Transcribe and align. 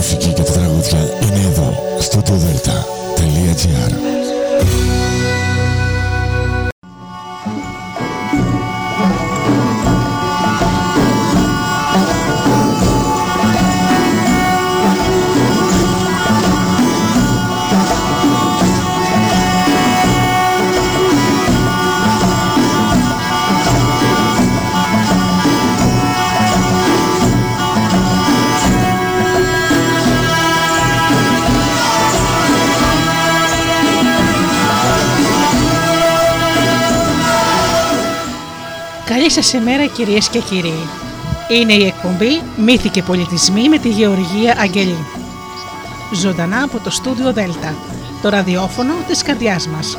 μουσική 0.00 0.32
και 0.32 0.42
τα 0.42 0.52
τραγούδια 0.52 0.98
είναι 0.98 1.46
εδώ, 1.46 1.96
στο 1.98 2.22
delta.gr 2.26 3.92
Καλή 39.20 39.32
σας 39.32 39.52
ημέρα 39.52 39.86
κυρίες 39.86 40.28
και 40.28 40.38
κύριοι. 40.38 40.88
Είναι 41.48 41.72
η 41.72 41.86
εκπομπή 41.86 42.42
«Μύθοι 42.56 42.88
και 42.88 43.02
πολιτισμοί» 43.02 43.68
με 43.68 43.78
τη 43.78 43.88
Γεωργία 43.88 44.56
Αγγελή. 44.58 45.06
Ζωντανά 46.14 46.62
από 46.62 46.78
το 46.78 46.90
στούντιο 46.90 47.32
Δέλτα, 47.32 47.74
το 48.22 48.28
ραδιόφωνο 48.28 48.92
της 49.06 49.22
καρδιάς 49.22 49.66
μας. 49.68 49.98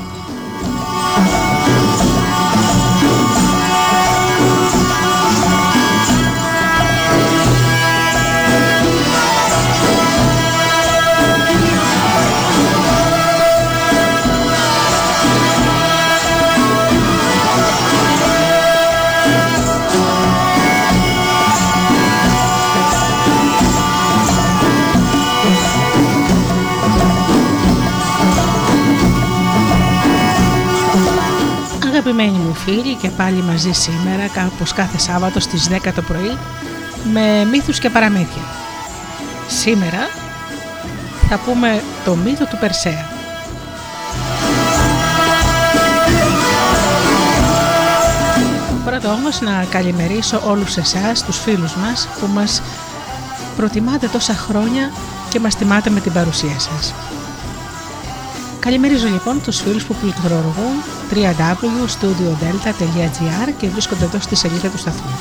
Αγαπημένοι 32.04 32.38
μου 32.38 32.54
φίλοι 32.54 32.96
και 32.96 33.10
πάλι 33.10 33.42
μαζί 33.42 33.72
σήμερα 33.72 34.28
κάπως 34.28 34.74
κάθε 34.74 34.98
Σάββατο 34.98 35.40
στις 35.40 35.70
10 35.70 35.92
το 35.96 36.02
πρωί 36.02 36.38
με 37.14 37.46
μύθους 37.52 37.80
και 37.80 37.90
παραμύθια. 37.90 38.42
Σήμερα 39.48 40.08
θα 41.30 41.38
πούμε 41.38 41.84
το 42.06 42.16
μύθο 42.16 42.46
του 42.46 42.58
Περσέα. 42.60 43.10
Πρώτα 48.86 49.14
όμως 49.14 49.42
να 49.42 49.66
καλημερίσω 49.70 50.42
όλους 50.46 50.78
εσάς, 50.78 51.24
τους 51.24 51.38
φίλους 51.38 51.76
μας 51.76 52.08
που 52.20 52.28
μας 52.34 52.62
προτιμάτε 53.56 54.08
τόσα 54.08 54.34
χρόνια 54.34 54.92
και 55.30 55.40
μας 55.40 55.56
τιμάτε 55.56 55.90
με 55.90 56.00
την 56.00 56.14
παρουσία 56.14 56.60
σας. 56.60 56.94
Καλημερίζω 58.62 59.08
λοιπόν 59.08 59.42
τους 59.42 59.62
φίλους 59.62 59.86
που 59.86 59.96
πληκτρολογούν 60.02 60.84
www.studiodelta.gr 61.12 63.54
και 63.58 63.68
βρίσκονται 63.68 64.04
εδώ 64.04 64.20
στη 64.20 64.36
σελίδα 64.36 64.70
του 64.70 64.78
σταθμού. 64.78 65.12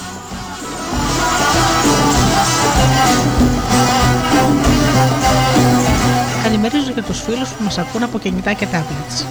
Καλημερίζω 6.42 6.92
και 6.92 7.02
τους 7.02 7.20
φίλους 7.20 7.48
που 7.48 7.64
μας 7.64 7.78
ακούν 7.78 8.02
από 8.02 8.18
κινητά 8.18 8.52
και 8.52 8.66
tablets. 8.72 9.24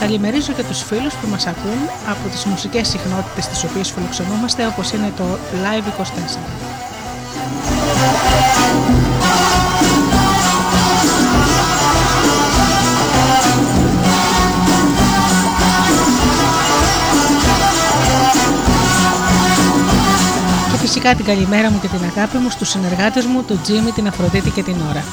Καλημερίζω 0.00 0.52
και 0.52 0.62
τους 0.62 0.82
φίλους 0.82 1.14
που 1.14 1.28
μας 1.28 1.46
ακούν 1.46 1.88
από 2.08 2.28
τις 2.28 2.44
μουσικές 2.44 2.88
συχνότητες 2.88 3.46
τις 3.46 3.64
οποίες 3.64 3.90
φιλοξενούμαστε 3.90 4.66
όπως 4.66 4.92
είναι 4.92 5.12
το 5.16 5.38
Live 5.64 5.86
24. 5.86 6.63
Φυσικά 21.06 21.24
την 21.24 21.34
καλημέρα 21.34 21.70
μου 21.70 21.80
και 21.80 21.88
την 21.88 22.04
αγάπη 22.04 22.36
μου 22.36 22.50
στους 22.50 22.68
συνεργάτες 22.68 23.24
μου, 23.24 23.42
τον 23.42 23.60
Τζίμι, 23.62 23.90
την 23.90 24.06
Αφροδίτη 24.06 24.50
και 24.50 24.62
την 24.62 24.76
Ωρα. 24.90 25.04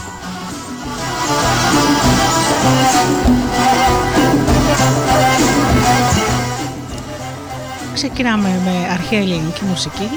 Ξεκινάμε 7.94 8.62
με 8.66 8.88
αρχαία 8.94 9.20
ελληνική 9.20 9.64
μουσική 9.64 10.10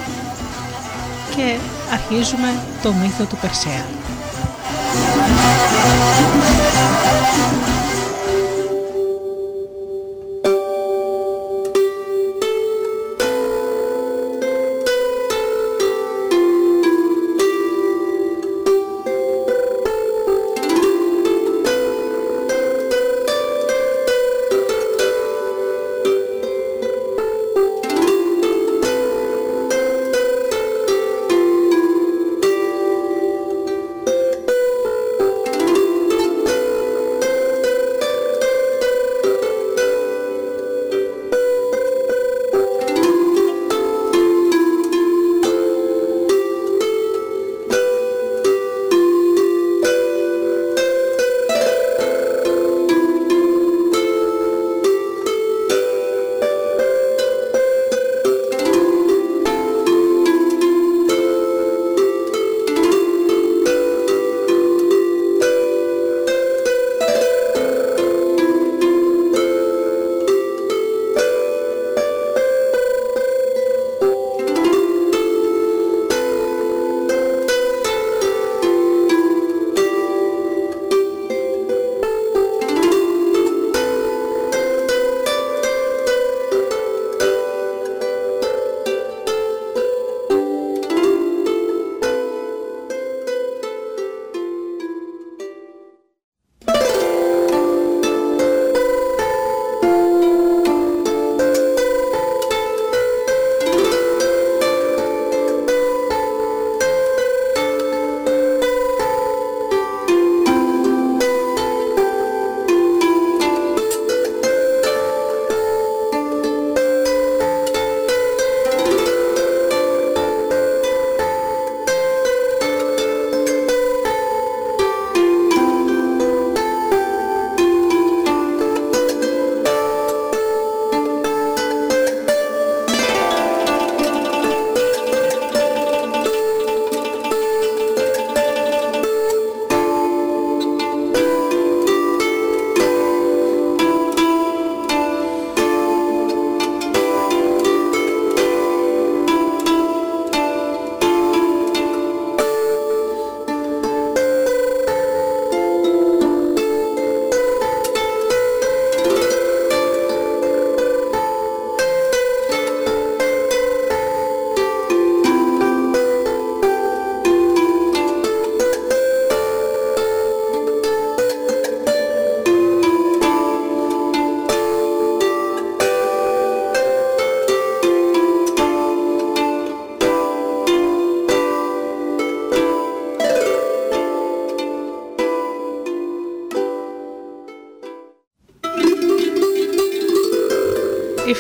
και 1.37 1.57
αρχίζουμε 1.93 2.53
το 2.83 2.93
μύθο 2.93 3.25
του 3.25 3.37
Περσέα. 3.37 3.85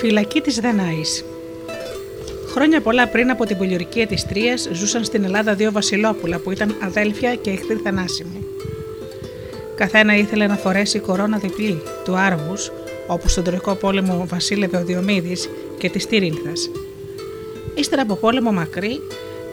Φυλακή 0.07 0.41
της 0.41 0.57
Δανάης. 0.61 1.25
Χρόνια 2.53 2.81
πολλά 2.81 3.09
πριν 3.09 3.31
από 3.31 3.45
την 3.45 3.57
πολιορκία 3.57 4.07
της 4.07 4.27
Τρίας 4.27 4.69
ζούσαν 4.73 5.05
στην 5.05 5.25
Ελλάδα 5.25 5.55
δύο 5.55 5.73
βασιλόπουλα 5.73 6.39
που 6.39 6.51
ήταν 6.51 6.77
αδέλφια 6.83 7.35
και 7.35 7.51
εχθροί 7.51 7.81
θανάσιμοι. 7.85 8.47
Καθένα 9.75 10.17
ήθελε 10.17 10.47
να 10.47 10.57
φορέσει 10.57 10.99
κορώνα 10.99 11.39
διπλή 11.39 11.83
του 12.05 12.17
Άργους, 12.17 12.73
όπου 13.07 13.29
στον 13.29 13.45
Τροϊκό 13.45 13.75
πόλεμο 13.75 14.27
βασίλευε 14.29 14.77
ο 14.77 14.85
Διομήδης 14.85 15.49
και 15.79 15.91
της 15.91 16.07
Τυρίνθας. 16.07 16.71
Ύστερα 17.75 18.03
από 18.03 18.15
πόλεμο 18.15 18.53
μακρύ, 18.53 19.01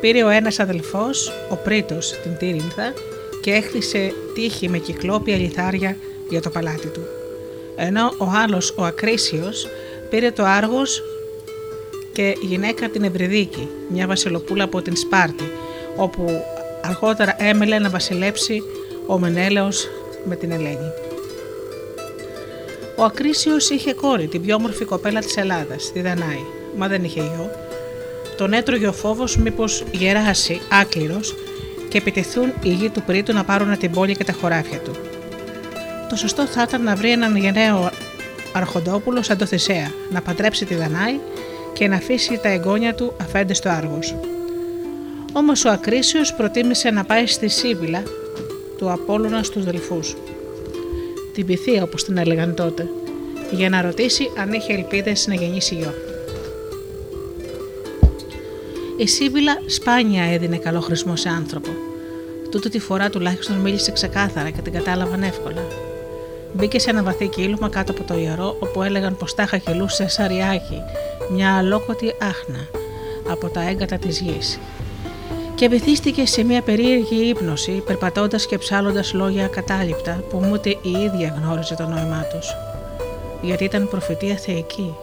πήρε 0.02 0.24
ο 0.24 0.30
ένας 0.30 0.60
αδελφός, 0.60 1.32
ο 1.50 1.56
Πρίτος, 1.56 2.20
την 2.24 2.38
Τύρινθα 2.38 2.94
και 3.42 3.52
έχτισε 3.52 4.14
τείχη 4.34 4.70
με 4.70 4.78
κυκλόπια 4.78 5.38
λιθάρια 5.38 5.98
για 6.30 6.42
το 6.42 6.50
παλάτι 6.50 6.88
του. 6.88 7.02
Ενώ 7.76 8.14
ο 8.18 8.26
άλλος, 8.44 8.74
ο 8.78 8.84
Ακρίσιος, 8.84 9.68
πήρε 10.12 10.32
το 10.32 10.44
Άργος 10.46 11.04
και 12.14 12.38
γυναίκα 12.42 12.90
την 12.90 13.04
Ευρυδίκη, 13.04 13.68
μια 13.90 14.08
βασιλοπούλα 14.08 14.64
από 14.64 14.82
την 14.82 14.96
Σπάρτη, 14.96 15.52
όπου 15.96 16.44
αργότερα 16.82 17.36
έμελε 17.40 17.80
να 17.80 17.90
βασιλέψει 17.90 18.64
ο 19.08 19.20
Μενέλεος 19.20 19.88
με 20.26 20.36
την 20.36 20.52
Ελένη. 20.52 20.92
Ο 22.96 23.04
Ακρίσιος 23.04 23.70
είχε 23.70 23.94
κόρη, 23.94 24.28
την 24.28 24.42
πιο 24.42 24.56
όμορφη 24.56 24.86
κοπέλα 24.86 25.20
της 25.20 25.38
Ελλάδας, 25.38 25.92
τη 25.92 26.02
Δανάη, 26.02 26.44
μα 26.78 26.88
δεν 26.88 27.04
είχε 27.04 27.20
γιο. 27.20 27.50
Τον 28.38 28.54
έτρωγε 28.54 28.88
ο 28.88 28.94
φόβος 28.94 29.38
μήπως 29.38 29.84
γεράσει 29.92 30.62
άκληρος 30.82 31.36
και 31.90 31.98
επιτεθούν 31.98 32.54
οι 32.64 32.70
γη 32.70 32.90
του 32.90 33.02
Πρίτου 33.02 33.34
να 33.34 33.44
πάρουν 33.44 33.78
την 33.78 33.92
πόλη 33.92 34.16
και 34.16 34.24
τα 34.24 34.34
χωράφια 34.34 34.78
του. 34.80 34.92
Το 36.10 36.16
σωστό 36.16 36.46
θα 36.46 36.66
ήταν 36.68 36.84
να 36.84 36.96
βρει 36.96 37.12
έναν 37.12 37.36
γενναίο 37.36 37.90
αρχοντόπουλος 38.54 39.26
σαν 39.26 39.38
το 39.38 39.46
Θησέα, 39.46 39.92
να 40.12 40.22
παντρέψει 40.22 40.66
τη 40.66 40.76
Δανάη 40.76 41.20
και 41.74 41.88
να 41.88 41.96
αφήσει 41.96 42.40
τα 42.42 42.50
εγγόνια 42.50 42.96
του 42.96 43.14
αφέντε 43.22 43.54
στο 43.54 43.70
Άργος. 43.70 44.16
Όμως 45.34 45.66
ο 45.66 45.70
Ακρίσιος 45.70 46.34
προτίμησε 46.34 46.90
να 46.90 47.04
πάει 47.04 47.28
στη 47.28 47.48
Σίβηλα 47.48 48.04
του 48.78 48.92
Απόλλωνα 48.92 49.44
στους 49.44 49.64
Δελφούς. 49.64 50.16
Την 51.34 51.46
Πυθία 51.46 51.84
όπως 51.84 52.04
την 52.04 52.18
έλεγαν 52.18 52.56
τότε, 52.56 52.90
για 53.52 53.70
να 53.70 53.82
ρωτήσει 53.82 54.32
αν 54.38 54.54
είχε 54.54 54.74
ελπίδες 54.74 55.28
να 55.28 55.34
γεννήσει 55.34 55.76
γιο. 55.76 55.94
Η 58.98 59.08
Σίβηλα 59.08 59.62
σπάνια 59.66 60.24
έδινε 60.24 60.58
καλό 60.58 60.80
χρησμό 60.80 61.16
σε 61.16 61.30
άνθρωπο. 61.30 61.70
Τούτη 62.52 62.70
τη 62.70 62.80
φορά 62.80 63.10
τουλάχιστον 63.10 63.56
μίλησε 63.56 63.92
ξεκάθαρα 63.92 64.50
και 64.50 64.62
την 64.62 64.74
κατάλαβαν 64.74 65.24
εύκολα. 65.24 65.91
Μπήκε 66.54 66.80
σε 66.80 66.90
ένα 66.90 67.04
βαθύ 67.04 67.28
κύλουμα 67.28 67.70
κάτω 67.70 67.92
από 67.92 68.04
το 68.04 68.18
ιερό, 68.18 68.56
όπου 68.60 68.84
έλεγαν 68.84 69.18
πως 69.18 69.36
τάχα 69.36 69.58
χελούσε 69.58 70.08
σαριάκι, 70.08 70.82
μια 71.32 71.58
αλόκοτη 71.58 72.16
άχνα 72.22 72.68
από 73.30 73.50
τα 73.50 73.70
έγκατα 73.70 73.98
της 73.98 74.20
γης 74.20 74.60
και 75.62 75.68
βυθίστηκε 75.68 76.26
σε 76.26 76.44
μια 76.44 76.62
περίεργη 76.62 77.30
ύπνωση, 77.30 77.72
περπατώντας 77.72 78.46
και 78.46 78.58
ψάλλοντας 78.58 79.14
λόγια 79.14 79.46
ακατάληπτα 79.46 80.24
που 80.30 80.50
ούτε 80.52 80.70
η 80.70 80.90
ίδια 80.90 81.40
γνώριζε 81.42 81.76
το 81.76 81.88
νόημά 81.88 82.26
τους. 82.34 82.56
Γιατί 83.42 83.64
ήταν 83.64 83.88
προφητεία 83.90 84.36
θεϊκή. 84.36 84.96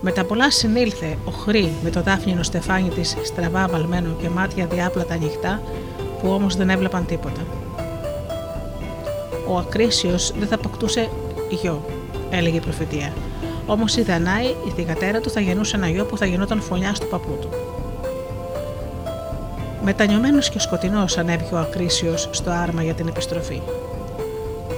Με 0.00 0.12
τα 0.12 0.24
πολλά 0.24 0.50
συνήλθε 0.50 1.18
ο 1.24 1.30
Χρή 1.30 1.72
με 1.82 1.90
το 1.90 2.02
δάφνινο 2.02 2.42
στεφάνι 2.42 2.88
της 2.88 3.16
στραβά 3.24 3.68
βαλμένο 3.68 4.16
και 4.20 4.28
μάτια 4.28 4.66
διάπλατα 4.66 5.14
ανοιχτά 5.14 5.62
που 6.20 6.30
όμως 6.30 6.56
δεν 6.56 6.70
έβλεπαν 6.70 7.06
τίποτα. 7.06 7.61
Ο 9.52 9.58
Ακρίσιος 9.58 10.32
δεν 10.38 10.48
θα 10.48 10.54
αποκτούσε 10.54 11.08
γιο, 11.50 11.84
έλεγε 12.30 12.56
η 12.56 12.60
προφητεία. 12.60 13.12
Όμως 13.66 13.96
η 13.96 14.02
Δανάη, 14.02 14.46
η 14.46 14.70
θηγατέρα 14.74 15.20
του, 15.20 15.30
θα 15.30 15.40
γεννούσε 15.40 15.76
ένα 15.76 15.88
γιο 15.88 16.04
που 16.04 16.16
θα 16.18 16.26
γινόταν 16.26 16.60
φωλιά 16.60 16.94
του 17.00 17.08
παππού 17.08 17.38
του. 17.40 17.48
Μετανιωμένος 19.84 20.50
και 20.50 20.58
σκοτεινός 20.58 21.18
ανέβηκε 21.18 21.54
ο 21.54 21.58
Ακρίσιος 21.58 22.28
στο 22.32 22.50
άρμα 22.50 22.82
για 22.82 22.94
την 22.94 23.08
επιστροφή. 23.08 23.60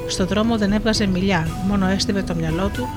Στον 0.06 0.26
δρόμο 0.26 0.58
δεν 0.58 0.72
έβγαζε 0.72 1.06
μιλιά, 1.06 1.48
μόνο 1.68 1.86
έστειβε 1.86 2.22
το 2.22 2.34
μυαλό 2.34 2.70
του 2.74 2.88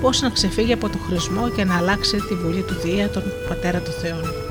πώς 0.00 0.20
να 0.20 0.30
ξεφύγει 0.30 0.72
από 0.72 0.88
το 0.88 0.98
χρησμό 1.08 1.48
και 1.48 1.64
να 1.64 1.76
αλλάξει 1.76 2.16
τη 2.16 2.34
βουλή 2.34 2.62
του 2.62 2.74
Δία, 2.74 3.08
τον 3.08 3.22
πατέρα 3.48 3.78
του 3.78 3.90
Θεών. 3.90 4.45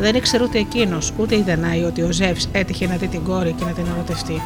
Δεν 0.00 0.14
ήξερε 0.14 0.42
ούτε 0.42 0.58
εκείνος 0.58 1.12
ούτε 1.16 1.36
η 1.36 1.42
Δανάη 1.42 1.82
ότι 1.82 2.02
ο 2.02 2.12
Ζεύς 2.12 2.48
έτυχε 2.52 2.86
να 2.86 2.96
δει 2.96 3.06
την 3.06 3.22
κόρη 3.22 3.52
και 3.52 3.64
να 3.64 3.70
την 3.70 3.84
ερωτευτεί. 3.94 4.42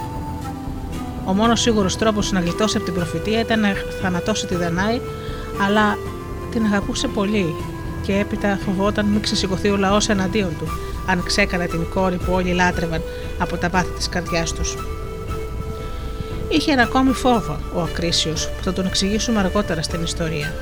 Ο 1.25 1.33
μόνος 1.33 1.61
σίγουρος 1.61 1.97
τρόπος 1.97 2.33
να 2.33 2.41
γλιτώσει 2.41 2.77
από 2.77 2.85
την 2.85 2.95
προφητεία 2.95 3.41
ήταν 3.41 3.61
να 3.61 3.69
θανατώσει 4.03 4.47
τη 4.47 4.55
Δανάη, 4.55 5.01
αλλά 5.67 5.99
την 6.51 6.65
αγαπούσε 6.65 7.09
πολύ 7.09 7.55
και 8.03 8.19
έπειτα 8.19 8.59
φοβόταν 8.65 9.07
μην 9.07 9.21
ξεσηκωθεί 9.21 9.69
ο 9.69 9.77
λαός 9.77 10.09
εναντίον 10.09 10.51
του, 10.59 10.69
αν 11.07 11.23
ξέκανε 11.23 11.67
την 11.67 11.89
κόρη 11.95 12.17
που 12.17 12.33
όλοι 12.33 12.53
λάτρευαν 12.53 13.03
από 13.39 13.57
τα 13.57 13.69
πάθη 13.71 13.91
της 13.97 14.09
καρδιάς 14.09 14.53
τους. 14.53 14.77
Είχε 16.49 16.73
ένα 16.73 16.83
ακόμη 16.83 17.13
φόβο 17.13 17.59
ο 17.75 17.81
Ακρίσιος 17.81 18.49
που 18.49 18.65
θα 18.65 18.73
τον 18.73 18.87
εξηγήσουμε 18.87 19.39
αργότερα 19.39 19.83
στην 19.83 20.03
ιστορία. 20.03 20.53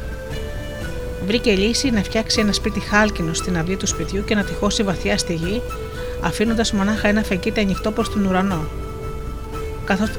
Βρήκε 1.27 1.53
λύση 1.53 1.91
να 1.91 2.03
φτιάξει 2.03 2.41
ένα 2.41 2.53
σπίτι 2.53 2.81
χάλκινο 2.81 3.35
στην 3.35 3.59
αυλή 3.59 3.77
του 3.77 3.87
σπιτιού 3.87 4.25
και 4.25 4.35
να 4.35 4.45
τυχώσει 4.45 4.83
βαθιά 4.83 5.19
στη 5.19 5.35
γη, 5.35 5.63
αφήνοντας 6.21 6.73
μονάχα 6.73 7.09
ένα 7.09 7.23
φεγγίτι 7.23 7.61
ανοιχτό 7.61 7.91
προς 7.91 8.11
τον 8.11 8.27
ουρανό, 8.27 8.65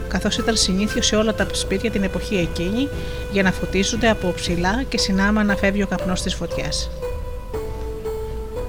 καθώ 0.08 0.28
ήταν 0.40 0.56
συνήθιος 0.56 1.06
σε 1.06 1.16
όλα 1.16 1.34
τα 1.34 1.48
σπίτια 1.52 1.92
την 1.92 2.04
εποχή 2.04 2.36
εκείνη 2.36 2.90
για 3.32 3.44
να 3.44 3.52
φωτίζονται 3.52 4.10
από 4.10 4.34
ψηλά 4.36 4.84
και 4.90 4.98
συνάμα 4.98 5.44
να 5.44 5.56
φεύγει 5.56 5.84
ο 5.84 5.88
καπνός 5.88 6.22
της 6.22 6.36
φωτιάς. 6.36 6.90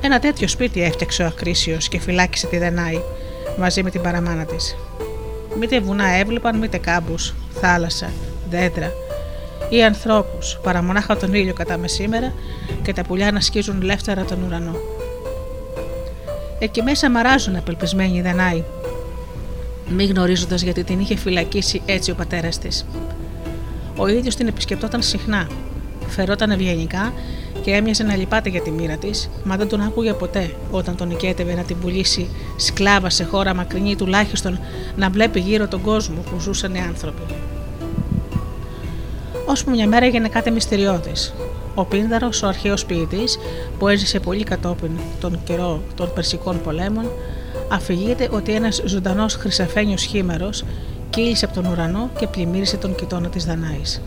Ένα 0.00 0.18
τέτοιο 0.18 0.48
σπίτι 0.48 0.82
έφτιαξε 0.82 1.22
ο 1.22 1.26
Ακρίσιος 1.26 1.88
και 1.88 2.00
φυλάκισε 2.00 2.46
τη 2.46 2.58
Δενάη 2.58 3.00
μαζί 3.58 3.82
με 3.82 3.90
την 3.90 4.00
παραμάνα 4.00 4.44
της. 4.44 4.76
Μήτε 5.58 5.80
βουνά 5.80 6.08
έβλεπαν, 6.08 6.58
μήτε 6.58 6.78
κάμπους, 6.78 7.34
θάλασσα, 7.60 8.12
δέντρα 8.50 8.92
ή 9.74 9.84
ανθρώπους, 9.84 10.58
παρά 10.62 10.82
μονάχα 10.82 11.16
τον 11.16 11.34
ήλιο 11.34 11.52
κατά 11.52 11.78
μεσήμερα 11.78 12.32
και 12.82 12.92
τα 12.92 13.02
πουλιά 13.02 13.32
να 13.32 13.40
σκίζουν 13.40 13.82
λεύτερα 13.82 14.24
τον 14.24 14.42
ουρανό. 14.42 14.76
Εκεί 16.58 16.82
μέσα 16.82 17.10
μαράζουν 17.10 17.56
απελπισμένοι 17.56 18.16
οι 18.16 18.22
Δανάοι, 18.22 18.64
μη 19.88 20.04
γνωρίζοντας 20.04 20.62
γιατί 20.62 20.84
την 20.84 21.00
είχε 21.00 21.16
φυλακίσει 21.16 21.82
έτσι 21.86 22.10
ο 22.10 22.14
πατέρας 22.14 22.58
της. 22.58 22.86
Ο 23.96 24.06
ίδιος 24.08 24.34
την 24.34 24.46
επισκεπτόταν 24.46 25.02
συχνά, 25.02 25.48
φερόταν 26.06 26.50
ευγενικά 26.50 27.12
και 27.62 27.70
έμοιαζε 27.70 28.02
να 28.02 28.16
λυπάται 28.16 28.48
για 28.48 28.60
τη 28.62 28.70
μοίρα 28.70 28.96
της, 28.96 29.30
μα 29.44 29.56
δεν 29.56 29.68
τον 29.68 29.80
άκουγε 29.80 30.12
ποτέ 30.12 30.54
όταν 30.70 30.96
τον 30.96 31.08
νικέτευε 31.08 31.54
να 31.54 31.62
την 31.62 31.78
πουλήσει 31.80 32.28
σκλάβα 32.56 33.10
σε 33.10 33.24
χώρα 33.24 33.54
μακρινή, 33.54 33.96
τουλάχιστον 33.96 34.58
να 34.96 35.10
βλέπει 35.10 35.40
γύρω 35.40 35.68
τον 35.68 35.80
κόσμο 35.80 36.20
που 36.30 36.40
ζούσαν 36.40 36.74
οι 36.74 36.80
άνθρωποι. 36.80 37.22
Ώσπου 39.46 39.70
μια 39.70 39.86
μέρα 39.86 40.06
έγινε 40.06 40.28
κάτι 40.28 40.50
μυστηριώδης. 40.50 41.34
Ο 41.74 41.84
Πίνδαρος, 41.84 42.42
ο 42.42 42.46
αρχαίος 42.46 42.84
ποιητής, 42.84 43.38
που 43.78 43.88
έζησε 43.88 44.20
πολύ 44.20 44.44
κατόπιν 44.44 44.90
τον 45.20 45.38
καιρό 45.44 45.80
των 45.94 46.12
Περσικών 46.14 46.60
πολέμων, 46.60 47.10
αφηγείται 47.72 48.28
ότι 48.32 48.52
ένας 48.52 48.82
ζωντανός 48.84 49.34
χρυσαφένιος 49.34 50.02
χήμερος 50.02 50.64
κύλησε 51.10 51.44
από 51.44 51.54
τον 51.54 51.64
ουρανό 51.64 52.10
και 52.18 52.26
πλημμύρισε 52.26 52.76
τον 52.76 52.94
κοιτώνα 52.94 53.28
της 53.28 53.44
Δανάης. 53.44 54.02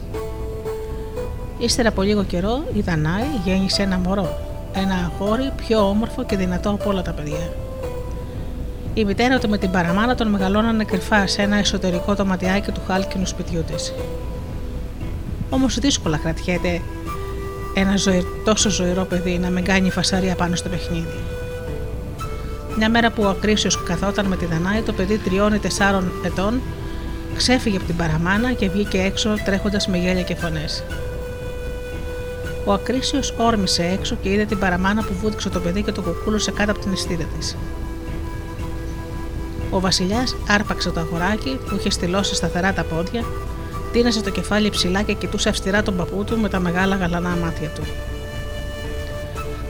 Ύστερα 1.58 1.89
από 1.89 2.01
λίγο 2.01 2.24
καιρό 2.24 2.63
η 2.74 2.82
Δανάη 2.82 3.25
γέννησε 3.46 3.82
ένα 3.82 3.98
μωρό, 3.98 4.38
ένα 4.74 5.12
αγόρι 5.12 5.51
πιο 5.56 5.89
όμορφο 5.89 6.24
και 6.24 6.38
δυνατό 6.38 6.70
από 6.70 6.89
όλα 6.89 7.01
τα 7.01 7.12
παιδιά. 7.12 7.53
Η 8.94 9.06
μητέρα 9.06 9.39
του 9.39 9.50
με 9.50 9.58
την 9.58 9.72
παραμάνα 9.72 10.15
τον 10.15 10.27
μεγαλώνανε 10.27 10.84
κρυφά 10.84 11.27
σε 11.27 11.41
ένα 11.41 11.58
εσωτερικό 11.58 12.13
δωματιάκι 12.13 12.72
του 12.72 12.82
χάλκινου 12.88 13.25
σπιτιού 13.25 13.63
της. 13.63 13.94
Όμως 15.50 15.80
δύσκολα 15.80 16.18
κρατιέται 16.18 16.82
ένα 17.74 17.94
τόσο 18.44 18.70
ζωηρό 18.70 19.04
παιδί 19.04 19.38
να 19.38 19.50
μην 19.50 19.63
κάνει 19.63 19.92
φασαρία 19.92 20.36
πάνω 20.36 20.56
στο 20.56 20.70
παιχνίδι. 20.70 21.13
Μια 22.77 22.89
μέρα 22.89 23.12
που 23.12 23.24
ο 23.24 23.27
Ακρίσιος 23.27 23.84
καθόταν 23.84 24.25
με 24.25 24.36
τη 24.38 24.46
Δανάη, 24.46 24.82
το 24.82 24.94
παιδί 24.94 25.18
τριών 25.18 25.54
ή 25.54 25.60
τεσσάρων 25.60 26.12
ετών 26.25 26.62
ξέφυγε 27.36 27.77
από 27.77 27.86
την 27.86 27.96
παραμάνα 27.96 28.54
και 28.54 28.70
βγήκε 28.70 29.01
έξω 29.01 29.36
τρέχοντας 29.46 29.88
με 29.88 29.98
γέλια 29.98 30.24
και 30.24 30.36
φωνές. 30.36 30.84
Ο 32.66 32.74
Ακρίσιος 32.74 33.34
όρμησε 33.38 33.84
έξω 33.84 34.18
και 34.22 34.30
είδε 34.30 34.46
την 34.46 34.60
παραμάνα 34.60 35.04
που 35.04 35.13
βούτυξε 35.13 35.50
το 35.50 35.60
παιδί 35.60 35.84
και 35.84 35.92
το 35.92 36.01
κουκούλωσε 36.01 36.51
κάτω 36.51 36.72
από 36.72 36.80
την 36.80 36.92
αισθήτα 36.92 37.24
της. 37.38 37.58
Ο 39.70 39.80
Βασιλιάς 39.80 40.36
άρπαξε 40.48 40.89
το 40.89 41.00
αγοράκι 41.00 41.60
που 41.70 41.75
είχε 41.75 41.89
στυλώσει 41.89 42.36
σταθερά 42.36 42.74
τα 42.74 42.84
πόδια, 42.84 43.24
τίνασε 43.98 44.22
το 44.22 44.30
κεφάλι 44.30 44.70
ψηλά 44.70 45.01
και 45.01 45.13
κοιτούσε 45.13 45.50
αυστηρά 45.50 45.84
τον 45.84 45.96
παππού 45.96 46.24
του 46.24 46.38
με 46.38 46.50
τα 46.50 46.60
μεγάλα 46.60 46.96
γαλανά 46.96 47.30
μάτια 47.30 47.70
του. 47.70 47.82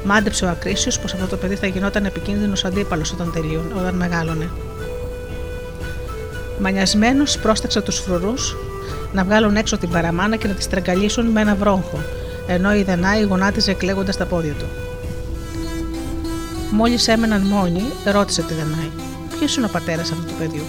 Μάντεψε 0.05 0.46
ο 0.46 0.50
Ακρίσιος 0.50 1.00
πως 1.00 1.13
αυτό 1.13 1.27
το 1.27 1.38
παιδί 1.38 1.55
θα 1.55 1.67
γινόταν 1.67 2.05
επικίνδυνος 2.05 2.65
αντίπαλος 2.65 3.12
όταν 3.12 3.31
τελείωνε, 3.31 3.74
όταν 3.77 3.96
μεγάλωνε. 3.96 4.50
Μανιασμένος 6.60 7.38
πρόσταξε 7.38 7.81
τους 7.81 8.00
φρουρούς 8.00 8.55
να 9.13 9.24
βγάλουν 9.24 9.55
έξω 9.55 9.77
την 9.77 9.89
παραμάνα 9.89 10.36
και 10.36 10.48
να 10.48 10.53
τη 10.53 10.62
στραγγαλίσουν 10.62 11.25
με 11.25 11.41
ένα 11.41 11.55
βρόγχο, 11.55 12.00
ενώ 12.48 12.75
η 12.75 12.84
Δανάη 12.84 13.24
γονάτιζε 13.24 13.74
κλαίγοντας 13.74 14.17
τα 14.17 14.25
πόδια 14.25 14.53
του. 14.53 14.65
Μόλις 16.72 17.07
έμεναν 17.07 17.41
μόνοι, 17.41 17.84
ρώτησε 18.12 18.41
τη 18.41 18.53
Δανάη: 18.53 18.89
Ποιος 19.38 19.55
είναι 19.55 19.65
ο 19.65 19.69
πατέρας 19.69 20.12
αυτού 20.12 20.25
του 20.25 20.36
παιδιού; 20.39 20.63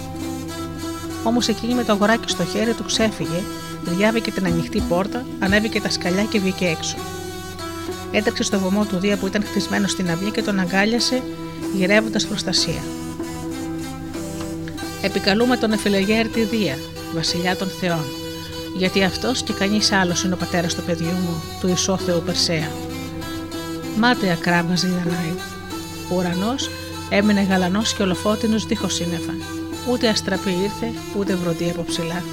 Όμως 1.23 1.47
εκείνη 1.47 1.73
με 1.73 1.83
το 1.83 1.91
αγοράκι 1.91 2.29
στο 2.29 2.45
χέρι 2.45 2.73
του 2.73 2.83
ξέφυγε, 2.83 3.43
διάβηκε 3.83 4.31
την 4.31 4.45
ανοιχτή 4.45 4.83
πόρτα, 4.89 5.25
ανέβηκε 5.39 5.81
τα 5.81 5.89
σκαλιά 5.89 6.23
και 6.23 6.39
βγήκε 6.39 6.65
έξω. 6.65 6.97
Έτρεξε 8.11 8.43
στο 8.43 8.59
βωμό 8.59 8.85
του 8.85 8.97
Δία 8.97 9.17
που 9.17 9.27
ήταν 9.27 9.43
χτισμένο 9.43 9.87
στην 9.87 10.11
αυλή 10.11 10.31
και 10.31 10.41
τον 10.41 10.59
αγκάλιασε, 10.59 11.21
γυρεύοντας 11.75 12.25
προστασία. 12.25 12.81
Επικαλούμε 15.01 15.57
τον 15.57 15.71
Εφηλεγέρτη 15.71 16.41
Δία, 16.41 16.77
βασιλιά 17.13 17.55
των 17.55 17.67
Θεών, 17.67 18.05
γιατί 18.77 19.03
αυτός 19.03 19.43
και 19.43 19.53
κανείς 19.53 19.91
άλλος 19.91 20.23
είναι 20.23 20.33
ο 20.33 20.37
πατέρας 20.37 20.75
του 20.75 20.83
παιδιού 20.83 21.11
μου, 21.11 21.43
του 21.59 21.67
ισόθεου 21.67 22.23
Περσέα. 22.25 22.71
Μάταια 23.97 24.35
κράβαζε 24.35 24.87
η 24.87 24.89
Δανάη. 24.89 25.33
Ο 26.11 26.15
ουρανός 26.15 26.69
έμεινε 27.09 27.41
γαλανός 27.41 27.93
και 27.93 28.03
ολοφότινο 28.03 28.57
δίχως 28.67 28.93
σύννεφα. 28.93 29.58
Ούτε 29.87 30.07
αστραπή 30.07 30.51
ήρθε, 30.51 30.93
ούτε 31.17 31.35
βροντί 31.35 31.69
από 31.69 31.83
ψηλά. 31.83 32.23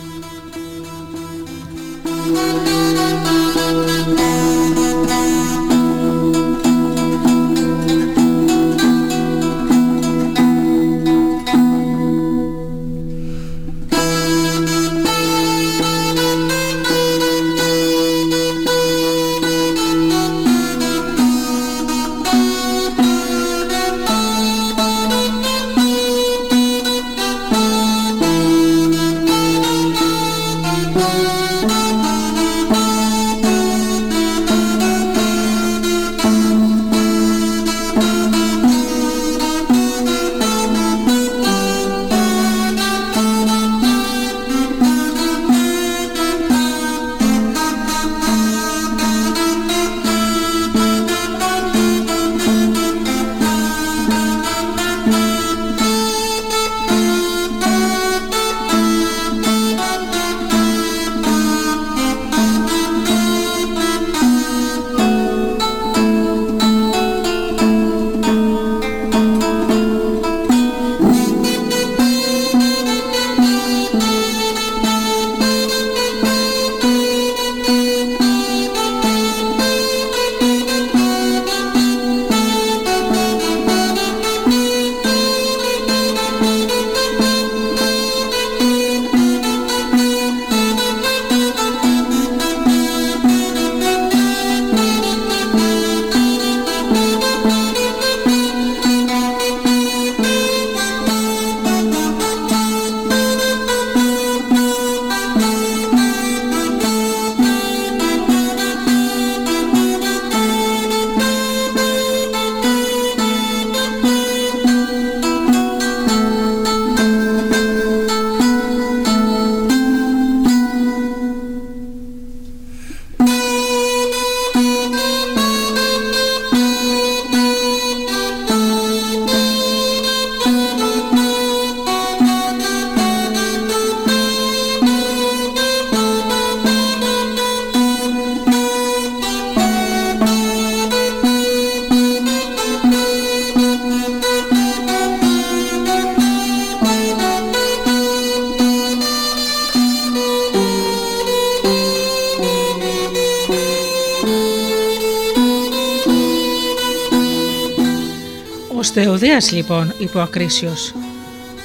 Θεοδία 159.41 159.57
λοιπόν, 159.57 159.95
είπε 159.99 160.19
ο 160.19 160.21
Ακρίσιος. 160.21 160.95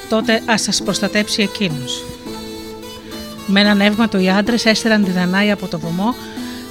Τότε 0.10 0.42
ας 0.46 0.62
σας 0.62 0.82
προστατέψει 0.84 1.42
εκείνος. 1.42 2.04
Με 3.48 3.60
έναν 3.60 3.82
εύματο 3.82 4.18
οι 4.18 4.30
άντρες 4.30 4.66
έστεραν 4.66 5.04
τη 5.04 5.12
Δανάη 5.12 5.52
από 5.52 5.68
το 5.68 5.80
βωμό 5.80 6.16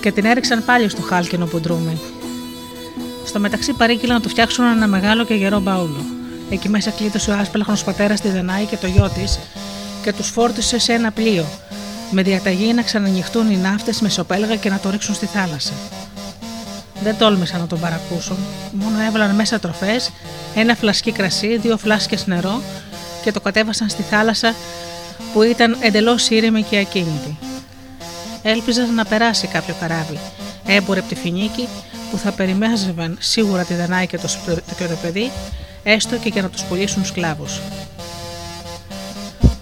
και 0.00 0.12
την 0.12 0.24
έριξαν 0.24 0.64
πάλι 0.64 0.88
στο 0.88 1.02
χάλκινο 1.02 1.48
ντρούμι. 1.60 2.00
Στο 3.24 3.38
μεταξύ 3.38 3.72
παρήγγειλαν 3.72 4.16
να 4.16 4.22
του 4.22 4.28
φτιάξουν 4.28 4.64
ένα 4.64 4.86
μεγάλο 4.86 5.24
και 5.24 5.34
γερό 5.34 5.60
μπαούλο. 5.60 6.04
Εκεί 6.50 6.68
μέσα 6.68 6.90
κλείδωσε 6.90 7.30
ο 7.30 7.34
άσπλαχνο 7.34 7.76
πατέρας 7.84 8.20
της 8.20 8.32
Δανάη 8.32 8.64
και 8.64 8.76
το 8.76 8.86
γιο 8.86 9.10
της 9.14 9.38
και 10.02 10.12
τους 10.12 10.28
φόρτισε 10.28 10.78
σε 10.78 10.92
ένα 10.92 11.10
πλοίο, 11.10 11.46
με 12.10 12.22
διαταγή 12.22 12.72
να 12.72 12.82
ξανανυχτούν 12.82 13.50
οι 13.50 13.56
ναύτες 13.56 14.00
με 14.00 14.08
σοπέλγα 14.08 14.56
και 14.56 14.70
να 14.70 14.78
το 14.78 14.90
ρίξουν 14.90 15.14
στη 15.14 15.26
θάλασσα. 15.26 15.72
Δεν 17.02 17.16
τόλμησαν 17.18 17.60
να 17.60 17.66
τον 17.66 17.80
παρακούσουν, 17.80 18.36
μόνο 18.72 19.00
έβαλαν 19.08 19.34
μέσα 19.34 19.58
τροφές, 19.58 20.10
ένα 20.54 20.74
φλασκί 20.74 21.12
κρασί, 21.12 21.56
δύο 21.56 21.76
φλάσκες 21.76 22.26
νερό 22.26 22.62
και 23.22 23.32
το 23.32 23.40
κατέβασαν 23.40 23.88
στη 23.88 24.02
θάλασσα 24.02 24.54
που 25.32 25.42
ήταν 25.42 25.76
εντελώς 25.80 26.30
ήρεμη 26.30 26.62
και 26.62 26.78
ακίνητη. 26.78 27.38
Έλπιζαν 28.42 28.94
να 28.94 29.04
περάσει 29.04 29.46
κάποιο 29.46 29.74
καράβι, 29.80 30.18
έμπορε 30.66 31.00
από 31.00 31.08
τη 31.08 31.14
φινίκη 31.14 31.68
που 32.10 32.18
θα 32.18 32.32
περιμέζευαν 32.32 33.16
σίγουρα 33.20 33.64
τη 33.64 33.74
Δανάη 33.74 34.06
και 34.06 34.18
το, 34.18 34.28
και 34.76 34.84
το 34.84 34.96
παιδί, 35.02 35.30
έστω 35.82 36.16
και 36.16 36.28
για 36.28 36.42
να 36.42 36.48
τους 36.48 36.62
πουλήσουν 36.62 37.04
σκλάβους. 37.04 37.60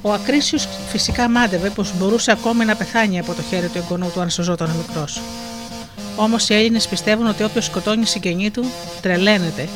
Ο 0.02 0.12
Ακρίσιος 0.12 0.68
φυσικά 0.88 1.28
μάντευε 1.28 1.70
πως 1.70 1.92
μπορούσε 1.98 2.30
ακόμη 2.30 2.64
να 2.64 2.76
πεθάνει 2.76 3.18
από 3.18 3.34
το 3.34 3.42
χέρι 3.42 3.66
του 3.66 3.78
εγγονού 3.78 4.10
του 4.14 4.20
αν 4.20 4.30
σωζόταν 4.30 4.70
μικρός. 4.70 5.20
Όμως 6.16 6.48
οι 6.48 6.54
Έλληνες 6.54 6.88
πιστεύουν 6.88 7.26
ότι 7.26 7.42
όποιος 7.42 7.64
σκοτώνει 7.64 8.06
συγγενή 8.06 8.50
του 8.50 8.64
τρελαίνεται, 9.00 9.68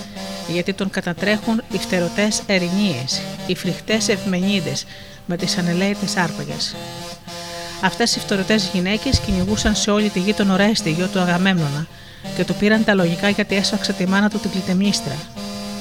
γιατί 0.49 0.73
τον 0.73 0.91
κατατρέχουν 0.91 1.63
οι 1.73 1.79
φτερωτές 1.79 2.43
ερηνίε, 2.47 3.05
οι 3.47 3.55
φρικτές 3.57 4.09
ευμενίδε 4.09 4.73
με 5.27 5.37
τις 5.37 5.59
ανελαίτε 5.59 6.07
άρπαγες. 6.17 6.75
Αυτές 7.83 8.17
οι 8.17 8.21
φτερωτές 8.21 8.71
γυναίκες 8.73 9.19
κυνηγούσαν 9.19 9.75
σε 9.75 9.91
όλη 9.91 10.09
τη 10.09 10.19
γη 10.19 10.35
τον 10.35 10.51
Ορέστη, 10.51 10.91
γιο 10.91 11.07
του 11.07 11.21
Αγαμέμνονα, 11.21 11.87
και 12.37 12.45
του 12.45 12.55
πήραν 12.55 12.85
τα 12.85 12.95
λογικά 12.95 13.29
γιατί 13.29 13.57
έσφαξε 13.57 13.93
τη 13.93 14.07
μάνα 14.07 14.31
του 14.31 14.39
την 14.39 14.51
κλητεμίστρα, 14.51 15.17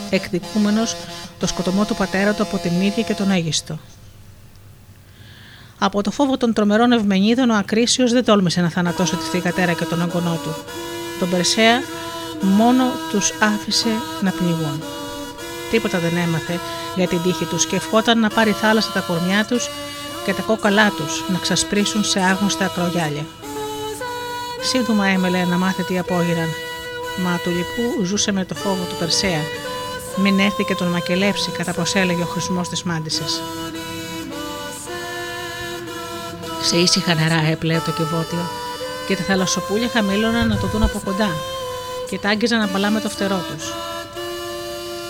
εκδικούμενο 0.09 0.81
το 1.39 1.47
σκοτωμό 1.47 1.85
του 1.85 1.95
πατέρα 1.95 2.33
του 2.33 2.43
από 2.43 2.57
την 2.57 2.81
ίδια 2.81 3.03
και 3.03 3.13
τον 3.13 3.31
Αίγιστο. 3.31 3.79
Από 5.77 6.03
το 6.03 6.11
φόβο 6.11 6.37
των 6.37 6.53
τρομερών 6.53 6.91
ευμενίδων, 6.91 7.49
ο 7.49 7.55
Ακρίσιος 7.55 8.11
δεν 8.11 8.25
τόλμησε 8.25 8.61
να 8.61 8.69
θανατώσει 8.69 9.15
τη 9.15 9.23
θηγατέρα 9.23 9.73
και 9.73 9.85
τον 9.85 10.01
αγγονό 10.01 10.39
του. 10.43 10.55
Τον 11.19 11.29
Περσέα 11.29 11.81
μόνο 12.41 12.83
τους 13.09 13.31
άφησε 13.39 13.89
να 14.21 14.31
πνιγούν. 14.31 14.83
Τίποτα 15.71 15.99
δεν 15.99 16.17
έμαθε 16.17 16.59
για 16.95 17.07
την 17.07 17.21
τύχη 17.21 17.45
τους 17.45 17.65
και 17.65 17.75
ευχόταν 17.75 18.19
να 18.19 18.29
πάρει 18.29 18.51
θάλασσα 18.51 18.91
τα 18.91 18.99
κορμιά 18.99 19.45
τους 19.45 19.69
και 20.25 20.33
τα 20.33 20.41
κόκαλά 20.41 20.89
τους 20.89 21.23
να 21.27 21.37
ξασπρίσουν 21.37 22.03
σε 22.03 22.19
άγνωστα 22.19 22.65
ακρογιάλια. 22.65 23.25
Σύντομα 24.61 25.05
έμελε 25.05 25.45
να 25.45 25.57
μάθει 25.57 25.83
τι 25.83 25.97
απόγειραν, 25.97 26.49
μα 27.23 27.39
του 27.43 27.49
λοιπού 27.49 28.05
ζούσε 28.05 28.31
με 28.31 28.45
το 28.45 28.55
φόβο 28.55 28.83
του 28.89 28.95
Περσέα, 28.99 29.41
μην 30.15 30.39
έρθει 30.39 30.63
και 30.63 30.75
τον 30.75 30.87
μακελέψει 30.87 31.51
κατά 31.51 31.73
πως 31.73 31.95
έλεγε 31.95 32.21
ο 32.21 32.25
χρησμός 32.25 32.69
της 32.69 32.83
μάντησας. 32.83 33.41
Σε 36.61 36.77
ήσυχα 36.77 37.13
νερά 37.13 37.41
έπλεε 37.51 37.81
το 37.85 37.91
κυβότιο 37.91 38.49
και 39.07 39.15
τα 39.15 39.23
θαλασσοπούλια 39.23 39.89
χαμήλωναν 39.93 40.47
να 40.47 40.57
το 40.57 40.67
δουν 40.67 40.83
από 40.83 41.01
κοντά 41.05 41.29
και 42.11 42.19
τα 42.19 42.29
άγγιζαν 42.29 42.61
απαλά 42.61 42.89
με 42.89 42.99
το 42.99 43.09
φτερό 43.09 43.39
τους. 43.49 43.73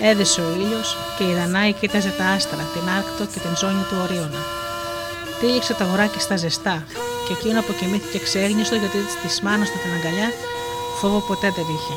Έδεσε 0.02 0.42
ο 0.42 0.50
ήλιος 0.62 0.98
και 1.18 1.24
η 1.24 1.34
Δανάη 1.34 1.74
κοίταζε 1.74 2.14
τα 2.18 2.26
άστρα, 2.26 2.64
την 2.74 2.90
Άρκτο 2.98 3.24
και 3.34 3.40
την 3.40 3.58
ζώνη 3.58 3.84
του 3.90 3.98
Ορίωνα. 4.04 4.42
Τύλιξε 5.40 5.74
τα 5.74 5.84
αγοράκι 5.84 6.20
στα 6.20 6.36
ζεστά 6.36 6.86
και 7.28 7.34
εκείνο 7.34 7.60
αποκοιμήθηκε 7.60 8.18
ξέγνιστο 8.18 8.76
γιατί 8.76 8.98
της 9.24 9.42
μάνας 9.42 9.70
του 9.72 9.80
την 9.84 9.92
αγκαλιά 9.98 10.30
φόβο 11.00 11.20
ποτέ 11.20 11.50
δεν 11.56 11.66
είχε. 11.76 11.96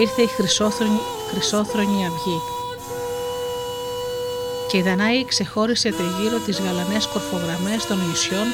Ήρθε 0.00 0.22
η 0.22 0.26
χρυσόθρονη, 0.26 1.00
χρυσόθρονη 1.30 2.06
αυγή 2.06 2.38
και 4.68 4.76
η 4.78 4.82
Δανάη 4.82 5.24
ξεχώρισε 5.24 5.92
τριγύρω 5.92 6.38
τις 6.46 6.60
γαλανές 6.60 7.06
κορφογραμμές 7.06 7.86
των 7.86 7.98
νησιών 8.08 8.46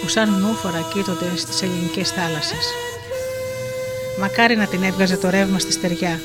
που 0.00 0.08
σαν 0.08 0.40
νούφορα 0.40 0.80
κοίτονται 0.92 1.36
στις 1.36 1.62
ελληνικές 1.62 2.10
θάλασσες. 2.10 2.91
Μακάρι 4.22 4.56
να 4.56 4.66
την 4.66 4.82
έβγαζε 4.82 5.16
το 5.16 5.30
ρεύμα 5.30 5.58
στη 5.58 5.72
στεριά, 5.72 6.20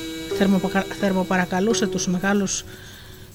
θερμοπαρακαλούσε 1.00 1.88
τους 1.88 2.08
μεγάλους 2.08 2.64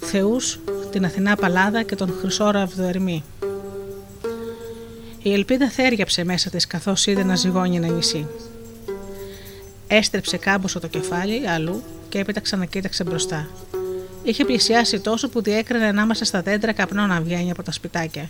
θεούς, 0.00 0.59
την 0.90 1.04
Αθηνά 1.04 1.37
Παλάδα 1.37 1.83
και 1.83 1.95
τον 1.95 2.14
Χρυσόραβδο 2.21 2.83
Ερμή. 2.83 3.25
Η 5.23 5.33
ελπίδα 5.33 5.69
θέριαψε 5.69 6.25
μέσα 6.25 6.50
της 6.50 6.66
καθώς 6.66 7.07
είδε 7.07 7.25
να 7.25 7.37
ζυγώνει 7.37 7.76
ένα 7.76 7.87
νησί. 7.87 8.26
Έστρεψε 9.87 10.37
κάμποσο 10.37 10.81
το 10.81 10.87
κεφάλι 10.87 11.48
αλλού 11.48 11.83
και 12.09 12.18
έπειτα 12.18 12.40
ξανακοίταξε 12.40 13.05
μπροστά. 13.05 13.48
Είχε 14.22 14.44
πλησιάσει 14.44 15.01
τόσο 15.01 15.29
που 15.29 15.42
διέκρινε 15.42 15.87
ανάμεσα 15.87 16.25
στα 16.25 16.42
δέντρα 16.42 16.72
καπνό 16.72 17.07
να 17.07 17.20
βγαίνει 17.20 17.51
από 17.51 17.62
τα 17.62 17.72
σπιτάκια. 17.72 18.29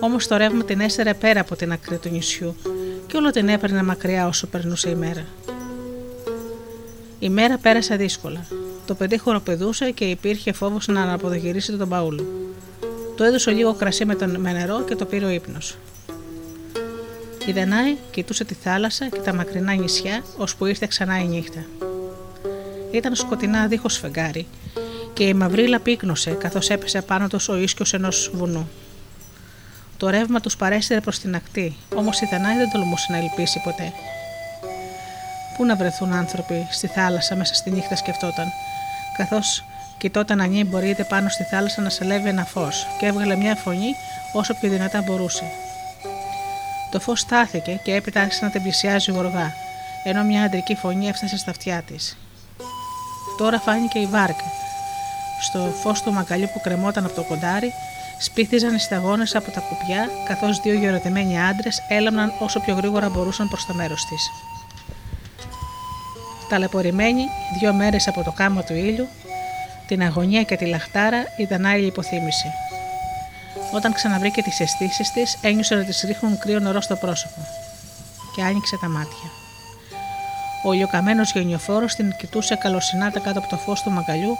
Όμως 0.00 0.26
το 0.26 0.36
ρεύμα 0.36 0.64
την 0.64 0.80
έστερε 0.80 1.14
πέρα 1.14 1.40
από 1.40 1.56
την 1.56 1.72
άκρη 1.72 1.96
του 1.96 2.08
νησιού 2.08 2.56
και 3.08 3.16
όλο 3.16 3.30
την 3.30 3.48
έπαιρνε 3.48 3.82
μακριά 3.82 4.26
όσο 4.26 4.46
περνούσε 4.46 4.90
η 4.90 4.94
μέρα. 4.94 5.24
Η 7.18 7.28
μέρα 7.28 7.58
πέρασε 7.58 7.96
δύσκολα. 7.96 8.46
Το 8.86 8.94
παιδί 8.94 9.18
χοροπεδούσε 9.18 9.90
και 9.90 10.04
υπήρχε 10.04 10.52
φόβος 10.52 10.86
να 10.86 11.02
αναποδογυρίσει 11.02 11.76
τον 11.76 11.88
Παούλο. 11.88 12.26
Το 13.16 13.24
έδωσε 13.24 13.50
λίγο 13.50 13.74
κρασί 13.74 14.04
με, 14.04 14.14
τον, 14.14 14.40
με 14.40 14.52
νερό 14.52 14.82
και 14.82 14.94
το 14.94 15.04
πήρε 15.04 15.24
ο 15.24 15.28
ύπνος. 15.28 15.76
Η 17.46 17.52
Δενάη 17.52 17.96
κοιτούσε 18.10 18.44
τη 18.44 18.54
θάλασσα 18.54 19.08
και 19.08 19.20
τα 19.20 19.34
μακρινά 19.34 19.72
νησιά, 19.72 20.24
ώσπου 20.36 20.66
ήρθε 20.66 20.86
ξανά 20.86 21.20
η 21.20 21.26
νύχτα. 21.26 21.64
Ήταν 22.90 23.14
σκοτεινά 23.14 23.66
δίχως 23.66 23.98
φεγγάρι 23.98 24.46
και 25.12 25.24
η 25.24 25.34
μαυρίλα 25.34 25.80
πύκνωσε 25.80 26.30
καθώς 26.30 26.70
έπεσε 26.70 27.02
πάνω 27.02 27.28
τους 27.28 27.48
ο 27.48 27.56
ίσκιος 27.56 27.94
ενός 27.94 28.30
βουνού. 28.34 28.68
Το 29.98 30.08
ρεύμα 30.10 30.40
τους 30.40 30.56
παρέσυρε 30.56 31.00
προς 31.00 31.18
την 31.18 31.34
ακτή, 31.34 31.76
όμως 31.94 32.20
η 32.20 32.28
Δανάη 32.30 32.56
δεν 32.56 32.70
τολμούσε 32.70 33.12
να 33.12 33.18
ελπίσει 33.18 33.60
ποτέ. 33.64 33.92
Πού 35.56 35.64
να 35.64 35.76
βρεθούν 35.76 36.12
άνθρωποι 36.12 36.66
στη 36.70 36.86
θάλασσα 36.86 37.36
μέσα 37.36 37.54
στη 37.54 37.70
νύχτα, 37.70 37.96
σκεφτόταν, 37.96 38.46
καθώς 39.16 39.64
κοιτόταν 39.98 40.40
αν 40.40 40.66
μπορείτε 40.66 41.04
πάνω 41.04 41.28
στη 41.28 41.42
θάλασσα 41.42 41.80
να 41.80 41.88
σελεύει 41.88 42.28
ένα 42.28 42.44
φως 42.44 42.86
και 42.98 43.06
έβγαλε 43.06 43.36
μια 43.36 43.54
φωνή 43.54 43.94
όσο 44.32 44.54
πιο 44.54 44.68
δυνατά 44.68 45.02
μπορούσε. 45.02 45.44
Το 46.90 47.00
φως 47.00 47.20
στάθηκε 47.20 47.80
και 47.82 47.94
έπειτα 47.94 48.20
άρχισε 48.20 48.44
να 48.44 48.50
την 48.50 48.62
πλησιάζει 48.62 49.10
γοργά, 49.10 49.52
ενώ 50.04 50.22
μια 50.22 50.42
αντρική 50.42 50.74
φωνή 50.74 51.08
έφτασε 51.08 51.36
στα 51.36 51.50
αυτιά 51.50 51.82
της. 51.82 52.16
Τώρα 53.38 53.58
φάνηκε 53.58 53.98
η 53.98 54.06
βάρκα. 54.06 54.44
Στο 55.40 55.58
φως 55.82 56.02
του 56.02 56.12
μακαλιού 56.12 56.48
που 56.52 56.60
κρεμόταν 56.60 57.04
από 57.04 57.14
το 57.14 57.22
κοντάρι, 57.22 57.72
σπίθιζαν 58.18 58.74
οι 58.74 58.78
σταγόνες 58.78 59.34
από 59.34 59.50
τα 59.50 59.60
κουπιά, 59.60 60.08
καθώς 60.26 60.60
δύο 60.60 60.74
γερωτεμένοι 60.74 61.42
άντρες 61.42 61.82
έλαμναν 61.88 62.32
όσο 62.38 62.60
πιο 62.60 62.74
γρήγορα 62.74 63.08
μπορούσαν 63.08 63.48
προς 63.48 63.66
το 63.66 63.74
μέρος 63.74 64.04
της. 64.04 64.30
Ταλαιπωρημένη 66.48 67.24
δύο 67.58 67.72
μέρες 67.72 68.08
από 68.08 68.22
το 68.22 68.32
κάμα 68.32 68.62
του 68.62 68.74
ήλιου, 68.74 69.06
την 69.86 70.02
αγωνία 70.02 70.42
και 70.42 70.56
τη 70.56 70.64
λαχτάρα 70.64 71.24
η 71.36 71.44
Δανάη 71.44 71.82
υποθύμησε. 71.82 72.52
Όταν 73.72 73.92
ξαναβρήκε 73.92 74.42
τις 74.42 74.60
αισθήσεις 74.60 75.12
της, 75.12 75.38
ένιωσε 75.42 75.74
να 75.74 75.84
της 75.84 76.02
ρίχνουν 76.06 76.38
κρύο 76.38 76.58
νερό 76.58 76.80
στο 76.80 76.96
πρόσωπο 76.96 77.46
και 78.34 78.42
άνοιξε 78.42 78.76
τα 78.80 78.88
μάτια. 78.88 79.30
Ο 80.64 80.72
ηλιοκαμένος 80.72 81.32
γενιοφόρος 81.32 81.94
την 81.94 82.16
κοιτούσε 82.18 82.54
καλοσυνάτα 82.54 83.20
κάτω 83.20 83.38
από 83.38 83.48
το 83.48 83.56
φως 83.56 83.82
του 83.82 83.90
μαγκαλιού 83.90 84.36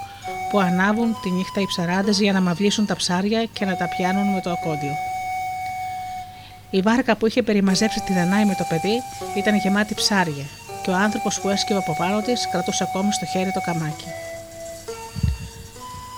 που 0.51 0.61
ανάβουν 0.61 1.17
τη 1.23 1.31
νύχτα 1.31 1.61
οι 1.61 1.67
ψαράδες 1.67 2.21
για 2.21 2.33
να 2.33 2.41
μαυλίσουν 2.41 2.87
τα 2.87 2.97
ψάρια 2.97 3.45
και 3.45 3.65
να 3.65 3.77
τα 3.77 3.89
πιάνουν 3.89 4.27
με 4.35 4.41
το 4.41 4.51
ακόντιο. 4.51 4.95
Η 6.71 6.81
βάρκα 6.81 7.17
που 7.17 7.27
είχε 7.27 7.43
περιμαζέψει 7.43 8.01
τη 8.01 8.13
Δανάη 8.13 8.45
με 8.45 8.55
το 8.55 8.65
παιδί 8.69 9.03
ήταν 9.37 9.55
γεμάτη 9.57 9.95
ψάρια 9.95 10.45
και 10.83 10.91
ο 10.91 10.95
άνθρωπος 10.95 11.41
που 11.41 11.49
έσκυβε 11.49 11.79
από 11.79 11.95
πάνω 11.99 12.21
της 12.21 12.49
κρατούσε 12.51 12.83
ακόμη 12.83 13.13
στο 13.13 13.27
χέρι 13.27 13.53
το 13.53 13.61
καμάκι. 13.61 14.05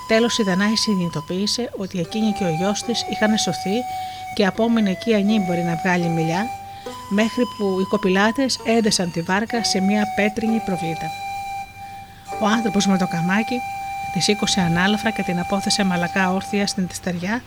Τέλος 0.09 0.39
η 0.39 0.43
Δανάη 0.43 0.77
συνειδητοποίησε 0.77 1.71
ότι 1.77 1.99
εκείνη 1.99 2.33
και 2.33 2.45
ο 2.45 2.49
γιος 2.49 2.83
της 2.83 3.05
είχαν 3.11 3.39
σωθεί 3.39 3.77
και 4.35 4.47
απόμενε 4.47 4.91
εκεί 4.91 5.15
ανήμπορη 5.15 5.63
να 5.63 5.77
βγάλει 5.77 6.09
μιλιά, 6.09 6.47
μέχρι 7.09 7.45
που 7.57 7.81
οι 7.81 7.85
κοπηλάτες 7.85 8.61
έδεσαν 8.65 9.13
τη 9.13 9.21
βάρκα 9.21 9.65
σε 9.65 9.81
μια 9.81 10.05
πέτρινη 10.17 10.59
προβλήτα. 10.59 11.11
Ο 12.41 12.47
άνθρωπος 12.47 12.87
με 12.87 12.99
το 12.99 13.07
καμάκι 13.07 13.59
τη 14.13 14.21
σήκωσε 14.21 14.61
ανάλαφρα 14.61 15.11
και 15.11 15.23
την 15.23 15.39
απόθεσε 15.39 15.85
μαλακά 15.85 16.33
όρθια 16.33 16.67
στην 16.67 16.89
τεστεριά 16.89 17.43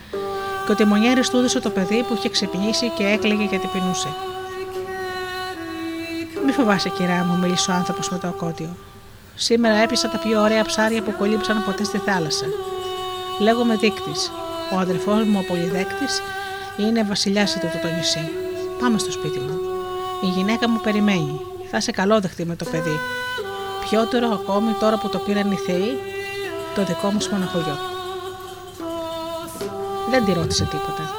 και 0.65 0.71
ο 0.71 0.75
τιμονιέρη 0.75 1.21
του 1.21 1.37
έδωσε 1.37 1.59
το 1.59 1.69
παιδί 1.69 2.03
που 2.03 2.13
είχε 2.13 2.29
ξυπνήσει 2.29 2.89
και 2.89 3.03
έκλαιγε 3.03 3.43
γιατί 3.43 3.67
πεινούσε. 3.67 4.07
Μη 6.45 6.51
φοβάσαι, 6.51 6.89
κυρά 6.89 7.23
μου, 7.23 7.37
μίλησε 7.37 7.71
ο 7.71 7.73
άνθρωπος 7.73 8.09
με 8.09 8.17
το 8.17 8.27
ακότιο. 8.27 8.75
Σήμερα 9.35 9.75
έπεισα 9.75 10.09
τα 10.09 10.17
πιο 10.17 10.41
ωραία 10.41 10.63
ψάρια 10.63 11.01
που 11.01 11.13
κολύψαν 11.17 11.63
ποτέ 11.65 11.83
στη 11.83 11.97
θάλασσα. 11.97 12.45
Λέγομαι 13.39 13.75
δείκτης. 13.75 14.31
Ο 14.73 14.77
αδερφός 14.77 15.23
μου 15.23 15.39
ο 15.41 15.45
πολυδέκτης 15.47 16.21
είναι 16.77 17.03
βασιλιάς 17.03 17.53
του 17.53 17.79
το 17.81 17.87
νησί. 17.97 18.29
Πάμε 18.79 18.97
στο 18.97 19.11
σπίτι 19.11 19.39
μου. 19.39 19.59
Η 20.21 20.25
γυναίκα 20.25 20.69
μου 20.69 20.79
περιμένει. 20.79 21.41
Θα 21.69 21.77
είσαι 21.77 21.91
καλόδεχτη 21.91 22.45
με 22.45 22.55
το 22.55 22.65
παιδί. 22.65 22.99
Πιότερο 23.89 24.27
ακόμη 24.27 24.71
τώρα 24.79 24.97
που 24.97 25.09
το 25.09 25.17
πήραν 25.17 25.51
οι 25.51 25.55
θεοί 25.55 26.12
το 26.75 26.83
δικό 26.83 27.11
μου 27.11 27.19
μοναχογιό. 27.31 27.77
Δεν 30.09 30.25
τη 30.25 30.33
ρώτησε 30.33 30.63
τίποτα. 30.63 31.11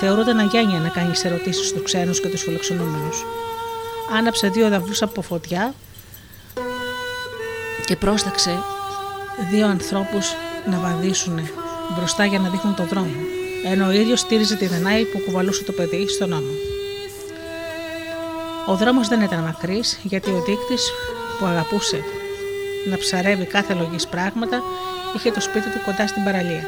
Θεωρούνταν 0.00 0.38
αγένεια 0.38 0.78
να 0.78 0.88
κάνεις 0.88 1.24
ερωτήσεις 1.24 1.68
στους 1.68 1.82
ξένους 1.82 2.20
και 2.20 2.28
τους 2.28 2.42
φιλοξενούμενους. 2.42 3.24
Άναψε 4.16 4.48
δύο 4.48 4.68
δαυλού 4.68 4.94
από 5.00 5.22
φωτιά 5.22 5.74
και 7.86 7.96
πρόσταξε 7.96 8.62
δύο 9.50 9.66
ανθρώπους 9.66 10.34
να 10.70 10.78
βαδίσουν 10.78 11.40
μπροστά 11.96 12.24
για 12.24 12.38
να 12.38 12.48
δείχνουν 12.48 12.74
τον 12.74 12.86
δρόμο, 12.86 13.16
ενώ 13.64 13.86
ο 13.86 13.90
ίδιος 13.90 14.20
στήριζε 14.20 14.56
τη 14.56 14.66
Δενάη 14.66 15.04
που 15.04 15.22
κουβαλούσε 15.24 15.64
το 15.64 15.72
παιδί 15.72 16.08
στον 16.08 16.32
ώμο. 16.32 16.52
Ο 18.66 18.74
δρόμος 18.74 19.08
δεν 19.08 19.20
ήταν 19.20 19.38
μακρύς 19.42 19.98
γιατί 20.02 20.30
ο 20.30 20.42
δείκτης 20.46 20.92
που 21.38 21.46
αγαπούσε 21.46 22.04
να 22.90 22.96
ψαρεύει 22.96 23.44
κάθε 23.44 23.74
λογής 23.74 24.06
πράγματα 24.06 24.62
είχε 25.16 25.30
το 25.30 25.40
σπίτι 25.40 25.70
του 25.70 25.80
κοντά 25.84 26.06
στην 26.06 26.24
παραλία. 26.24 26.64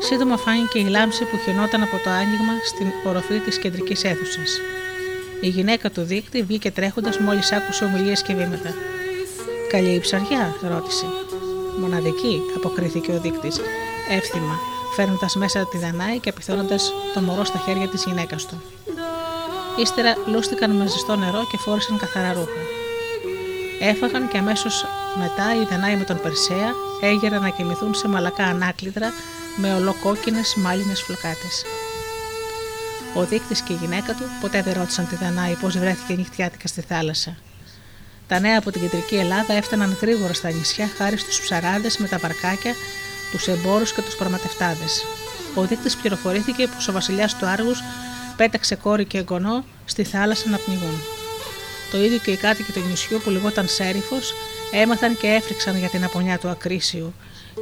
Σύντομα 0.00 0.36
φάνηκε 0.36 0.78
η 0.78 0.88
λάμψη 0.88 1.24
που 1.24 1.38
χαινόταν 1.44 1.82
από 1.82 1.96
το 2.04 2.10
άνοιγμα 2.10 2.52
στην 2.64 2.86
οροφή 3.04 3.38
της 3.38 3.58
κεντρικής 3.58 4.04
αίθουσας. 4.04 4.60
Η 5.40 5.48
γυναίκα 5.48 5.90
του 5.90 6.02
δείκτη 6.02 6.42
βγήκε 6.42 6.70
τρέχοντας 6.70 7.18
μόλις 7.18 7.52
άκουσε 7.52 7.84
ομιλίες 7.84 8.22
και 8.22 8.34
βήματα. 8.34 8.74
Καλή 9.68 9.94
η 9.94 10.00
ψαριά, 10.00 10.54
ρώτησε. 10.70 11.06
Μοναδική, 11.78 12.42
αποκρίθηκε 12.56 13.12
ο 13.12 13.20
δείκτη, 13.20 13.52
εύθυμα, 14.10 14.58
φέρνοντας 14.94 15.34
μέσα 15.34 15.66
τη 15.68 15.78
Δανάη 15.78 16.18
και 16.18 16.28
απειθώνοντα 16.28 16.76
το 17.14 17.20
μωρό 17.20 17.44
στα 17.44 17.58
χέρια 17.64 17.88
της 17.88 18.04
γυναίκας 18.04 18.46
του. 18.46 18.62
Ύστερα 19.76 20.16
λούστηκαν 20.26 20.70
με 20.70 20.86
ζεστό 20.86 21.16
νερό 21.16 21.46
και 21.50 21.56
φόρησαν 21.56 21.96
καθαρά 21.96 22.32
ρούχα. 22.32 22.62
Έφαγαν 23.80 24.28
και 24.28 24.38
αμέσως 24.38 24.86
μετά 25.18 25.54
η 25.54 25.64
Δανάη 25.64 25.96
με 25.96 26.04
τον 26.04 26.20
Περσέα 26.22 26.72
έγεραν 27.00 27.42
να 27.42 27.48
κοιμηθούν 27.48 27.94
σε 27.94 28.08
μαλακά 28.08 28.44
ανάκλητρα 28.44 29.12
με 29.56 29.74
ολοκόκκινες 29.74 30.54
μάλινες 30.56 31.02
φλοκάτες. 31.02 31.64
Ο 33.14 33.24
δείκτης 33.24 33.60
και 33.60 33.72
η 33.72 33.76
γυναίκα 33.80 34.14
του 34.14 34.24
ποτέ 34.40 34.62
δεν 34.62 34.74
ρώτησαν 34.74 35.08
τη 35.08 35.16
Δανάη 35.16 35.54
πώς 35.54 35.78
βρέθηκε 35.78 36.14
νυχτιάτικα 36.14 36.68
στη 36.68 36.80
θάλασσα. 36.80 37.36
Τα 38.28 38.40
νέα 38.40 38.58
από 38.58 38.70
την 38.70 38.80
κεντρική 38.80 39.14
Ελλάδα 39.14 39.52
έφταναν 39.54 39.96
γρήγορα 40.00 40.32
στα 40.32 40.50
νησιά 40.50 40.88
χάρη 40.96 41.16
στους 41.16 41.40
ψαράδες 41.40 41.98
με 41.98 42.08
τα 42.08 42.18
βαρκάκια, 42.18 42.74
τους 43.30 43.46
εμπόρους 43.46 43.92
και 43.92 44.02
τους 44.02 44.16
πραγματευτάδες. 44.16 45.04
ο 45.54 45.62
δείκτης 45.62 45.96
πληροφορήθηκε 45.96 46.66
πως 46.66 46.88
ο 46.88 46.92
βασιλιάς 46.92 47.36
του 47.36 47.46
Άργους 47.46 47.82
πέταξε 48.36 48.74
κόρη 48.74 49.04
και 49.04 49.18
εγγονό 49.18 49.64
στη 49.84 50.04
θάλασσα 50.04 50.48
να 50.48 50.56
πνιγούν. 50.56 51.00
Το 51.90 51.98
ίδιο 51.98 52.18
και 52.18 52.30
οι 52.30 52.36
κάτοικοι 52.36 52.72
του 52.72 52.80
νησιού 52.88 53.20
που 53.24 53.30
λιγόταν 53.30 53.68
Σέριφος 53.68 54.34
έμαθαν 54.72 55.16
και 55.16 55.26
έφρυξαν 55.26 55.78
για 55.78 55.88
την 55.88 56.04
απονιά 56.04 56.38
του 56.38 56.48
Ακρίσιου 56.48 57.14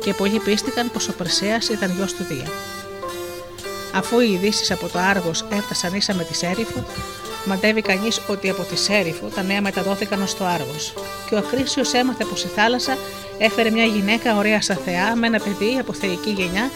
και 0.04 0.14
πολλοί 0.14 0.38
πίστηκαν 0.38 0.90
πως 0.90 1.08
ο 1.08 1.12
Περσέας 1.12 1.68
ήταν 1.68 1.94
γιος 1.96 2.14
του 2.14 2.24
Δία. 2.24 2.48
Αφού 3.94 4.20
οι 4.20 4.32
ειδήσεις 4.32 4.70
από 4.70 4.88
το 4.88 4.98
Άργος 4.98 5.44
έφτασαν 5.50 5.94
ίσα 5.94 6.14
με 6.14 6.24
τη 6.24 6.34
Σέριφο, 6.34 6.84
μαντεύει 7.44 7.82
κανείς 7.82 8.20
ότι 8.28 8.50
από 8.50 8.62
τη 8.62 8.76
Σέριφο 8.76 9.26
τα 9.26 9.42
νέα 9.42 9.60
μεταδόθηκαν 9.60 10.22
ως 10.22 10.36
το 10.36 10.44
Άργος. 10.44 10.94
Και 11.28 11.34
ο 11.34 11.38
Ακρίσιος 11.38 11.92
έμαθε 11.92 12.24
πως 12.24 12.44
η 12.44 12.48
θάλασσα 12.48 12.96
έφερε 13.38 13.70
μια 13.70 13.84
γυναίκα 13.84 14.36
ωραία 14.36 14.62
σαν 14.62 14.76
θεά 14.84 15.16
με 15.16 15.26
ένα 15.26 15.38
παιδί 15.38 15.78
από 15.78 15.92
θεϊκή 15.92 16.30
γενιά 16.30 16.70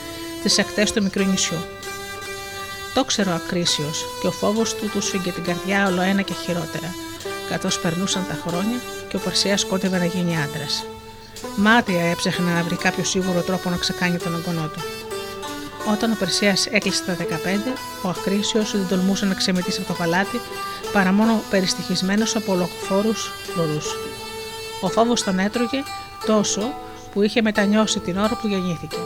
στι 0.44 0.60
ακτές 0.60 0.92
του 0.92 1.02
μικρού 1.02 1.24
νησιού. 1.24 1.58
Το 2.94 3.04
ξέρω 3.04 3.30
ο 3.30 3.34
Ακρίσιος 3.34 4.04
και 4.20 4.26
ο 4.26 4.30
φόβος 4.30 4.74
του 4.74 4.90
του 4.92 5.00
σφίγγε 5.00 5.30
την 5.30 5.44
καρδιά 5.44 5.86
όλο 5.86 6.00
ένα 6.00 6.22
και 6.22 6.32
χειρότερα, 6.44 6.94
καθώς 7.48 7.80
περνούσαν 7.80 8.26
τα 8.28 8.38
χρόνια 8.46 8.78
και 9.08 9.16
ο 9.16 9.18
Περσέα 9.18 9.54
κόντευε 9.68 9.98
να 9.98 10.04
γίνει 10.04 10.36
άντρας. 10.42 10.84
Μάτια 11.56 12.02
έψαχνε 12.10 12.52
να 12.52 12.62
βρει 12.62 12.76
κάποιο 12.76 13.04
σίγουρο 13.04 13.40
τρόπο 13.40 13.70
να 13.70 13.76
ξεκάνει 13.76 14.16
τον 14.16 14.34
εγγονό 14.34 14.68
του. 14.68 14.80
Όταν 15.92 16.12
ο 16.12 16.16
Περσέα 16.18 16.54
έκλεισε 16.70 17.04
τα 17.04 17.16
15, 17.16 17.24
ο 18.02 18.08
Ακρίσιος 18.08 18.72
δεν 18.72 18.88
τολμούσε 18.88 19.26
να 19.26 19.34
ξεμετήσει 19.34 19.78
από 19.80 19.88
το 19.88 19.94
παλάτι 19.94 20.40
παρά 20.92 21.12
μόνο 21.12 21.42
περιστοιχισμένος 21.50 22.36
από 22.36 22.52
ολοφόρου 22.52 23.14
φρουρού. 23.14 23.78
Ο 24.80 24.88
φόβος 24.88 25.24
τον 25.24 25.38
έτρωγε 25.38 25.82
τόσο 26.26 26.74
που 27.12 27.22
είχε 27.22 27.42
μετανιώσει 27.42 28.00
την 28.00 28.18
ώρα 28.18 28.38
που 28.40 28.48
γεννήθηκε. 28.48 28.96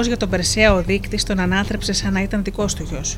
Ευτυχώ 0.00 0.18
για 0.18 0.28
τον 0.28 0.38
Περσέα 0.38 0.74
ο 0.74 0.82
δείκτη 0.82 1.22
τον 1.22 1.38
ανάθρεψε 1.38 1.92
σαν 1.92 2.12
να 2.12 2.22
ήταν 2.22 2.42
δικός 2.44 2.74
του 2.74 2.82
γιος. 2.90 3.16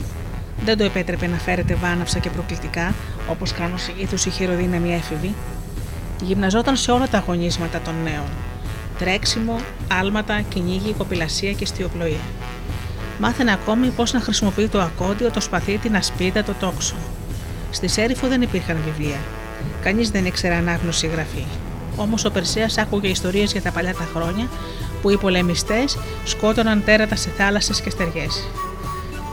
Δεν 0.64 0.78
το 0.78 0.84
επέτρεπε 0.84 1.26
να 1.26 1.36
φέρεται 1.36 1.74
βάναυσα 1.74 2.18
και 2.18 2.30
προκλητικά, 2.30 2.94
όπως 3.30 3.52
κάνουν 3.52 3.78
συνήθως 3.78 4.26
οι 4.26 4.30
χειροδύναμοι 4.30 4.94
έφηβοι. 4.94 5.34
Γυμναζόταν 6.22 6.76
σε 6.76 6.90
όλα 6.90 7.08
τα 7.08 7.18
αγωνίσματα 7.18 7.80
των 7.80 7.94
νέων. 8.02 8.28
Τρέξιμο, 8.98 9.60
άλματα, 10.00 10.40
κυνήγι, 10.40 10.92
κοπηλασία 10.98 11.52
και 11.52 11.66
στιοπλοεία. 11.66 12.20
Μάθαινε 13.18 13.52
ακόμη 13.52 13.88
πώς 13.88 14.12
να 14.12 14.20
χρησιμοποιεί 14.20 14.68
το 14.68 14.80
ακόντιο, 14.80 15.30
το 15.30 15.40
σπαθί, 15.40 15.78
την 15.78 15.96
ασπίδα, 15.96 16.42
το 16.42 16.54
τόξο. 16.60 16.94
Στη 17.70 17.88
Σέριφο 17.88 18.28
δεν 18.28 18.42
υπήρχαν 18.42 18.76
βιβλία. 18.84 19.18
Κανείς 19.82 20.10
δεν 20.10 20.26
ήξερε 20.26 20.54
ανάγνωση 20.54 21.06
γραφή. 21.06 21.44
Όμως 21.96 22.24
ο 22.24 22.30
Περσέας 22.30 22.78
άκουγε 22.78 23.08
ιστορίες 23.08 23.52
για 23.52 23.62
τα 23.62 23.70
παλιά 23.70 23.94
τα 23.94 24.08
χρόνια 24.14 24.48
που 25.02 25.10
οι 25.10 25.16
πολεμιστές 25.16 25.98
σκότωναν 26.24 26.84
τέρατα 26.84 27.16
σε 27.16 27.30
θάλασσες 27.36 27.80
και 27.80 27.90
στεριές. 27.90 28.48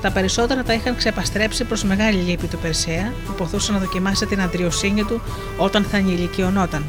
Τα 0.02 0.12
περισσότερα 0.12 0.64
τα 0.64 0.74
είχαν 0.74 0.96
ξεπαστρέψει 0.96 1.64
προς 1.64 1.84
μεγάλη 1.84 2.18
λύπη 2.18 2.48
του 2.48 2.58
Περσέα, 2.58 3.14
που 3.26 3.34
ποθούσε 3.34 3.72
να 3.72 3.78
δοκιμάσει 3.78 4.26
την 4.26 4.42
αντριοσύνη 4.42 5.04
του 5.04 5.22
όταν 5.58 5.84
θα 5.84 5.98
ενηλικιωνόταν. 5.98 6.86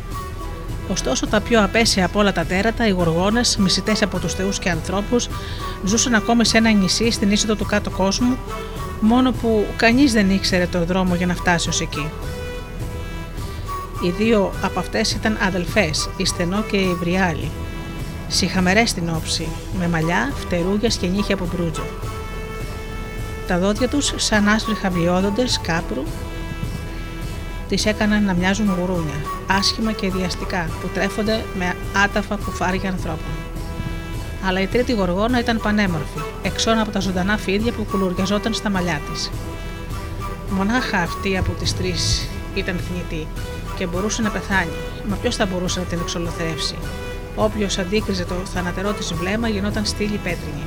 Ωστόσο, 0.89 1.27
τα 1.27 1.41
πιο 1.41 1.63
απέσια 1.63 2.05
από 2.05 2.19
όλα 2.19 2.33
τα 2.33 2.45
τέρατα, 2.45 2.87
οι 2.87 2.91
γοργόνες, 2.91 3.57
μισητές 3.57 4.03
από 4.03 4.19
τους 4.19 4.35
θεούς 4.35 4.59
και 4.59 4.71
ανθρώπους, 4.71 5.29
ζούσαν 5.85 6.15
ακόμη 6.15 6.47
σε 6.47 6.59
ένα 6.59 6.71
νησί 6.71 7.11
στην 7.11 7.31
είσοδο 7.31 7.55
του 7.55 7.67
κάτω 7.67 7.91
κόσμου, 7.91 8.37
μόνο 9.01 9.33
που 9.33 9.67
κανείς 9.77 10.13
δεν 10.13 10.31
ήξερε 10.31 10.67
τον 10.67 10.85
δρόμο 10.85 11.15
για 11.15 11.27
να 11.27 11.35
φτάσει 11.35 11.69
ως 11.69 11.81
εκεί. 11.81 12.11
Οι 14.03 14.11
δύο 14.11 14.53
από 14.63 14.79
αυτές 14.79 15.13
ήταν 15.13 15.39
αδελφές, 15.47 16.09
η 16.17 16.25
Στενό 16.25 16.63
και 16.71 16.77
η 16.77 16.95
Βριάλη. 16.95 17.51
Συχαμερέ 18.33 18.87
στην 18.87 19.09
όψη, 19.09 19.49
με 19.79 19.89
μαλλιά, 19.89 20.33
φτερούγια 20.35 20.89
και 20.89 21.07
νύχια 21.07 21.35
από 21.35 21.49
μπρούτζο. 21.53 21.83
Τα 23.47 23.59
δόντια 23.59 23.89
τους, 23.89 24.13
σαν 24.17 24.49
άσπροι 24.49 24.75
χαβιόδοντε 24.75 25.45
κάπρου, 25.63 26.03
τις 27.69 27.87
έκαναν 27.87 28.25
να 28.25 28.35
μοιάζουν 28.35 28.75
γουρούνια, 28.79 29.15
άσχημα 29.47 29.93
και 29.93 30.11
διαστικά, 30.11 30.69
που 30.81 30.89
τρέφονται 30.95 31.45
με 31.59 31.77
άταφα 32.05 32.37
κουφάρια 32.37 32.91
ανθρώπων. 32.91 33.33
Αλλά 34.47 34.61
η 34.61 34.67
τρίτη 34.67 34.93
γοργόνα 34.93 35.39
ήταν 35.39 35.61
πανέμορφη, 35.63 36.21
εξών 36.43 36.79
από 36.79 36.91
τα 36.91 37.01
ζωντανά 37.01 37.37
φίδια 37.37 37.73
που 37.73 37.87
κουλουριαζόταν 37.91 38.55
στα 38.55 38.71
μαλλιά 38.71 39.01
της. 39.13 39.31
Μονάχα 40.51 40.99
αυτή 40.99 41.37
από 41.37 41.53
τις 41.53 41.77
τρεις 41.77 42.29
ήταν 42.55 42.81
θνητή 42.89 43.27
και 43.77 43.87
μπορούσε 43.87 44.23
να 44.23 44.31
πεθάνει, 44.31 44.71
μα 45.09 45.17
ποιος 45.17 45.37
θα 45.37 45.47
μπορούσε 45.47 45.79
να 45.79 45.85
την 45.85 45.99
εξολοθρεύσει; 46.03 46.75
Όποιος 47.35 47.79
αντίκριζε 47.79 48.25
το 48.25 48.35
θανατερό 48.35 48.93
της 48.93 49.13
βλέμμα 49.13 49.49
γινόταν 49.49 49.85
στήλη 49.85 50.17
πέτρινη. 50.17 50.63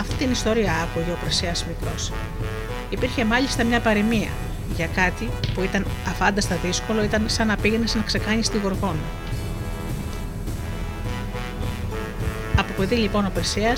Αυτή 0.00 0.14
την 0.14 0.30
ιστορία 0.30 0.72
άκουγε 0.72 1.10
ο 1.10 1.16
Πρεσέα 1.20 1.52
μικρός. 1.68 2.12
Υπήρχε 2.90 3.24
μάλιστα 3.24 3.64
μια 3.64 3.80
παροιμία 3.80 4.28
για 4.76 4.86
κάτι 4.86 5.28
που 5.54 5.62
ήταν 5.62 5.86
αφάνταστα 6.06 6.56
δύσκολο, 6.64 7.02
ήταν 7.02 7.24
σαν 7.26 7.46
να 7.46 7.56
πήγαινες 7.56 7.94
να 7.94 8.02
ξεκάνεις 8.02 8.48
τη 8.48 8.58
γοργόνα. 8.58 9.08
Από 12.56 12.72
παιδί 12.76 12.94
λοιπόν 12.94 13.24
ο 13.24 13.30
Περσέα 13.34 13.72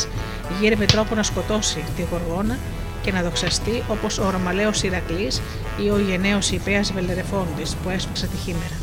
γύρευε 0.60 0.84
τρόπο 0.84 1.14
να 1.14 1.22
σκοτώσει 1.22 1.84
τη 1.96 2.02
γοργόνα 2.10 2.58
και 3.02 3.12
να 3.12 3.22
δοξαστεί 3.22 3.82
όπως 3.88 4.18
ο 4.18 4.30
Ρωμαλαίος 4.30 4.82
Ηρακλής 4.82 5.42
ή 5.84 5.90
ο 5.90 5.98
γενναίος 5.98 6.50
Υπέα 6.50 6.80
Βελερεφόντης 6.94 7.74
που 7.74 7.88
έσπαξε 7.88 8.26
τη 8.26 8.36
χήμερα. 8.36 8.81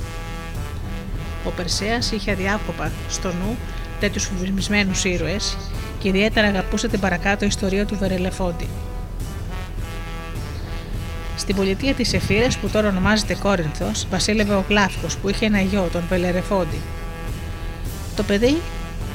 Ο 1.49 1.51
Περσέας 1.51 2.11
είχε 2.11 2.31
αδιάκοπα 2.31 2.91
στο 3.09 3.27
νου 3.27 3.57
τέτοιους 3.99 4.23
φοβισμένους 4.23 5.03
ήρωες 5.03 5.57
και 5.99 6.07
ιδιαίτερα 6.07 6.47
αγαπούσε 6.47 6.87
την 6.87 6.99
παρακάτω 6.99 7.45
ιστορία 7.45 7.85
του 7.85 7.97
Βερελεφόντη. 7.97 8.69
Στην 11.37 11.55
πολιτεία 11.55 11.93
της 11.93 12.13
Εφήρας, 12.13 12.57
που 12.57 12.69
τώρα 12.69 12.87
ονομάζεται 12.87 13.35
Κόρινθος, 13.35 14.07
βασίλευε 14.09 14.53
ο 14.53 14.65
Γλάφκος 14.69 15.17
που 15.17 15.29
είχε 15.29 15.45
ένα 15.45 15.61
γιο, 15.61 15.89
τον 15.91 16.03
Βελερεφόντη. 16.09 16.81
Το 18.15 18.23
παιδί 18.23 18.61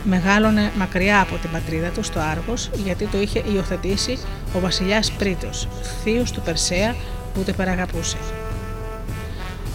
μεγάλωνε 0.05 0.73
μακριά 0.77 1.21
από 1.21 1.37
την 1.37 1.51
πατρίδα 1.51 1.89
του 1.89 2.03
στο 2.03 2.21
Άργος 2.21 2.71
γιατί 2.85 3.07
το 3.07 3.21
είχε 3.21 3.43
υιοθετήσει 3.53 4.19
ο 4.55 4.61
βασιλιάς 4.61 5.13
Πρίτος, 5.13 5.69
θείος 6.03 6.33
του 6.33 6.41
Περσέα 6.41 6.95
που 7.35 7.41
το 7.41 7.51
υπεραγαπούσε. 7.51 8.17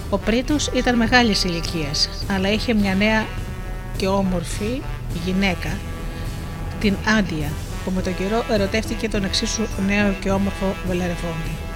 Ο 0.09 0.17
Πρίτος 0.17 0.67
ήταν 0.67 0.95
μεγάλης 0.95 1.43
ηλικίας, 1.43 2.09
αλλά 2.31 2.51
είχε 2.51 2.73
μια 2.73 2.95
νέα 2.95 3.25
και 3.97 4.07
όμορφη 4.07 4.81
γυναίκα, 5.25 5.77
την 6.79 6.95
Άντια, 7.17 7.51
που 7.85 7.91
με 7.95 8.01
τον 8.01 8.15
καιρό 8.15 8.43
ερωτεύτηκε 8.51 9.09
τον 9.09 9.23
εξίσου 9.23 9.67
νέο 9.87 10.13
και 10.21 10.31
όμορφο 10.31 10.75
Βελερεφόντη. 10.87 11.68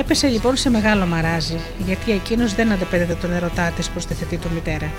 Έπεσε 0.00 0.28
λοιπόν 0.28 0.56
σε 0.56 0.70
μεγάλο 0.70 1.06
μαράζι, 1.06 1.56
γιατί 1.86 2.12
εκείνος 2.12 2.54
δεν 2.54 2.72
αντεπέδεται 2.72 3.14
τον 3.14 3.32
ερωτά 3.32 3.70
της 3.70 3.88
προς 3.88 4.06
τη 4.06 4.14
θετή 4.14 4.36
του 4.36 4.48
μητέρα. 4.54 4.92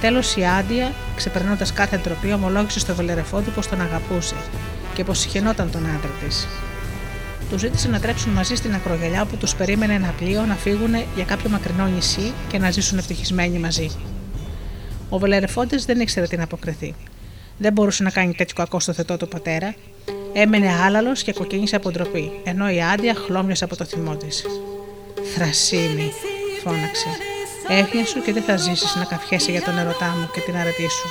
Τέλος 0.00 0.36
η 0.36 0.44
Άντια, 0.44 0.92
ξεπερνώντας 1.16 1.72
κάθε 1.72 1.96
ντροπή, 1.96 2.32
ομολόγησε 2.32 2.78
στο 2.78 2.94
Βελερεφόντι 2.94 3.50
πως 3.50 3.68
τον 3.68 3.80
αγαπούσε 3.80 4.34
και 4.94 5.04
πως 5.04 5.18
συχαινόταν 5.18 5.70
τον 5.70 5.86
άντρα 5.86 6.10
της. 6.24 6.46
Του 7.50 7.58
ζήτησε 7.58 7.88
να 7.88 8.00
τρέξουν 8.00 8.32
μαζί 8.32 8.54
στην 8.54 8.74
ακρογελιά 8.74 9.22
όπου 9.22 9.36
τους 9.36 9.54
περίμενε 9.54 9.94
ένα 9.94 10.14
πλοίο 10.18 10.44
να 10.46 10.54
φύγουν 10.54 10.94
για 11.14 11.24
κάποιο 11.24 11.50
μακρινό 11.50 11.86
νησί 11.86 12.32
και 12.48 12.58
να 12.58 12.70
ζήσουν 12.70 12.98
ευτυχισμένοι 12.98 13.58
μαζί. 13.58 13.90
Ο 15.08 15.18
Βελερεφόντης 15.18 15.84
δεν 15.84 16.00
ήξερε 16.00 16.26
τι 16.26 16.36
να 16.36 16.44
αποκριθεί. 16.44 16.94
Δεν 17.58 17.72
μπορούσε 17.72 18.02
να 18.02 18.10
κάνει 18.10 18.34
τέτοιο 18.34 18.54
κακό 18.56 18.80
στο 18.80 18.92
θετό 18.92 19.16
του 19.16 19.28
πατέρα 19.28 19.74
Έμενε 20.32 20.72
άλαλος 20.84 21.22
και 21.22 21.32
κοκκίνησε 21.32 21.76
από 21.76 21.90
ντροπή, 21.90 22.40
ενώ 22.44 22.70
η 22.70 22.82
άντια 22.82 23.14
χλώμιασε 23.14 23.64
από 23.64 23.76
το 23.76 23.84
θυμό 23.84 24.16
της. 24.16 24.44
Θρασίμη, 25.34 26.12
φώναξε. 26.62 27.08
Έφυγε 27.68 28.04
σου 28.04 28.22
και 28.22 28.32
δεν 28.32 28.42
θα 28.42 28.56
ζήσεις 28.56 28.94
να 28.96 29.04
καφιέσαι 29.04 29.50
για 29.50 29.62
τον 29.62 29.78
ερωτά 29.78 30.06
μου 30.06 30.28
και 30.32 30.40
την 30.40 30.56
αρετή 30.56 30.88
σου. 30.88 31.08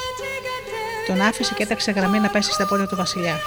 Τον 1.08 1.21
άφησε 1.21 1.53
και 1.53 1.63
έταξε 1.63 1.91
γραμμή 1.91 2.19
να 2.19 2.30
πέσει 2.30 2.51
στα 2.51 2.67
πόδια 2.67 2.88
του 2.88 2.95
Βασιλιά. 2.95 3.39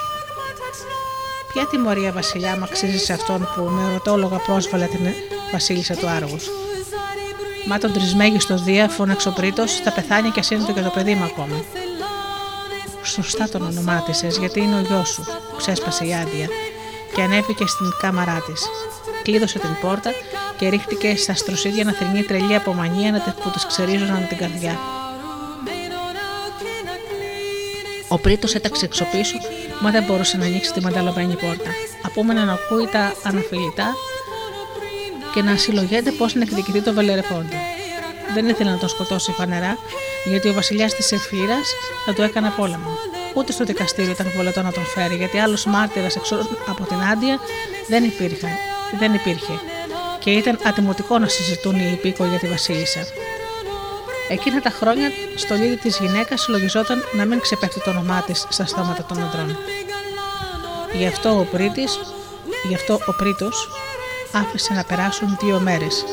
Ποια 1.53 1.67
τιμωρία, 1.67 2.13
Βασιλιά, 2.13 2.57
μου 2.57 2.65
αξίζει 2.65 2.99
σε 2.99 3.13
αυτόν 3.13 3.49
που 3.55 3.63
με 3.63 3.91
ερωτόλογα 3.91 4.37
πρόσβαλε 4.37 4.87
την 4.87 5.01
Βασίλισσα 5.53 5.95
του 5.95 6.09
Άργους; 6.09 6.49
Μα 7.67 7.79
τον 7.79 7.93
τρισμέγιστο 7.93 8.59
Δία, 8.59 8.89
φώναξε 8.89 9.29
ο 9.29 9.33
Πρίτο, 9.33 9.67
θα 9.67 9.93
πεθάνει 9.93 10.31
και 10.31 10.41
ασύνδετο 10.41 10.73
και 10.73 10.81
το 10.81 10.91
παιδί 10.91 11.15
μου 11.15 11.25
ακόμα. 11.25 11.65
Σωστά 13.05 13.49
τον 13.49 13.63
ονομάτισε, 13.63 14.27
γιατί 14.27 14.61
είναι 14.61 14.77
ο 14.77 14.81
γιος 14.81 15.09
σου, 15.09 15.25
ξέσπασε 15.57 16.05
η 16.07 16.15
άντια 16.15 16.49
και 17.15 17.23
ανέβηκε 17.23 17.67
στην 17.67 17.87
κάμαρά 18.01 18.43
της. 18.47 18.67
Κλείδωσε 19.23 19.59
την 19.59 19.77
πόρτα 19.81 20.11
και 20.57 20.69
ρίχτηκε 20.69 21.17
στα 21.17 21.35
στροσίδια 21.35 21.85
να 21.85 21.93
θρυνεί 21.93 22.23
τρελή 22.23 22.55
απομανία 22.55 23.35
που 23.43 23.51
της 23.51 23.67
ξερίζωναν 23.67 24.27
την 24.29 24.37
καρδιά. 24.37 24.79
Ο 28.09 28.19
Πρίτος 28.19 28.55
έταξε 28.55 28.85
έξω 28.85 29.05
πίσω, 29.05 29.37
μα 29.81 29.91
δεν 29.91 30.05
μπορούσε 30.05 30.37
να 30.37 30.45
ανοίξει 30.45 30.73
τη 30.73 30.81
μανταλωμένη 30.81 31.35
πόρτα. 31.35 31.71
Απόμενα 32.03 32.45
να 32.45 32.53
ακούει 32.53 32.87
τα 32.87 33.13
αναφιλητά 33.23 33.95
και 35.35 35.43
να 35.43 35.57
συλλογέται 35.57 36.11
πώς 36.11 36.35
να 36.35 36.43
εκδικηθεί 36.43 36.81
το 36.81 36.93
βελερεφόντι. 36.93 37.57
Δεν 38.35 38.49
ήθελε 38.49 38.71
να 38.71 38.79
τον 38.79 38.89
σκοτώσει 38.89 39.33
φανερά, 39.33 39.79
γιατί 40.25 40.49
ο 40.49 40.53
βασιλιάς 40.53 40.95
της 40.95 41.13
Εφήρας 41.13 41.75
θα 42.07 42.13
του 42.13 42.23
έκανε 42.23 42.53
πόλεμο. 42.57 42.99
Ούτε 43.35 43.53
στο 43.53 43.65
δικαστήριο 43.65 44.11
ήταν 44.11 44.33
βολετό 44.37 44.63
να 44.63 44.73
τον 44.73 44.85
φέρει, 44.85 45.15
γιατί 45.15 45.39
άλλος 45.39 45.65
μάρτυρας 45.65 46.17
από 46.69 46.85
την 46.85 47.03
Άντια 47.13 47.39
δεν, 47.89 48.05
υπήρχε, 48.05 48.49
δεν 48.99 49.15
υπήρχε 49.15 49.61
και 50.21 50.31
ήταν 50.31 50.59
ατιμωτικό 50.65 51.19
να 51.19 51.29
συζητούν 51.29 51.75
οι 51.75 51.91
υπήκοοι 51.93 52.29
για 52.29 52.39
τη 52.39 52.47
Βασίλισσα. 52.47 53.01
Εκείνα 54.29 54.61
τα 54.61 54.71
χρόνια, 54.71 55.11
στο 55.37 55.55
λίδι 55.55 55.77
της 55.77 55.99
γυναίκας 55.99 56.49
λογιζόταν 56.49 57.03
να 57.13 57.25
μην 57.25 57.41
ξεπέφτει 57.41 57.81
το 57.83 57.91
όνομά 57.91 58.23
της 58.27 58.47
στα 58.49 58.67
στόματα 58.67 59.05
των 59.05 59.23
ανδρών. 59.23 59.57
Γι' 60.93 61.07
αυτό 61.07 61.39
ο 61.39 61.45
Πρίτης, 61.45 61.99
γι' 62.69 62.75
αυτό 62.75 63.01
ο 63.07 63.13
Πρίτος 63.13 63.69
άφησε 64.33 64.73
να 64.73 64.85
περάσουν 64.85 65.39
δύο 65.41 65.61
μέρες, 65.61 66.05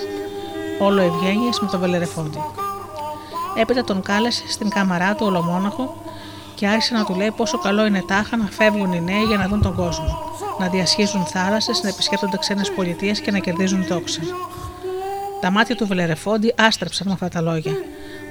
όλο 0.80 1.02
ευγένειες 1.02 1.60
με 1.60 1.67
τον 1.72 1.80
Βελερεφόντι. 1.80 2.39
Έπειτα 3.60 3.84
τον 3.84 4.02
κάλεσε 4.02 4.43
στην 4.48 4.70
κάμαρά 4.70 5.15
του 5.15 5.26
ολομόναχο 5.26 5.96
και 6.56 6.67
άρχισε 6.67 6.93
να 6.93 7.04
του 7.06 7.15
λέει 7.15 7.32
πόσο 7.32 7.58
καλό 7.58 7.86
είναι 7.86 8.04
τάχα 8.08 8.38
να 8.38 8.46
φεύγουν 8.46 8.93
οι 8.93 9.02
νέοι 9.02 9.24
για 9.24 9.38
να 9.38 9.48
δουν 9.48 9.62
τον 9.62 9.76
κόσμο, 9.76 10.20
να 10.60 10.67
διασχίζουν 10.67 11.26
θάλασσες, 11.26 11.84
να 11.84 11.89
επισκέπτονται 11.89 12.38
ξένες 12.38 12.72
πολιτείες 12.72 13.20
και 13.20 13.32
να 13.32 13.39
κερδίζουν 13.39 13.86
δόξα. 13.86 14.22
Τα 15.41 15.52
μάτια 15.52 15.76
του 15.76 15.88
Βελερεφόντι 15.88 16.54
άστρεψαν 16.58 17.08
με 17.08 17.13
αυτά 17.13 17.28
τα 17.28 17.41
λόγια. 17.41 17.72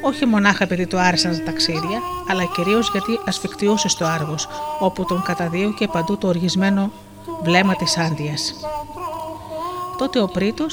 Όχι 0.03 0.27
μονάχα 0.27 0.65
επειδή 0.65 0.87
του 0.87 0.99
άρεσαν 0.99 1.37
τα 1.37 1.43
ταξίδια, 1.43 2.01
αλλά 2.31 2.45
κυρίως 2.45 2.91
γιατί 2.91 3.21
ασφικτιούσε 3.27 3.89
στο 3.89 4.05
άργος, 4.05 4.49
όπου 4.79 5.05
τον 5.05 5.23
καταδίωκε 5.23 5.87
παντού 5.87 6.19
το 6.19 6.29
οργισμένο 6.29 6.91
βλέμμα 7.43 7.75
της 7.77 7.99
Άντια. 7.99 8.35
Τότε 9.99 10.21
ο 10.21 10.27
Πρίτο 10.27 10.67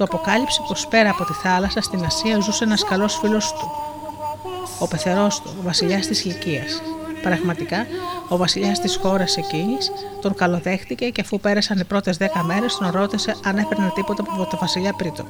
του 0.00 0.06
αποκάλυψε 0.06 0.62
πως 0.68 0.86
πέρα 0.86 1.10
από 1.10 1.24
τη 1.24 1.32
θάλασσα 1.32 1.80
στην 1.80 2.04
Ασία 2.04 2.40
ζούσε 2.40 2.64
ένας 2.64 2.84
καλός 2.84 3.18
φίλος 3.18 3.52
του, 3.52 3.70
ο 4.78 4.88
πεθερός 4.88 5.40
του, 5.40 5.50
ο 5.58 5.62
βασιλιάς 5.62 6.06
της 6.06 6.24
Λυκία. 6.24 6.62
Πραγματικά, 7.22 7.86
ο 8.28 8.36
βασιλιάς 8.36 8.80
της 8.80 8.96
χώρας 8.96 9.36
εκείνης 9.36 9.90
τον 10.20 10.34
καλοδέχτηκε 10.34 11.08
και 11.08 11.20
αφού 11.20 11.40
πέρασαν 11.40 11.78
οι 11.78 11.84
πρώτες 11.84 12.16
δέκα 12.16 12.42
μέρες, 12.42 12.76
τον 12.76 12.90
ρώτησε 12.90 13.36
αν 13.44 13.58
έπαιρνε 13.58 13.92
τίποτα 13.94 14.22
από 14.22 14.46
τον 14.50 14.58
βασιλιά 14.60 14.92
Πρίτο. 14.92 15.24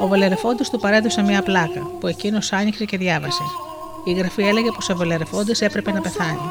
Ο 0.00 0.06
Βελερεφόντης 0.06 0.70
του 0.70 0.78
παρέδωσε 0.78 1.22
μια 1.22 1.42
πλάκα 1.42 1.80
που 2.00 2.06
εκείνος 2.06 2.52
άνοιξε 2.52 2.84
και 2.84 2.96
διάβασε. 2.96 3.42
Η 4.04 4.12
γραφή 4.12 4.42
έλεγε 4.42 4.70
πως 4.70 4.88
ο 4.88 4.96
Βελερεφόντης 4.96 5.60
έπρεπε 5.60 5.92
να 5.92 6.00
πεθάνει. 6.00 6.50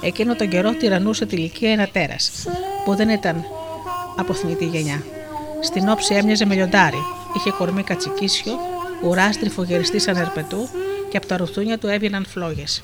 Εκείνο 0.00 0.34
τον 0.34 0.48
καιρό 0.48 0.70
τυραννούσε 0.70 1.26
τη 1.26 1.36
ηλικία 1.36 1.72
ένα 1.72 1.88
τέρας, 1.92 2.32
που 2.84 2.94
δεν 2.94 3.08
ήταν 3.08 3.44
από 4.18 4.34
θνητή 4.34 4.64
γενιά. 4.64 5.02
Στην 5.60 5.88
όψη 5.88 6.14
έμοιαζε 6.14 6.44
με 6.46 6.54
λιοντάρι, 6.54 7.04
είχε 7.36 7.50
κορμί 7.50 7.82
κατσικίσιο, 7.82 8.52
ουράστριφο 9.02 9.62
γεριστή 9.62 9.98
σαν 9.98 10.16
ερπετού 10.16 10.68
και 11.08 11.16
από 11.16 11.26
τα 11.26 11.36
ρουθούνια 11.36 11.78
του 11.78 11.86
έβγαιναν 11.86 12.26
φλόγες. 12.26 12.82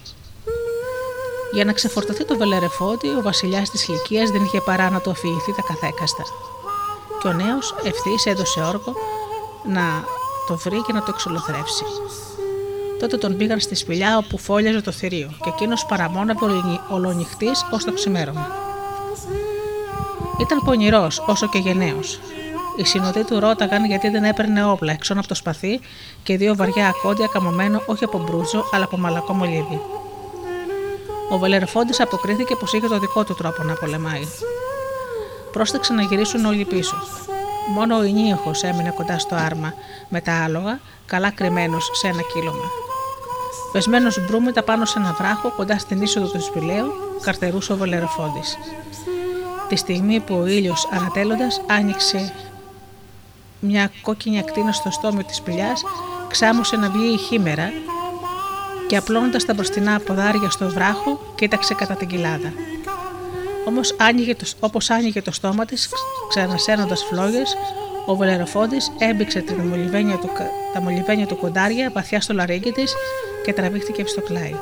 Για 1.53 1.65
να 1.65 1.73
ξεφορτωθεί 1.73 2.25
το 2.25 2.37
βελερεφόντι, 2.37 3.09
ο 3.09 3.23
βασιλιάς 3.23 3.71
της 3.71 3.89
ηλικίας 3.89 4.31
δεν 4.31 4.45
είχε 4.45 4.61
παρά 4.61 4.91
να 4.91 5.01
του 5.01 5.11
αφηγηθεί 5.11 5.55
τα 5.55 5.63
καθέκαστα. 5.63 6.23
Και 7.21 7.29
ο 7.29 7.33
νέος 7.33 7.75
ευθύς 7.85 8.27
έδωσε 8.27 8.61
όρκο 8.61 8.93
να 9.67 9.83
το 10.47 10.57
βρει 10.57 10.83
και 10.83 10.93
να 10.93 11.01
το 11.01 11.07
εξολοθρεύσει. 11.09 11.85
Τότε 13.01 13.17
τον 13.17 13.37
πήγαν 13.37 13.61
στη 13.61 13.75
σπηλιά 13.75 14.17
όπου 14.17 14.39
φόλιαζε 14.39 14.81
το 14.81 14.91
θηρίο 14.91 15.31
και 15.43 15.49
εκείνος 15.49 15.87
παραμόναβε 15.87 16.47
ολονυχτής 16.91 17.67
ως 17.73 17.85
το 17.85 17.93
ξημέρωμα. 17.93 18.74
Ήταν 20.41 20.61
πονηρός 20.65 21.23
όσο 21.27 21.49
και 21.49 21.59
γενναίος. 21.59 22.21
Οι 22.77 22.85
συνοδοί 22.85 23.25
του 23.25 23.41
ρώταγαν 23.41 23.85
γιατί 23.85 24.09
δεν 24.09 24.25
έπαιρνε 24.25 24.65
όπλα 24.65 24.93
έξω 24.93 25.13
από 25.13 25.27
το 25.27 25.35
σπαθί 25.35 25.81
και 26.23 26.37
δύο 26.37 26.57
βαριά 26.57 26.89
ακόντια 26.89 27.27
καμωμένο 27.27 27.83
όχι 27.87 28.05
από 28.05 28.19
μπρούτζο 28.19 28.65
αλλά 28.73 28.85
από 28.85 28.99
μαλακό 28.99 29.33
μολύβι. 29.33 29.81
Ο 31.31 31.39
Βελερφόντης 31.39 32.01
αποκρίθηκε 32.01 32.57
πως 32.57 32.73
είχε 32.73 32.89
το 32.89 32.99
δικό 32.99 33.25
του 33.25 33.35
τρόπο 33.35 33.63
να 33.63 33.75
πολεμάει. 33.75 34.23
Πρόσταξε 35.53 35.93
να 35.93 36.03
γυρίσουν 36.03 36.45
όλοι 36.45 36.65
πίσω. 36.65 36.97
Μόνο 37.75 37.97
ο 37.97 38.03
Ινίοχο 38.03 38.51
έμεινε 38.63 38.91
κοντά 38.91 39.19
στο 39.19 39.35
άρμα 39.35 39.75
με 40.09 40.21
τα 40.21 40.33
άλογα, 40.45 40.81
καλά 41.07 41.31
κρυμμένος 41.31 41.91
σε 41.93 42.07
ένα 42.07 42.23
κύλωμα. 42.33 42.65
Πεσμένος 43.73 44.27
μπρούμετα 44.27 44.63
πάνω 44.63 44.85
σε 44.85 44.99
ένα 44.99 45.13
βράχο 45.19 45.53
κοντά 45.57 45.79
στην 45.79 46.03
είσοδο 46.03 46.27
του 46.27 46.43
σπηλαίου, 46.43 46.93
καρτερούσε 47.23 47.73
ο 47.73 47.77
Βελεροφόντη. 47.77 48.41
Τη 49.69 49.77
στιγμή 49.77 50.21
που 50.21 50.35
ο 50.35 50.47
ήλιος 50.47 50.89
ανατέλλοντας 50.93 51.61
άνοιξε 51.67 52.33
μια 53.61 53.91
κόκκινη 54.03 54.39
ακτίνα 54.39 54.73
στο 54.73 54.91
στόμιο 54.91 55.25
της 55.25 55.37
σπηλιάς, 55.37 55.83
ξάμωσε 56.29 56.77
να 56.77 56.91
βγει 56.91 57.13
η 57.13 57.19
χήμερα 57.19 57.73
και 58.87 58.97
απλώνοντας 58.97 59.45
τα 59.45 59.55
μπροστινά 59.55 60.01
ποδάρια 60.01 60.51
στο 60.51 60.69
βράχο, 60.69 61.21
κοίταξε 61.35 61.75
κατά 61.75 61.95
την 61.95 62.09
κοιλάδα. 62.09 62.53
Όμως 63.67 63.97
όπως 64.61 64.91
άνοιγε 64.91 65.23
το 65.23 65.33
στόμα 65.33 65.65
της, 65.65 65.89
ξανασένοντας 66.29 67.05
φλόγες, 67.05 67.57
ο 68.07 68.17
Βελεροφόντη 68.17 68.77
έμπηξε 68.99 69.41
την 69.41 69.57
του, 70.21 70.31
τα 70.73 70.81
μολυβένια 70.81 71.27
του 71.27 71.37
κοντάρια 71.37 71.91
βαθιά 71.95 72.21
στο 72.21 72.35
λαρίγκι 72.35 72.73
της 72.73 72.95
και 73.45 73.53
τραβήχτηκε 73.53 74.07
στο 74.07 74.21
κλάι. 74.21 74.55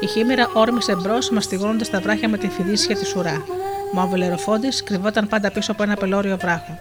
Η 0.00 0.06
χήμερα 0.06 0.50
όρμησε 0.52 0.94
μπρος, 0.94 1.30
μαστιγώνοντας 1.30 1.90
τα 1.90 2.00
βράχια 2.00 2.28
με 2.28 2.38
τη 2.38 2.48
φιδίσια 2.48 2.96
της 2.96 3.14
ουρά, 3.14 3.44
μα 3.92 4.02
ο 4.02 4.06
Βελεροφόντης 4.06 4.82
κρυβόταν 4.82 5.28
πάντα 5.28 5.50
πίσω 5.50 5.72
από 5.72 5.82
ένα 5.82 5.96
πελώριο 5.96 6.36
βράχο. 6.36 6.80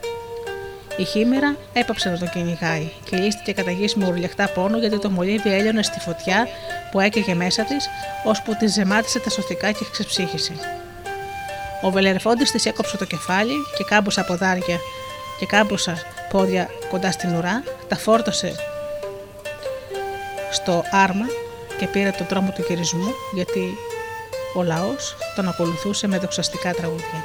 Η 0.98 1.04
χήμερα 1.04 1.56
έπαψε 1.74 2.10
να 2.10 2.18
τον 2.18 2.30
κυνηγάει 2.30 2.90
και 3.10 3.18
λύστηκε 3.18 3.52
κατά 3.52 3.72
γη 3.72 3.90
με 3.96 4.08
ουρλιαχτά 4.08 4.48
πόνο 4.48 4.78
γιατί 4.78 5.00
το 5.00 5.10
μολύβι 5.10 5.54
έλειωνε 5.54 5.84
στη 5.84 6.00
φωτιά 6.00 6.48
που 6.92 7.00
έκαιγε 7.00 7.34
μέσα 7.34 7.64
της, 7.64 7.90
ώσπου 8.26 8.56
τη 8.60 8.68
ζεμάτισε 8.68 9.20
τα 9.20 9.30
σωθικά 9.30 9.72
και 9.72 9.86
ξεψύχησε. 9.92 10.54
Ο 11.82 11.92
Βελερεφόντη 11.92 12.44
της 12.44 12.66
έκοψε 12.66 12.98
το 12.98 13.06
κεφάλι 13.06 13.54
και 13.78 13.84
κάμποσα 13.84 14.24
ποδάρια 14.24 14.78
και 15.40 15.46
κάμποσα 15.46 15.98
πόδια 16.30 16.70
κοντά 16.90 17.12
στην 17.12 17.36
ουρά, 17.36 17.64
τα 17.88 17.96
φόρτωσε 17.96 18.56
στο 20.52 20.84
άρμα 20.92 21.26
και 21.80 21.88
πήρε 21.88 22.10
τον 22.10 22.28
τρόμο 22.28 22.52
του 22.56 22.66
γυρισμού 22.68 23.14
γιατί 23.34 23.78
ο 24.56 24.64
λαός 24.64 25.16
τον 25.36 25.48
ακολουθούσε 25.48 26.08
με 26.08 26.18
δοξαστικά 26.18 26.74
τραγούδια. 26.74 27.24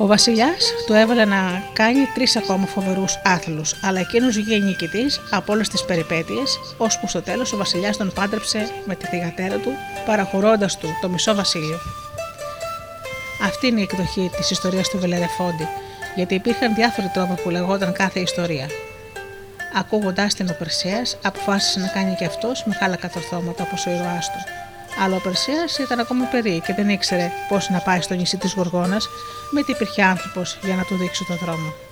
Ο 0.00 0.06
Βασιλιάς 0.06 0.72
του 0.86 0.92
έβαλε 0.92 1.24
να 1.24 1.62
κάνει 1.72 1.98
τρεις 2.14 2.36
ακόμα 2.36 2.66
φοβερούς 2.66 3.20
άθλους, 3.24 3.74
αλλά 3.82 4.00
εκείνος 4.00 4.34
βγήκε 4.34 4.56
νικητής 4.64 5.20
από 5.30 5.52
όλες 5.52 5.68
τις 5.68 5.84
περιπέτειες, 5.84 6.58
ώσπου 6.76 7.08
στο 7.08 7.22
τέλος 7.22 7.52
ο 7.52 7.56
Βασιλιάς 7.56 7.96
τον 7.96 8.12
πάντρεψε 8.12 8.70
με 8.84 8.94
τη 8.94 9.06
θηγατέρα 9.06 9.56
του, 9.56 9.70
παραχωρώντας 10.06 10.78
του 10.78 10.88
το 11.00 11.08
μισό 11.08 11.34
βασίλειο. 11.34 11.78
Αυτή 13.42 13.66
είναι 13.66 13.80
η 13.80 13.82
εκδοχή 13.82 14.30
της 14.36 14.50
ιστορίας 14.50 14.88
του 14.88 14.98
Βελερεφόντι, 14.98 15.68
γιατί 16.14 16.34
υπήρχαν 16.34 16.74
διάφοροι 16.74 17.10
τρόποι 17.14 17.42
που 17.42 17.50
λεγόταν 17.50 17.92
κάθε 17.92 18.20
ιστορία. 18.20 18.66
Ακούγοντάς 19.74 20.34
την 20.34 20.48
ο 20.48 20.54
Περσέα, 20.58 21.02
αποφάσισε 21.22 21.80
να 21.80 21.86
κάνει 21.86 22.14
και 22.14 22.24
αυτός 22.24 22.64
μεγάλα 22.64 22.96
κατορθώματα 22.96 23.62
όπως 23.62 23.86
ο 23.86 23.90
ήρωάς 23.90 24.30
του. 24.30 24.38
Αλλά 25.04 25.16
ο 25.16 25.20
Περσέα 25.20 25.64
ήταν 25.80 26.00
ακόμη 26.00 26.24
παιδί 26.24 26.62
και 26.66 26.74
δεν 26.74 26.88
ήξερε 26.88 27.30
πώς 27.48 27.68
να 27.68 27.78
πάει 27.78 28.00
στο 28.00 28.14
νησί 28.14 28.36
της 28.36 28.52
Γοργόνας, 28.52 29.08
με 29.50 29.62
τι 29.62 29.72
υπήρχε 29.72 30.02
άνθρωπος 30.02 30.58
για 30.62 30.74
να 30.74 30.82
του 30.82 30.96
δείξει 30.96 31.24
το 31.24 31.34
δρόμο. 31.34 31.87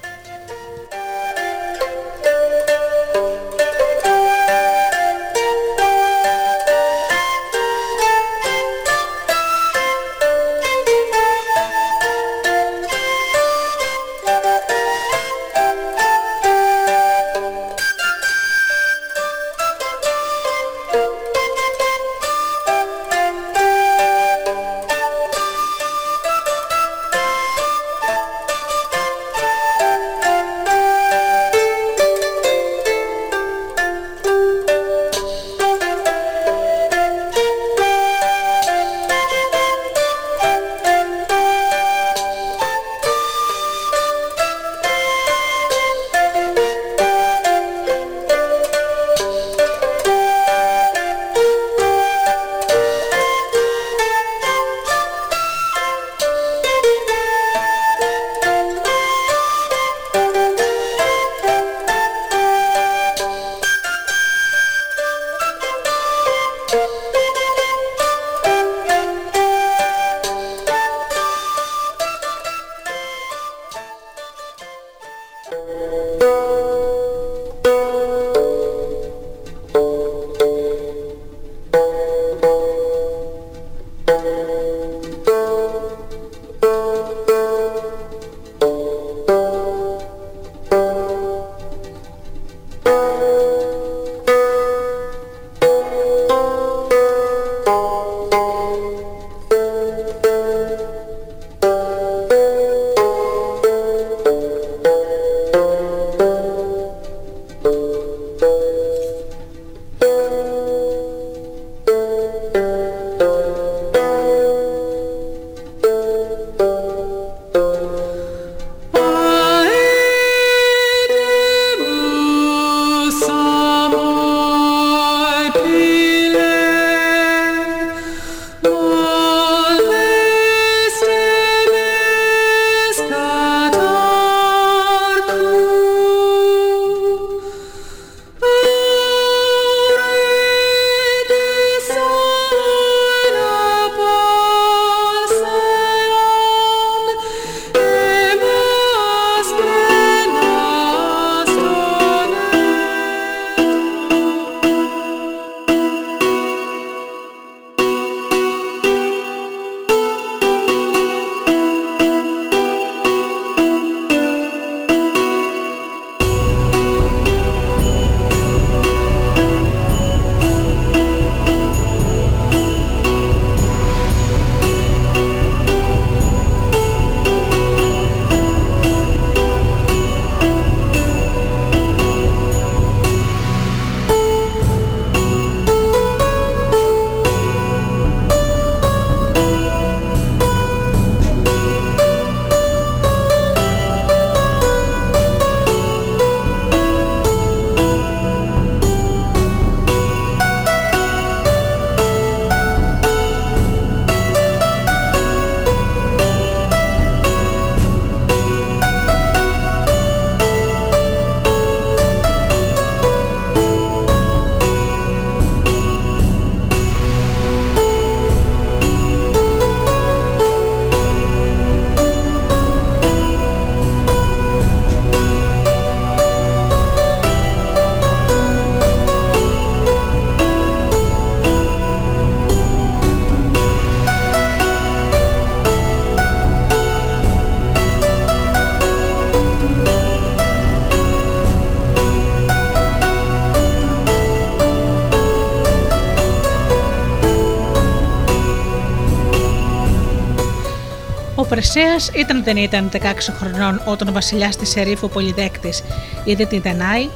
Περσέα 251.76 252.20
ήταν 252.20 252.44
δεν 252.44 252.56
ήταν 252.56 252.90
16 252.92 252.98
χρονών 253.38 253.80
όταν 253.84 254.08
ο 254.08 254.12
βασιλιάς 254.12 254.56
της 254.56 254.76
Ερήφου 254.76 255.08
Πολυδέκτης 255.08 255.82
είδε 256.24 256.44
την 256.44 256.62
Δανάη, 256.62 257.08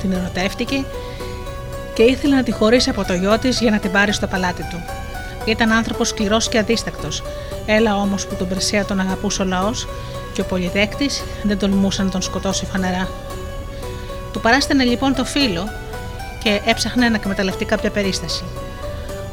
την 0.00 0.12
ερωτεύτηκε 0.12 0.84
και 1.94 2.02
ήθελε 2.02 2.34
να 2.34 2.42
τη 2.42 2.52
χωρίσει 2.52 2.90
από 2.90 3.04
το 3.04 3.14
γιο 3.14 3.38
της 3.38 3.60
για 3.60 3.70
να 3.70 3.78
την 3.78 3.90
πάρει 3.90 4.12
στο 4.12 4.26
παλάτι 4.26 4.62
του. 4.70 4.84
Ήταν 5.44 5.72
άνθρωπος 5.72 6.08
σκληρός 6.08 6.48
και 6.48 6.58
αδίστακτος. 6.58 7.22
Έλα 7.66 7.96
όμως 7.96 8.26
που 8.26 8.34
τον 8.34 8.48
Περσέα 8.48 8.84
τον 8.84 9.00
αγαπούσε 9.00 9.42
ο 9.42 9.44
λαός 9.44 9.88
και 10.32 10.40
ο 10.40 10.44
Πολυδέκτης 10.44 11.24
δεν 11.42 11.58
τολμούσε 11.58 12.02
να 12.02 12.10
τον 12.10 12.22
σκοτώσει 12.22 12.66
φανερά. 12.66 13.08
Του 14.32 14.40
παράστανε 14.40 14.84
λοιπόν 14.84 15.14
το 15.14 15.24
φίλο 15.24 15.68
και 16.42 16.60
έψαχνε 16.64 17.08
να 17.08 17.16
εκμεταλλευτεί 17.16 17.64
κάποια 17.64 17.90
περίσταση. 17.90 18.44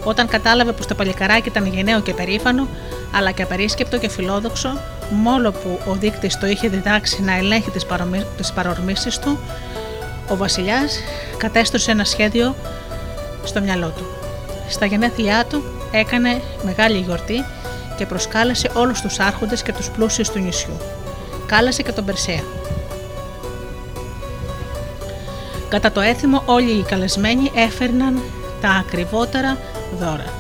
Όταν 0.04 0.28
κατάλαβε 0.28 0.72
πως 0.72 0.86
το 0.86 0.96
παλικαράκι 0.96 1.50
ήταν 1.50 1.66
γενναίο 1.66 2.02
και 2.02 2.14
περήφανο, 2.14 2.68
αλλά 3.16 3.32
και 3.32 3.44
απερίσκεπτο 3.44 3.98
και 3.98 4.10
φιλόδοξο, 4.10 4.78
μόνο 5.10 5.52
που 5.52 5.80
ο 5.88 5.94
δείκτης 5.94 6.38
το 6.38 6.48
είχε 6.48 6.68
διδάξει 6.68 7.22
να 7.22 7.38
ελέγχει 7.38 7.72
τις 8.38 8.52
παρορμήσεις 8.54 9.20
του, 9.20 9.40
ο 10.30 10.38
Βασιλιάς 10.38 11.00
κατέστρωσε 11.38 11.92
ένα 11.92 12.04
σχέδιο 12.04 12.56
στο 13.44 13.62
μυαλό 13.62 13.94
του. 13.98 14.06
Στα 14.70 14.86
γενέθλιά 14.86 15.46
του 15.46 15.64
έκανε 15.92 16.42
μεγάλη 16.64 16.98
γιορτή 16.98 17.46
και 17.98 18.06
προσκάλεσε 18.06 18.70
όλους 18.74 19.02
τους 19.02 19.20
άρχοντες 19.20 19.64
και 19.64 19.74
τους 19.74 19.90
πλούσιους 19.90 20.30
του 20.30 20.40
νησιού. 20.40 20.78
Κάλεσε 21.46 21.82
και 21.82 21.92
τον 21.92 22.06
Περσέα. 22.06 22.44
Κατά 25.70 25.92
το 25.92 26.00
έθιμο 26.02 26.44
όλοι 26.46 26.72
οι 26.72 26.84
καλεσμένοι 26.84 27.52
έφερναν 27.56 28.22
τα 28.62 28.70
ακριβότερα 28.70 29.58
δώρα. 30.00 30.33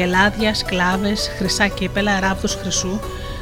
Γελάδια, 0.00 0.54
σκλάβες, 0.54 1.30
χρυσά 1.36 1.68
κύπελα, 1.68 2.20
ράβδους 2.20 2.54
χρυσού, 2.54 3.00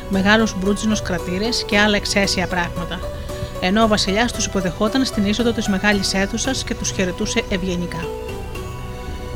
μεγάλους 0.09 0.54
μπρούτζινους 0.59 1.02
κρατήρες 1.02 1.64
και 1.64 1.78
άλλα 1.78 1.96
εξαίσια 1.96 2.46
πράγματα. 2.46 3.00
Ενώ 3.61 3.82
ο 3.82 3.86
βασιλιάς 3.86 4.32
τους 4.32 4.46
υποδεχόταν 4.46 5.04
στην 5.04 5.26
είσοδο 5.26 5.52
της 5.52 5.68
μεγάλης 5.68 6.14
αίθουσας 6.14 6.64
και 6.64 6.74
τους 6.74 6.90
χαιρετούσε 6.90 7.42
ευγενικά. 7.48 8.09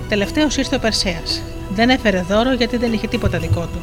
Τελευταίος 0.08 0.56
ήρθε 0.56 0.76
ο 0.76 0.78
Περσέας. 0.78 1.42
Δεν 1.70 1.88
έφερε 1.88 2.24
δώρο 2.28 2.52
γιατί 2.52 2.76
δεν 2.76 2.92
είχε 2.92 3.06
τίποτα 3.06 3.38
δικό 3.38 3.60
του. 3.60 3.80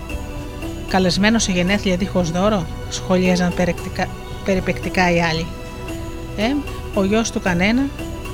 Καλεσμένος 0.87 1.43
σε 1.43 1.51
γενέθλια 1.51 1.95
δίχως 1.95 2.31
δώρο, 2.31 2.65
σχολίαζαν 2.89 3.53
περιπεκτικά 4.45 5.11
οι 5.11 5.21
άλλοι. 5.21 5.47
Ε, 6.37 6.55
ο 6.93 7.03
γιος 7.03 7.31
του 7.31 7.39
κανένα, 7.39 7.81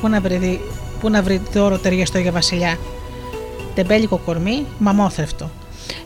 πού 0.01 0.07
να 0.09 0.21
βρει, 0.21 0.61
πού 0.99 1.09
να 1.09 1.21
βρει 1.21 1.41
δώρο 1.53 1.77
ταιριαστό 1.77 2.17
για 2.17 2.31
βασιλιά. 2.31 2.77
Τεμπέλικο 3.75 4.17
κορμί, 4.17 4.65
μαμόθρευτο. 4.77 5.51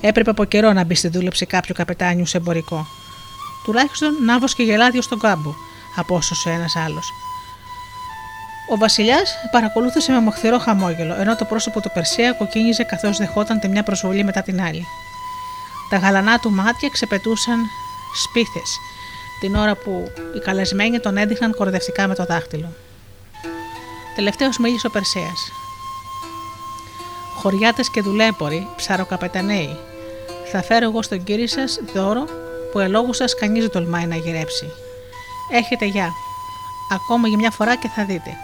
Έπρεπε 0.01 0.30
από 0.30 0.43
καιρό 0.43 0.74
να 0.74 0.84
μπει 0.84 0.95
στη 0.95 1.07
δούλεψη 1.07 1.45
κάποιου 1.45 1.74
καπετάνιου 1.78 2.26
σε 2.26 2.38
εμπορικό. 2.38 2.88
Τουλάχιστον 3.65 4.24
ναύος 4.26 4.55
και 4.55 4.63
γελάδιο 4.63 5.01
στον 5.01 5.20
κάμπο, 5.20 5.53
απόσωσε 5.95 6.49
ένας 6.49 6.76
άλλος. 6.76 7.11
Ο 8.72 8.78
Βασιλιάς 8.78 9.36
παρακολούθησε 9.51 10.11
με 10.11 10.20
μοχθηρό 10.20 10.59
χαμόγελο, 10.59 11.15
ενώ 11.20 11.36
το 11.36 11.45
πρόσωπο 11.45 11.82
του 11.82 11.91
Περσέα 11.93 12.32
κοκκίνιζε 12.32 12.84
καθώς 12.84 13.17
δεχόταν 13.17 13.59
τη 13.59 13.67
μια 13.67 13.84
προσβολή 13.84 14.24
μετά 14.24 14.41
την 14.41 14.61
άλλη. 14.61 14.86
Τα 15.89 15.97
γαλανά 15.97 16.39
του 16.39 16.51
μάτια 16.51 16.89
ξεπετούσαν 16.89 17.59
σπίθες, 18.24 18.80
την 19.39 19.55
ώρα 19.55 19.76
που 19.76 20.11
οι 20.36 20.39
καλεσμένοι 20.39 20.99
τον 20.99 21.17
έδειχναν 21.17 21.51
κορδευτικά 21.55 22.07
με 22.07 22.15
το 22.15 22.26
δάχτυλο. 22.26 22.74
Τελευταίος 24.15 24.57
μίλησε 24.57 24.88
ο 24.88 24.89
Περσέας. 24.89 25.51
Χωριάτες 27.41 27.89
και 27.89 28.01
δουλέποροι, 28.01 28.67
ψαροκαπεταναίοι, 28.75 29.77
θα 30.51 30.61
φέρω 30.61 30.85
εγώ 30.85 31.01
στον 31.01 31.23
κύριο 31.23 31.47
σας 31.47 31.79
δώρο 31.93 32.25
που 32.71 32.79
ελόγου 32.79 33.13
σας 33.13 33.35
κανείς 33.35 33.61
δεν 33.61 33.71
τολμάει 33.71 34.05
να 34.05 34.15
γυρέψει. 34.15 34.71
Έχετε 35.51 35.85
γεια. 35.85 36.09
Ακόμα 36.93 37.27
για 37.27 37.37
μια 37.37 37.51
φορά 37.51 37.75
και 37.75 37.87
θα 37.95 38.05
δείτε. 38.05 38.37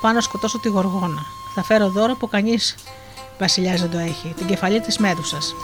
Πάνω 0.00 0.20
σκοτώσω 0.20 0.58
τη 0.58 0.68
γοργόνα. 0.68 1.22
Θα 1.54 1.62
φέρω 1.62 1.88
δώρο 1.88 2.14
που 2.14 2.28
κανείς 2.28 2.74
βασιλιάς 3.38 3.80
δεν 3.80 3.90
το 3.90 3.98
έχει. 3.98 4.34
Την 4.36 4.46
κεφαλή 4.46 4.80
της 4.80 4.98
μέδουσας. 4.98 5.54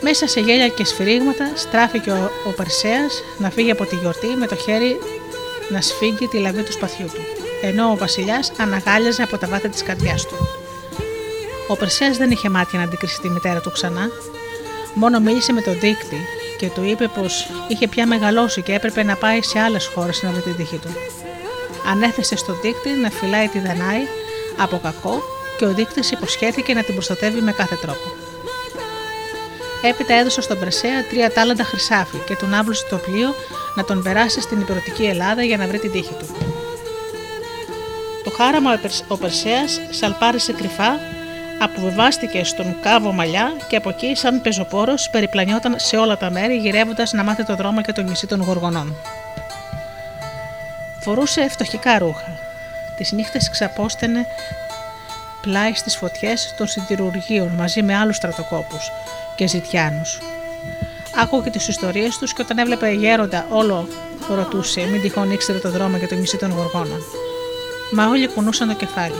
Μέσα 0.00 0.28
σε 0.28 0.40
γέλια 0.40 0.68
και 0.68 0.84
σφυρίγματα 0.84 1.52
στράφηκε 1.54 2.10
ο, 2.10 2.30
ο 2.46 2.50
Περσέας 2.50 3.22
να 3.38 3.50
φύγει 3.50 3.70
από 3.70 3.84
τη 3.84 3.96
γιορτή 3.96 4.26
με 4.26 4.46
το 4.46 4.56
χέρι 4.56 4.98
να 5.68 5.80
σφίγγει 5.80 6.26
τη 6.26 6.38
λαβή 6.38 6.62
του 6.62 6.72
σπαθιού 6.72 7.06
του, 7.06 7.43
ενώ 7.66 7.90
ο 7.90 7.96
βασιλιάς 7.96 8.52
αναγάλιαζε 8.58 9.22
από 9.22 9.38
τα 9.38 9.46
βάθη 9.46 9.68
της 9.68 9.82
καρδιάς 9.82 10.26
του. 10.26 10.36
Ο 11.68 11.76
Περσέας 11.76 12.16
δεν 12.16 12.30
είχε 12.30 12.48
μάτια 12.48 12.78
να 12.78 12.84
αντικρίσει 12.84 13.20
τη 13.20 13.28
μητέρα 13.28 13.60
του 13.60 13.70
ξανά, 13.70 14.08
μόνο 14.94 15.20
μίλησε 15.20 15.52
με 15.52 15.60
τον 15.60 15.72
δείκτη 15.80 16.16
και 16.58 16.68
του 16.68 16.84
είπε 16.84 17.08
πως 17.08 17.46
είχε 17.68 17.88
πια 17.88 18.06
μεγαλώσει 18.06 18.62
και 18.62 18.72
έπρεπε 18.72 19.02
να 19.02 19.16
πάει 19.16 19.42
σε 19.42 19.58
άλλες 19.58 19.86
χώρες 19.86 20.22
να 20.22 20.30
βρει 20.30 20.40
την 20.40 20.56
τύχη 20.56 20.76
του. 20.76 20.88
Ανέθεσε 21.90 22.36
στον 22.36 22.58
δείκτη 22.62 22.90
να 22.90 23.10
φυλάει 23.10 23.48
τη 23.48 23.58
Δανάη 23.58 24.02
από 24.58 24.80
κακό 24.82 25.22
και 25.58 25.64
ο 25.64 25.72
δείκτης 25.72 26.10
υποσχέθηκε 26.10 26.74
να 26.74 26.82
την 26.82 26.94
προστατεύει 26.94 27.40
με 27.40 27.52
κάθε 27.52 27.78
τρόπο. 27.80 28.12
Έπειτα 29.82 30.14
έδωσε 30.14 30.40
στον 30.40 30.58
Περσέα 30.58 31.04
τρία 31.10 31.32
τάλαντα 31.32 31.64
χρυσάφι 31.64 32.18
και 32.26 32.34
τον 32.34 32.54
άβλωσε 32.54 32.86
το 32.90 32.96
πλοίο 32.96 33.34
να 33.74 33.84
τον 33.84 34.02
περάσει 34.02 34.40
στην 34.40 34.60
υπηρετική 34.60 35.02
Ελλάδα 35.02 35.42
για 35.42 35.56
να 35.56 35.66
βρει 35.66 35.78
την 35.78 35.90
τύχη 35.90 36.14
του. 36.18 36.26
Το 38.36 38.42
χάραμα 38.42 38.80
ο 39.08 39.16
Περσέας 39.16 39.80
σαλπάρισε 39.90 40.52
κρυφά 40.52 40.98
αποβεβάστηκε 41.58 42.44
στον 42.44 42.80
κάβο 42.80 43.12
μαλλιά 43.12 43.52
και 43.68 43.76
από 43.76 43.88
εκεί, 43.88 44.14
σαν 44.14 44.40
πεζοπόρος, 44.42 45.10
περιπλανιόταν 45.10 45.74
σε 45.78 45.96
όλα 45.96 46.16
τα 46.16 46.30
μέρη, 46.30 46.56
γυρεύοντας 46.56 47.12
να 47.12 47.24
μάθει 47.24 47.44
το 47.44 47.54
δρόμο 47.54 47.80
και 47.80 47.92
το 47.92 48.02
νησί 48.02 48.26
των 48.26 48.42
Γοργονών. 48.42 48.96
Φορούσε 51.00 51.48
φτωχικά 51.48 51.98
ρούχα. 51.98 52.38
Τις 52.96 53.12
νύχτες 53.12 53.50
ξαπόστενε 53.50 54.26
πλάι 55.42 55.74
στις 55.74 55.96
φωτιές 55.96 56.54
των 56.56 56.66
συντηρουργείων 56.66 57.48
μαζί 57.48 57.82
με 57.82 57.96
άλλους 57.96 58.16
στρατοκόπους 58.16 58.92
και 59.36 59.46
ζητιάνους. 59.46 60.18
Άκουγε 61.22 61.50
τις 61.50 61.68
ιστορίες 61.68 62.18
τους 62.18 62.32
και 62.32 62.42
όταν 62.42 62.58
έβλεπε 62.58 62.90
γέροντα, 62.90 63.46
όλο 63.50 63.88
ρωτούσε, 64.34 64.80
μην 64.80 65.00
τυχόν 65.00 65.30
ήξερε 65.30 65.58
το 65.58 65.70
δρόμο 65.70 65.98
και 65.98 66.06
το 66.06 66.14
νησί 66.14 66.36
των 66.36 66.50
Γοργόνων. 66.50 67.00
Μα 67.96 68.08
όλοι 68.08 68.28
κουνούσαν 68.28 68.68
το 68.68 68.74
κεφάλι. 68.74 69.14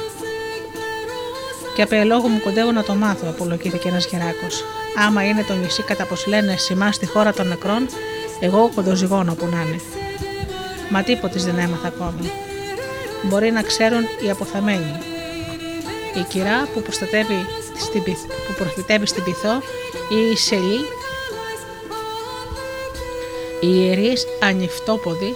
Και 1.74 1.82
απ' 1.82 1.92
ελόγω 1.92 2.28
μου 2.28 2.40
κοντεύω 2.40 2.72
να 2.72 2.82
το 2.82 2.94
μάθω, 2.94 3.26
απολογήθηκε 3.28 3.88
ένας 3.88 4.06
γεράκος. 4.06 4.64
Άμα 5.06 5.24
είναι 5.24 5.42
το 5.42 5.54
νησί 5.54 5.82
κατά 5.82 6.04
πως 6.04 6.26
λένε 6.26 6.56
σημά 6.56 6.92
στη 6.92 7.06
χώρα 7.06 7.32
των 7.32 7.48
νεκρών, 7.48 7.88
εγώ 8.40 8.70
κοντοζυγώνω 8.74 9.34
που 9.34 9.46
να 9.46 9.60
είναι. 9.60 9.80
Μα 10.90 11.02
τίποτε 11.02 11.38
δεν 11.38 11.58
έμαθα 11.58 11.86
ακόμη. 11.86 12.30
Μπορεί 13.22 13.50
να 13.50 13.62
ξέρουν 13.62 14.02
οι 14.24 14.30
αποθαμένοι. 14.30 14.98
Η 16.18 16.22
κυρά 16.28 16.68
που, 16.74 16.82
προστατεύει 16.82 17.46
στην, 17.78 18.02
που 18.46 18.54
προφητεύει 18.58 19.06
στην 19.06 19.24
πυθό 19.24 19.62
ή 20.08 20.30
η 20.32 20.36
σελή, 20.36 20.80
οι 23.60 23.68
ιερείς 23.68 24.26
ανοιχτόποδοι 24.42 25.34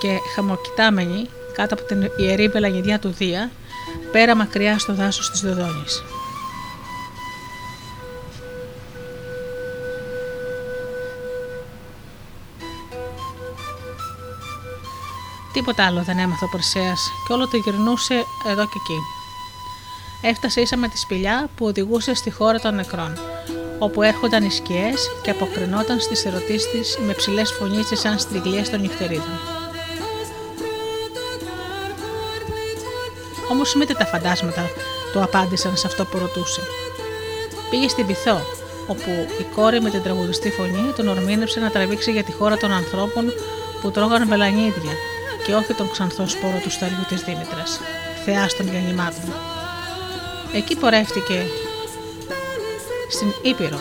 και 0.00 0.18
χαμοκοιτάμενοι 0.34 1.28
κάτω 1.56 1.74
από 1.74 1.84
την 1.84 2.10
ιερή 2.16 2.48
πελαγιδιά 2.48 2.98
του 2.98 3.08
Δία 3.08 3.50
πέρα 4.12 4.36
μακριά 4.36 4.78
στο 4.78 4.94
δάσος 4.94 5.30
της 5.30 5.40
Δοδόνης. 5.40 6.02
Τίποτα 15.52 15.86
άλλο 15.86 16.02
δεν 16.02 16.18
έμαθε 16.18 16.44
ο 16.44 16.48
Περσέας 16.48 17.10
και 17.26 17.32
όλο 17.32 17.48
το 17.48 17.56
γυρνούσε 17.56 18.14
εδώ 18.50 18.64
και 18.64 18.78
εκεί. 18.82 18.98
Έφτασε 20.22 20.60
ίσα 20.60 20.76
με 20.76 20.88
τη 20.88 20.98
σπηλιά 20.98 21.48
που 21.56 21.66
οδηγούσε 21.66 22.14
στη 22.14 22.30
χώρα 22.30 22.60
των 22.60 22.74
νεκρών, 22.74 23.18
όπου 23.78 24.02
έρχονταν 24.02 24.44
οι 24.44 24.50
σκιές 24.50 25.10
και 25.22 25.30
αποκρινόταν 25.30 26.00
στις 26.00 26.24
ερωτήσεις 26.24 26.70
της 26.70 26.98
με 27.06 27.12
ψηλές 27.12 27.52
φωνίτσες 27.52 28.00
σαν 28.00 28.18
στριγλίες 28.18 28.70
των 28.70 28.80
νυχτερίδων. 28.80 29.63
Όμως 33.54 33.74
μήτε 33.74 33.94
τα 33.94 34.06
φαντάσματα 34.06 34.70
του 35.12 35.22
απάντησαν 35.22 35.76
σε 35.76 35.86
αυτό 35.86 36.04
που 36.04 36.18
ρωτούσε. 36.18 36.60
Πήγε 37.70 37.88
στην 37.88 38.06
Πυθό, 38.06 38.40
όπου 38.86 39.10
η 39.40 39.42
κόρη 39.54 39.80
με 39.80 39.90
την 39.90 40.02
τραγουδιστή 40.02 40.50
φωνή 40.50 40.92
τον 40.96 41.08
ορμήνεψε 41.08 41.60
να 41.60 41.70
τραβήξει 41.70 42.12
για 42.12 42.24
τη 42.24 42.32
χώρα 42.32 42.56
των 42.56 42.72
ανθρώπων 42.72 43.32
που 43.80 43.90
τρώγαν 43.90 44.28
βελανίδια 44.28 44.92
και 45.46 45.54
όχι 45.54 45.74
τον 45.74 45.90
ξανθό 45.90 46.28
σπόρο 46.28 46.58
του 46.62 46.70
σταριού 46.70 47.04
της 47.08 47.20
Δήμητρας, 47.22 47.80
θεάς 48.24 48.56
των 48.56 48.68
γεννημάτων. 48.72 49.32
Εκεί 50.54 50.76
πορεύτηκε 50.76 51.46
στην 53.08 53.32
Ήπειρο, 53.42 53.78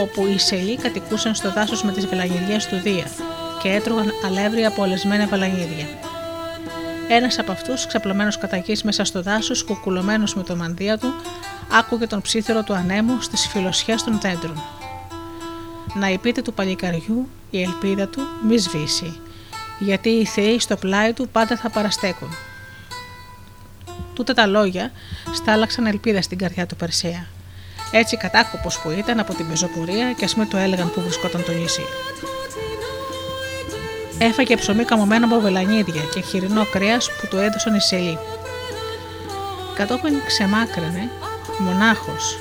όπου 0.00 0.26
οι 0.26 0.38
Σελοί 0.38 0.76
κατοικούσαν 0.76 1.34
στο 1.34 1.52
δάσος 1.52 1.82
με 1.82 1.92
τις 1.92 2.06
βελανιδιέ 2.06 2.56
του 2.70 2.76
Δία 2.82 3.06
και 3.62 3.68
έτρωγαν 3.68 4.12
αλεύρια 4.26 4.68
από 4.68 4.82
ολεσμένα 4.82 5.26
βελανίδια. 5.26 5.86
Ένας 7.14 7.38
από 7.38 7.52
αυτούς, 7.52 7.86
ξαπλωμένος 7.86 8.38
κατά 8.38 8.56
γη 8.56 8.76
μέσα 8.84 9.04
στο 9.04 9.22
δάσος, 9.22 9.64
κουκουλωμένος 9.64 10.34
με 10.34 10.42
το 10.42 10.56
μανδύα 10.56 10.98
του, 10.98 11.14
άκουγε 11.72 12.06
τον 12.06 12.20
ψήθυρο 12.20 12.62
του 12.62 12.74
ανέμου 12.74 13.20
στις 13.20 13.46
φιλοσιές 13.46 14.02
των 14.02 14.20
δέντρων. 14.20 14.62
να 15.94 16.10
η 16.10 16.18
πίτε 16.18 16.42
του 16.42 16.52
παλικαριού 16.52 17.28
η 17.50 17.62
ελπίδα 17.62 18.08
του 18.08 18.20
μη 18.48 18.58
σβήσει, 18.58 19.20
γιατί 19.78 20.08
οι 20.08 20.24
θεοί 20.24 20.58
στο 20.58 20.76
πλάι 20.76 21.12
του 21.12 21.28
πάντα 21.28 21.56
θα 21.56 21.70
παραστέκουν. 21.70 22.28
Τούτα 24.14 24.34
τα 24.34 24.46
λόγια 24.46 24.90
στάλαξαν 25.34 25.86
ελπίδα 25.86 26.22
στην 26.22 26.38
καρδιά 26.38 26.66
του 26.66 26.76
Περσέα. 26.76 27.26
Έτσι 27.92 28.16
κατάκοπος 28.16 28.78
που 28.78 28.90
ήταν 28.90 29.18
από 29.18 29.34
την 29.34 29.48
πεζοπορία 29.48 30.12
και 30.12 30.24
ας 30.24 30.34
μην 30.34 30.48
το 30.48 30.56
έλεγαν 30.56 30.92
που 30.92 31.00
βρισκόταν 31.00 31.44
το 31.44 31.52
νησί. 31.52 31.84
Έφαγε 34.24 34.56
ψωμί 34.56 34.84
καμωμένο 34.84 35.26
από 35.26 35.40
βελανίδια 35.40 36.02
και 36.14 36.20
χοιρινό 36.20 36.66
κρέας 36.72 37.10
που 37.10 37.26
του 37.26 37.36
έδωσαν 37.36 37.74
οι 37.74 37.80
σελοί. 37.80 38.18
Κατόπιν 39.74 40.14
ξεμάκρυνε 40.26 41.10
μονάχος 41.58 42.38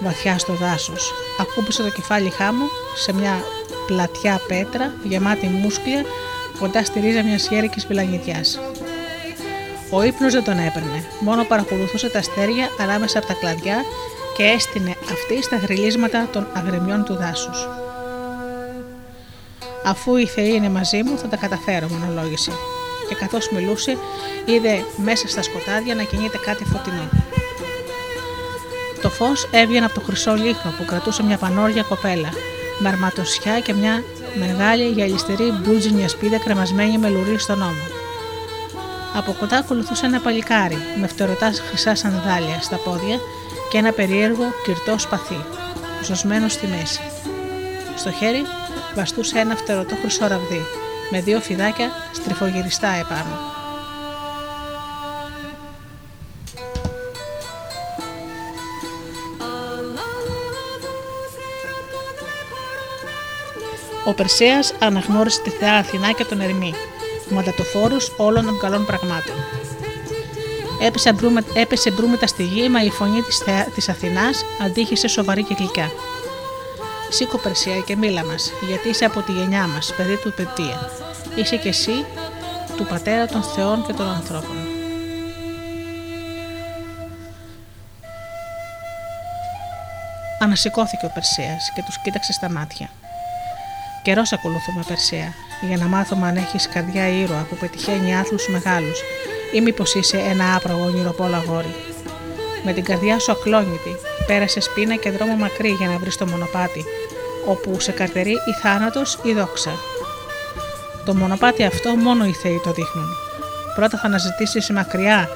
βαθιά 0.00 0.38
στο 0.38 0.52
δάσος. 0.52 1.12
Ακούμπησε 1.40 1.82
το 1.82 1.90
κεφάλι 1.90 2.30
χάμου 2.30 2.64
σε 2.94 3.12
μια 3.12 3.44
πλατιά 3.86 4.40
πέτρα 4.48 4.94
γεμάτη 5.02 5.46
μουσκλια 5.46 6.04
κοντά 6.58 6.84
στη 6.84 7.00
ρίζα 7.00 7.22
μιας 7.22 7.48
γέρικης 7.48 7.86
βελανιδιάς. 7.86 8.58
Ο 9.90 10.02
ύπνος 10.02 10.32
δεν 10.32 10.44
τον 10.44 10.58
έπαιρνε, 10.58 11.04
μόνο 11.20 11.44
παρακολουθούσε 11.44 12.08
τα 12.08 12.18
αστέρια 12.18 12.68
ανάμεσα 12.80 13.18
από 13.18 13.26
τα 13.26 13.34
κλαδιά 13.34 13.76
και 14.36 14.42
έστεινε 14.42 14.94
αυτή 15.12 15.42
στα 15.42 15.56
γριλίσματα 15.56 16.28
των 16.32 16.46
αγριμιών 16.54 17.04
του 17.04 17.14
δάσους. 17.14 17.68
Αφού 19.86 20.16
οι 20.16 20.26
θεοί 20.26 20.54
είναι 20.54 20.68
μαζί 20.68 21.02
μου, 21.02 21.18
θα 21.18 21.28
τα 21.28 21.36
καταφέρω, 21.36 21.88
μονολόγησε. 21.88 22.52
Και 23.08 23.14
καθώς 23.14 23.50
μιλούσε, 23.50 23.96
είδε 24.44 24.84
μέσα 24.96 25.28
στα 25.28 25.42
σκοτάδια 25.42 25.94
να 25.94 26.02
κινείται 26.02 26.38
κάτι 26.38 26.64
φωτεινό. 26.64 27.08
Το 29.02 29.10
φως 29.10 29.48
έβγαινε 29.50 29.84
από 29.84 29.94
το 29.94 30.00
χρυσό 30.00 30.34
λίχο 30.34 30.68
που 30.78 30.84
κρατούσε 30.84 31.22
μια 31.22 31.36
πανόρια 31.36 31.82
κοπέλα, 31.82 32.28
με 32.78 32.88
αρματοσιά 32.88 33.60
και 33.60 33.72
μια 33.72 34.02
μεγάλη 34.34 34.84
γυαλιστερή 34.88 35.50
μπλούτζινια 35.50 36.08
σπίδα 36.08 36.38
κρεμασμένη 36.38 36.98
με 36.98 37.08
λουρί 37.08 37.38
στον 37.38 37.62
ώμο. 37.62 37.86
Από 39.16 39.32
κοντά 39.38 39.56
ακολουθούσε 39.56 40.06
ένα 40.06 40.20
παλικάρι 40.20 40.78
με 41.00 41.06
φτερωτά 41.06 41.52
χρυσά 41.68 41.94
σανδάλια 41.94 42.60
στα 42.60 42.76
πόδια 42.76 43.18
και 43.70 43.78
ένα 43.78 43.92
περίεργο 43.92 44.44
κυρτό 44.64 44.98
σπαθί, 44.98 45.44
ζωσμένο 46.04 46.48
στη 46.48 46.66
μέση. 46.66 47.00
Στο 47.96 48.10
χέρι 48.10 48.42
βαστούσε 48.96 49.38
ένα 49.38 49.56
φτερωτό 49.56 49.94
χρυσό 50.00 50.26
ραβδί, 50.26 50.60
με 51.10 51.20
δύο 51.20 51.40
φιδάκια 51.40 51.90
στριφογυριστά 52.12 52.88
επάνω. 52.88 53.54
Ο 64.04 64.12
Περσέας 64.14 64.72
αναγνώρισε 64.80 65.40
τη 65.42 65.50
θεά 65.50 65.74
Αθηνά 65.74 66.12
και 66.12 66.24
τον 66.24 66.40
Ερμή, 66.40 66.74
μαντατοφόρους 67.30 68.12
όλων 68.16 68.44
των 68.44 68.58
καλών 68.58 68.86
πραγμάτων. 68.86 69.34
Έπεσε, 70.82 71.12
μπρούμε, 71.12 71.44
έπεσε 71.54 71.90
μπρούμετα 71.90 72.26
στη 72.26 72.42
γη, 72.42 72.68
μα 72.68 72.82
η 72.82 72.90
φωνή 72.90 73.22
της, 73.22 73.38
θεά, 73.38 73.64
της 73.74 73.88
Αθηνάς 73.88 74.44
αντίχησε 74.62 75.08
σοβαρή 75.08 75.42
και 75.42 75.54
γλυκιά. 75.58 75.90
Σήκω 77.10 77.38
Περσία 77.38 77.80
και 77.80 77.96
μίλα 77.96 78.24
μας, 78.24 78.52
γιατί 78.68 78.88
είσαι 78.88 79.04
από 79.04 79.20
τη 79.20 79.32
γενιά 79.32 79.66
μας, 79.66 79.94
παιδί 79.96 80.16
του 80.16 80.32
Πετία. 80.32 80.90
Είσαι 81.34 81.56
και 81.56 81.68
εσύ 81.68 82.04
του 82.76 82.86
πατέρα 82.86 83.26
των 83.26 83.42
θεών 83.42 83.86
και 83.86 83.92
των 83.92 84.06
ανθρώπων. 84.06 84.56
Ανασηκώθηκε 90.40 91.06
ο 91.06 91.10
Περσέας 91.14 91.72
και 91.74 91.82
τους 91.86 91.98
κοίταξε 91.98 92.32
στα 92.32 92.50
μάτια. 92.50 92.88
Καιρός 94.02 94.32
ακολουθούμε 94.32 94.84
Περσέα, 94.86 95.32
για 95.68 95.76
να 95.76 95.86
μάθουμε 95.86 96.26
αν 96.26 96.36
έχεις 96.36 96.68
καρδιά 96.68 97.08
ήρωα 97.08 97.46
που 97.48 97.56
πετυχαίνει 97.56 98.16
άθλους 98.16 98.48
μεγάλους, 98.48 99.00
ή 99.52 99.60
μήπως 99.60 99.94
είσαι 99.94 100.18
ένα 100.18 100.56
άπραγο 100.56 100.84
ονειροπόλα 100.84 101.36
αγόρι. 101.36 101.74
Με 102.64 102.72
την 102.72 102.84
καρδιά 102.84 103.18
σου 103.18 103.32
ακλόνητη, 103.32 103.96
πέρασε 104.26 104.60
πείνα 104.74 104.96
και 104.96 105.10
δρόμο 105.10 105.34
μακρύ 105.34 105.68
για 105.68 105.86
να 105.86 105.98
βρει 105.98 106.12
το 106.12 106.26
μονοπάτι, 106.26 106.84
όπου 107.46 107.80
σε 107.80 107.92
καρτερεί 107.92 108.30
ή 108.30 108.52
θάνατος 108.62 109.18
ή 109.22 109.32
δόξα. 109.32 109.70
Το 111.04 111.14
μονοπάτι 111.14 111.64
αυτό 111.64 111.96
μόνο 111.96 112.24
οι 112.24 112.32
θεοί 112.32 112.60
το 112.64 112.72
δείχνουν. 112.72 113.08
Πρώτα 113.74 113.98
θα 113.98 114.06
αναζητήσεις 114.06 114.70
μακριά 114.70 115.28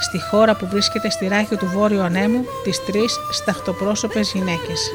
στη 0.00 0.20
χώρα 0.20 0.54
που 0.54 0.66
βρίσκεται 0.66 1.10
στη 1.10 1.28
ράχη 1.28 1.56
του 1.56 1.66
βόρειου 1.66 2.00
ανέμου 2.00 2.44
τις 2.64 2.84
τρεις 2.84 3.18
σταχτοπρόσωπες 3.30 4.32
γυναίκες 4.32 4.90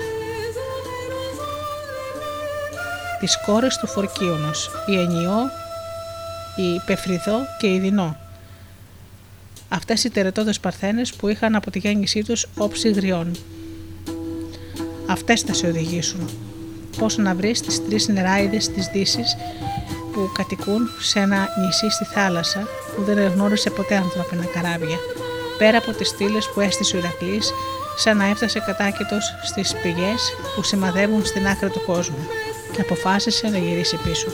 τις 3.25 3.39
κόρες 3.45 3.77
του 3.77 3.87
Φορκίωνος, 3.87 4.69
η 4.85 4.99
Ενιό, 4.99 5.51
η 6.55 6.81
Πεφριδό 6.85 7.37
και 7.57 7.67
η 7.67 7.79
Δινό. 7.79 8.15
Αυτές 9.69 10.03
οι 10.03 10.09
τερετώδες 10.09 10.59
παρθένες 10.59 11.13
που 11.13 11.27
είχαν 11.27 11.55
από 11.55 11.71
τη 11.71 11.79
γέννησή 11.79 12.23
τους 12.23 12.45
όψη 12.57 12.91
γριών. 12.91 13.35
Αυτές 15.07 15.41
θα 15.41 15.53
σε 15.53 15.67
οδηγήσουν. 15.67 16.29
Πώς 16.97 17.17
να 17.17 17.35
βρεις 17.35 17.61
τις 17.61 17.85
τρεις 17.85 18.07
νεράιδες 18.07 18.67
της 18.69 18.87
Δύσης 18.87 19.35
που 20.13 20.29
κατοικούν 20.33 20.89
σε 20.99 21.19
ένα 21.19 21.47
νησί 21.65 21.89
στη 21.89 22.05
θάλασσα 22.05 22.67
που 22.95 23.03
δεν 23.03 23.27
γνώρισε 23.27 23.69
ποτέ 23.69 23.95
ανθρώπινα 23.95 24.45
καράβια, 24.45 24.97
πέρα 25.57 25.77
από 25.77 25.91
τις 25.91 26.07
στήλες 26.07 26.49
που 26.53 26.59
έστησε 26.59 26.95
ο 26.95 26.99
Ηρακλής 26.99 27.51
σαν 27.97 28.17
να 28.17 28.25
έφτασε 28.25 28.59
κατάκητος 28.59 29.35
στις 29.43 29.75
πηγές 29.81 30.33
που 30.55 30.63
σημαδεύουν 30.63 31.25
στην 31.25 31.47
άκρη 31.47 31.69
του 31.69 31.81
κόσμου 31.85 32.27
και 32.71 32.81
αποφάσισε 32.81 33.47
να 33.47 33.57
γυρίσει 33.57 33.95
πίσω. 33.95 34.27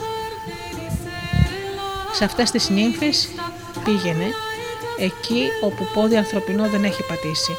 Σε 2.13 2.23
αυτές 2.23 2.51
τις 2.51 2.69
νύμφες 2.69 3.29
πήγαινε 3.83 4.25
εκεί 5.03 5.43
όπου 5.61 5.87
πόδι 5.93 6.17
ανθρωπινό 6.17 6.67
δεν 6.69 6.83
έχει 6.83 7.03
πατήσει 7.03 7.55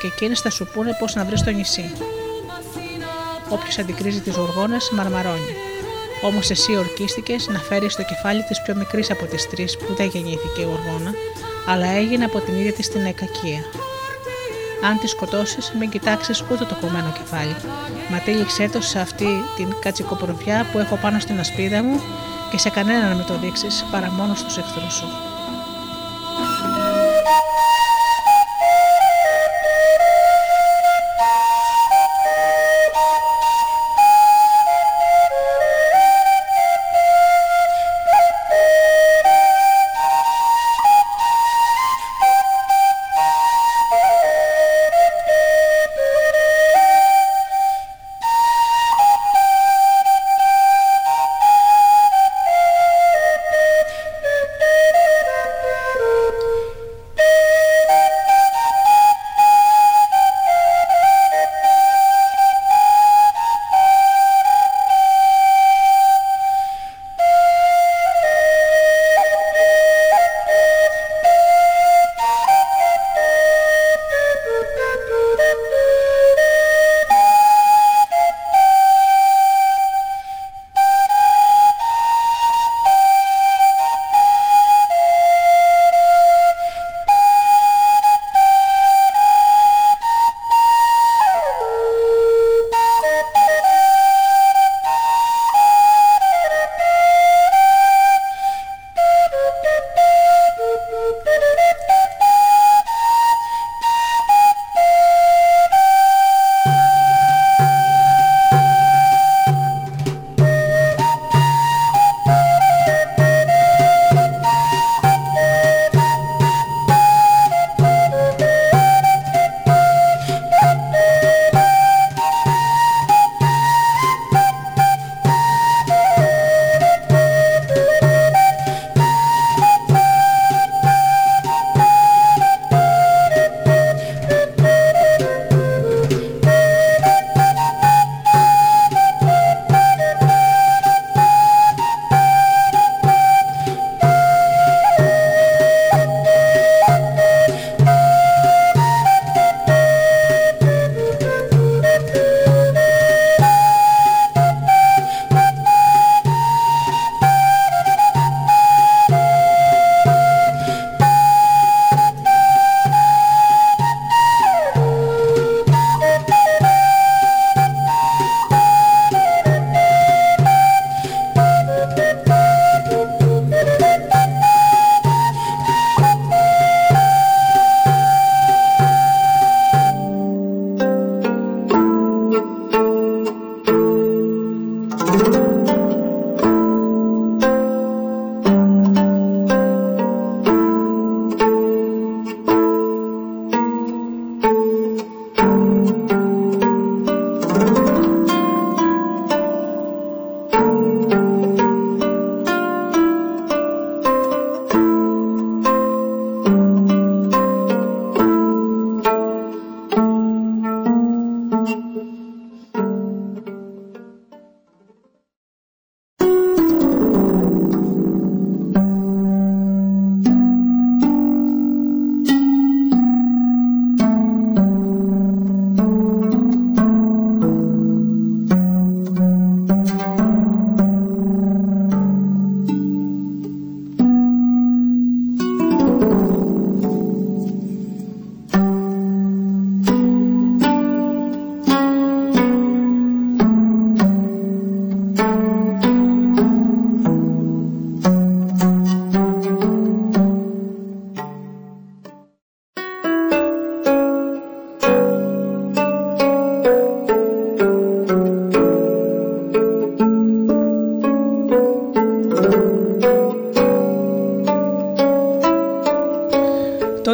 και 0.00 0.06
εκείνες 0.06 0.40
θα 0.40 0.50
σου 0.50 0.68
πούνε 0.72 0.96
πώς 0.98 1.14
να 1.14 1.24
βρεις 1.24 1.42
το 1.42 1.50
νησί. 1.50 1.92
Όποιος 3.48 3.78
αντικρίζει 3.78 4.20
τις 4.20 4.36
οργόνες 4.36 4.90
μαρμαρώνει. 4.90 5.54
Όμως 6.22 6.50
εσύ 6.50 6.76
ορκίστηκες 6.76 7.48
να 7.48 7.58
φέρεις 7.58 7.96
το 7.96 8.02
κεφάλι 8.02 8.42
της 8.42 8.62
πιο 8.62 8.74
μικρής 8.74 9.10
από 9.10 9.24
τις 9.24 9.48
τρεις 9.48 9.76
που 9.76 9.94
δεν 9.94 10.06
γεννήθηκε 10.06 10.60
η 10.60 10.64
οργόνα, 10.64 11.12
αλλά 11.66 11.86
έγινε 11.86 12.24
από 12.24 12.40
την 12.40 12.54
ίδια 12.54 12.72
της 12.72 12.88
την 12.88 13.04
εκακία. 13.04 13.64
Αν 14.84 14.98
τη 14.98 15.06
σκοτώσεις, 15.06 15.72
μην 15.78 15.90
κοιτάξεις 15.90 16.44
ούτε 16.52 16.64
το 16.64 16.76
κομμένο 16.80 17.12
κεφάλι. 17.18 17.56
Μα 18.10 18.18
τύλιξέ 18.18 18.68
το 18.68 18.80
σε 18.80 18.98
αυτή 18.98 19.26
την 19.56 19.74
κατσικοπροβιά 19.80 20.66
που 20.72 20.78
έχω 20.78 20.96
πάνω 20.96 21.18
στην 21.18 21.38
ασπίδα 21.38 21.82
μου 21.82 22.00
και 22.50 22.58
σε 22.58 22.70
κανέναν 22.70 23.08
να 23.08 23.14
με 23.14 23.22
το 23.22 23.38
δείξεις 23.38 23.84
παρά 23.90 24.10
μόνο 24.10 24.34
στους 24.34 24.56
εχθρούς 24.58 24.94
σου. 24.94 25.31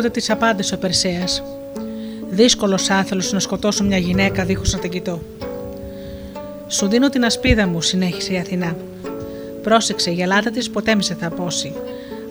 Τότε 0.08 0.20
της 0.20 0.30
απάντησε 0.30 0.74
ο 0.74 0.78
Περσέας. 0.78 1.42
Δύσκολος 2.30 2.90
άθελος 2.90 3.32
να 3.32 3.38
σκοτώσω 3.38 3.84
μια 3.84 3.98
γυναίκα 3.98 4.44
δίχως 4.44 4.72
να 4.72 4.78
την 4.78 4.90
κοιτώ. 4.90 5.22
Σου 6.68 6.88
δίνω 6.88 7.08
την 7.08 7.24
ασπίδα 7.24 7.66
μου, 7.66 7.80
συνέχισε 7.80 8.32
η 8.32 8.38
Αθηνά. 8.38 8.76
Πρόσεξε, 9.62 10.10
η 10.10 10.22
Ελλάδα 10.22 10.50
της 10.50 10.70
ποτέ 10.70 10.94
μη 10.94 11.02
σε 11.02 11.14
θα 11.14 11.30
πώσει. 11.30 11.72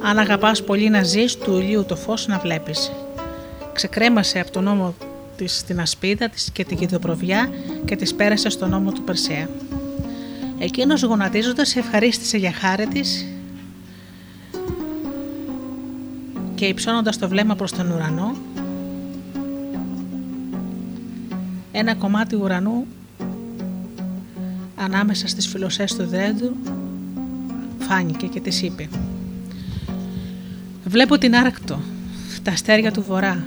Αν 0.01 0.17
αγαπάς 0.17 0.63
πολύ 0.63 0.89
να 0.89 1.03
ζεις, 1.03 1.35
του 1.35 1.57
ηλίου 1.57 1.85
το 1.85 1.95
φως 1.95 2.27
να 2.27 2.37
βλέπεις. 2.37 2.91
Ξεκρέμασε 3.73 4.39
από 4.39 4.51
τον 4.51 4.63
νόμο 4.63 4.95
της 5.35 5.63
την 5.63 5.79
ασπίδα 5.79 6.29
της 6.29 6.49
και 6.53 6.65
την 6.65 6.77
κηδοπροβιά 6.77 7.49
και 7.85 7.95
της 7.95 8.13
πέρασε 8.13 8.49
στον 8.49 8.69
νόμο 8.69 8.91
του 8.91 9.03
Περσέα. 9.03 9.49
Εκείνος 10.59 11.03
γονατίζοντας 11.03 11.75
ευχαρίστησε 11.75 12.37
για 12.37 12.51
χάρη 12.51 12.87
της 12.87 13.25
και 16.57 16.65
υψώνοντας 16.65 17.17
το 17.17 17.27
βλέμμα 17.27 17.55
προς 17.55 17.71
τον 17.71 17.91
ουρανό, 17.91 18.35
ένα 21.71 21.95
κομμάτι 21.95 22.35
ουρανού 22.35 22.85
ανάμεσα 24.75 25.27
στις 25.27 25.47
φιλοσές 25.47 25.95
του 25.95 26.05
δέντρου 26.07 26.53
φάνηκε 27.79 28.27
και 28.27 28.39
της 28.39 28.61
είπε 28.61 28.89
«Βλέπω 30.85 31.17
την 31.17 31.35
Άρκτο, 31.35 31.79
τα 32.43 32.51
αστέρια 32.51 32.91
του 32.91 33.03
βορρά 33.03 33.45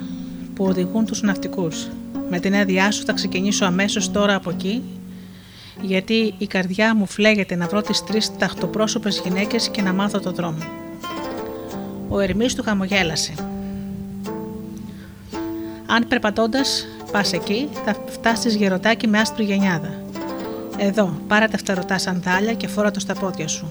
που 0.55 0.65
οδηγούν 0.65 1.05
τους 1.05 1.23
ναυτικούς. 1.23 1.89
Με 2.31 2.39
την 2.41 2.55
άδειά 2.55 2.91
σου 2.91 3.05
θα 3.05 3.13
ξεκινήσω 3.13 3.65
αμέσως 3.65 4.11
τώρα 4.11 4.35
από 4.35 4.51
εκεί 4.51 4.83
γιατί 5.83 6.35
η 6.39 6.47
καρδιά 6.47 6.95
μου 6.95 7.07
φλέγεται 7.07 7.55
να 7.55 7.67
βρω 7.67 7.81
τις 7.81 8.05
τρεις 8.05 8.37
ταχτοπρόσωπες 8.39 9.21
γυναίκες 9.25 9.69
και 9.69 9.83
να 9.83 9.93
μάθω 9.93 10.21
το 10.21 10.33
δρόμο». 10.33 10.90
Ο 12.13 12.21
Ερμής 12.21 12.55
του 12.55 12.63
χαμογέλασε. 12.63 13.35
Αν 15.87 16.09
περπατώντας 16.09 16.87
πας 17.13 17.33
εκεί, 17.33 17.69
θα 17.85 17.95
φτάσεις 18.11 18.55
γερωτάκι 18.55 19.07
με 19.07 19.19
άσπρη 19.19 19.45
γενιάδα. 19.45 20.03
Εδώ, 20.77 21.21
πάρε 21.29 21.47
τα 21.47 21.59
φτερωτά 21.59 21.99
σανδάλια 21.99 22.55
και 22.55 22.69
φόρα 22.69 22.91
το 22.91 23.01
στα 23.01 23.15
πόδια 23.15 23.49
σου. 23.49 23.71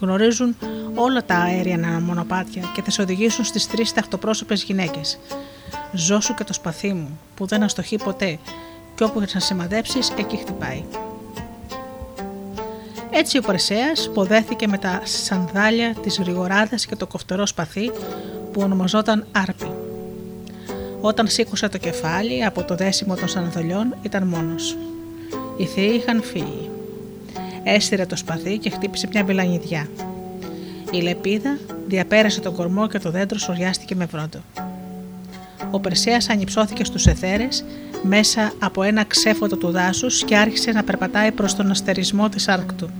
Γνωρίζουν 0.00 0.56
όλα 0.94 1.24
τα 1.24 1.34
αέρια 1.34 2.00
μονοπάτια 2.00 2.62
και 2.74 2.82
θα 2.82 2.90
σε 2.90 3.02
οδηγήσουν 3.02 3.44
στις 3.44 3.66
τρεις 3.66 3.92
ταχτοπρόσωπε 3.92 4.54
γυναίκες. 4.54 5.18
Ζώσου 5.92 6.34
και 6.34 6.44
το 6.44 6.52
σπαθί 6.52 6.92
μου, 6.92 7.18
που 7.34 7.46
δεν 7.46 7.62
αστοχεί 7.62 7.96
ποτέ, 7.96 8.38
και 8.94 9.04
όπου 9.04 9.20
να 9.20 9.40
σημαδέψει, 9.40 9.98
εκεί 10.18 10.36
χτυπάει. 10.36 10.84
Έτσι 13.10 13.38
ο 13.38 13.42
Περσέας 13.42 14.10
ποδέθηκε 14.14 14.68
με 14.68 14.78
τα 14.78 15.00
σανδάλια, 15.04 15.94
της 16.02 16.20
ρηγοράδας 16.24 16.86
και 16.86 16.96
το 16.96 17.06
κοφτερό 17.06 17.46
σπαθί 17.46 17.90
που 18.52 18.60
ονομαζόταν 18.60 19.26
Άρπη. 19.32 19.70
Όταν 21.00 21.28
σήκωσε 21.28 21.68
το 21.68 21.78
κεφάλι 21.78 22.44
από 22.44 22.64
το 22.64 22.74
δέσιμο 22.74 23.14
των 23.14 23.28
σανδαλιών 23.28 23.96
ήταν 24.02 24.26
μόνος. 24.26 24.76
Οι 25.56 25.64
θεοί 25.64 25.94
είχαν 25.94 26.22
φύγει. 26.22 26.70
Έστειρε 27.64 28.06
το 28.06 28.16
σπαθί 28.16 28.58
και 28.58 28.70
χτύπησε 28.70 29.08
μια 29.12 29.22
μπελανιδιά. 29.22 29.88
Η 30.90 31.00
λεπίδα 31.00 31.58
διαπέρασε 31.86 32.40
τον 32.40 32.54
κορμό 32.54 32.88
και 32.88 32.98
το 32.98 33.10
δέντρο 33.10 33.38
σοριάστηκε 33.38 33.94
με 33.94 34.04
βρόντο. 34.04 34.38
Ο 35.70 35.80
Περσέας 35.80 36.28
ανυψώθηκε 36.28 36.84
στους 36.84 37.06
εθέρες 37.06 37.64
μέσα 38.02 38.52
από 38.58 38.82
ένα 38.82 39.04
ξέφωτο 39.04 39.56
του 39.56 39.70
δάσους 39.70 40.24
και 40.24 40.36
άρχισε 40.36 40.70
να 40.70 40.84
περπατάει 40.84 41.32
προς 41.32 41.54
τον 41.54 41.70
αστερισμό 41.70 42.28
της 42.28 42.48
Άρκτου. 42.48 42.90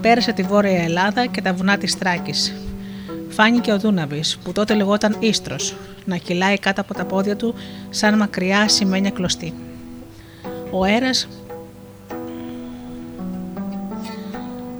Πέρασε 0.00 0.32
τη 0.32 0.42
Βόρεια 0.42 0.82
Ελλάδα 0.82 1.26
και 1.26 1.42
τα 1.42 1.54
βουνά 1.54 1.78
της 1.78 1.98
Τράκης. 1.98 2.54
Φάνηκε 3.28 3.72
ο 3.72 3.78
Δούναβης, 3.78 4.38
που 4.44 4.52
τότε 4.52 4.74
λεγόταν 4.74 5.16
Ίστρος, 5.18 5.76
να 6.04 6.16
κυλάει 6.16 6.58
κάτω 6.58 6.80
από 6.80 6.94
τα 6.94 7.04
πόδια 7.04 7.36
του 7.36 7.54
σαν 7.90 8.16
μακριά 8.16 8.68
σημαίνια 8.68 9.10
κλωστή. 9.10 9.54
Ο 10.70 10.84
αέρας 10.84 11.28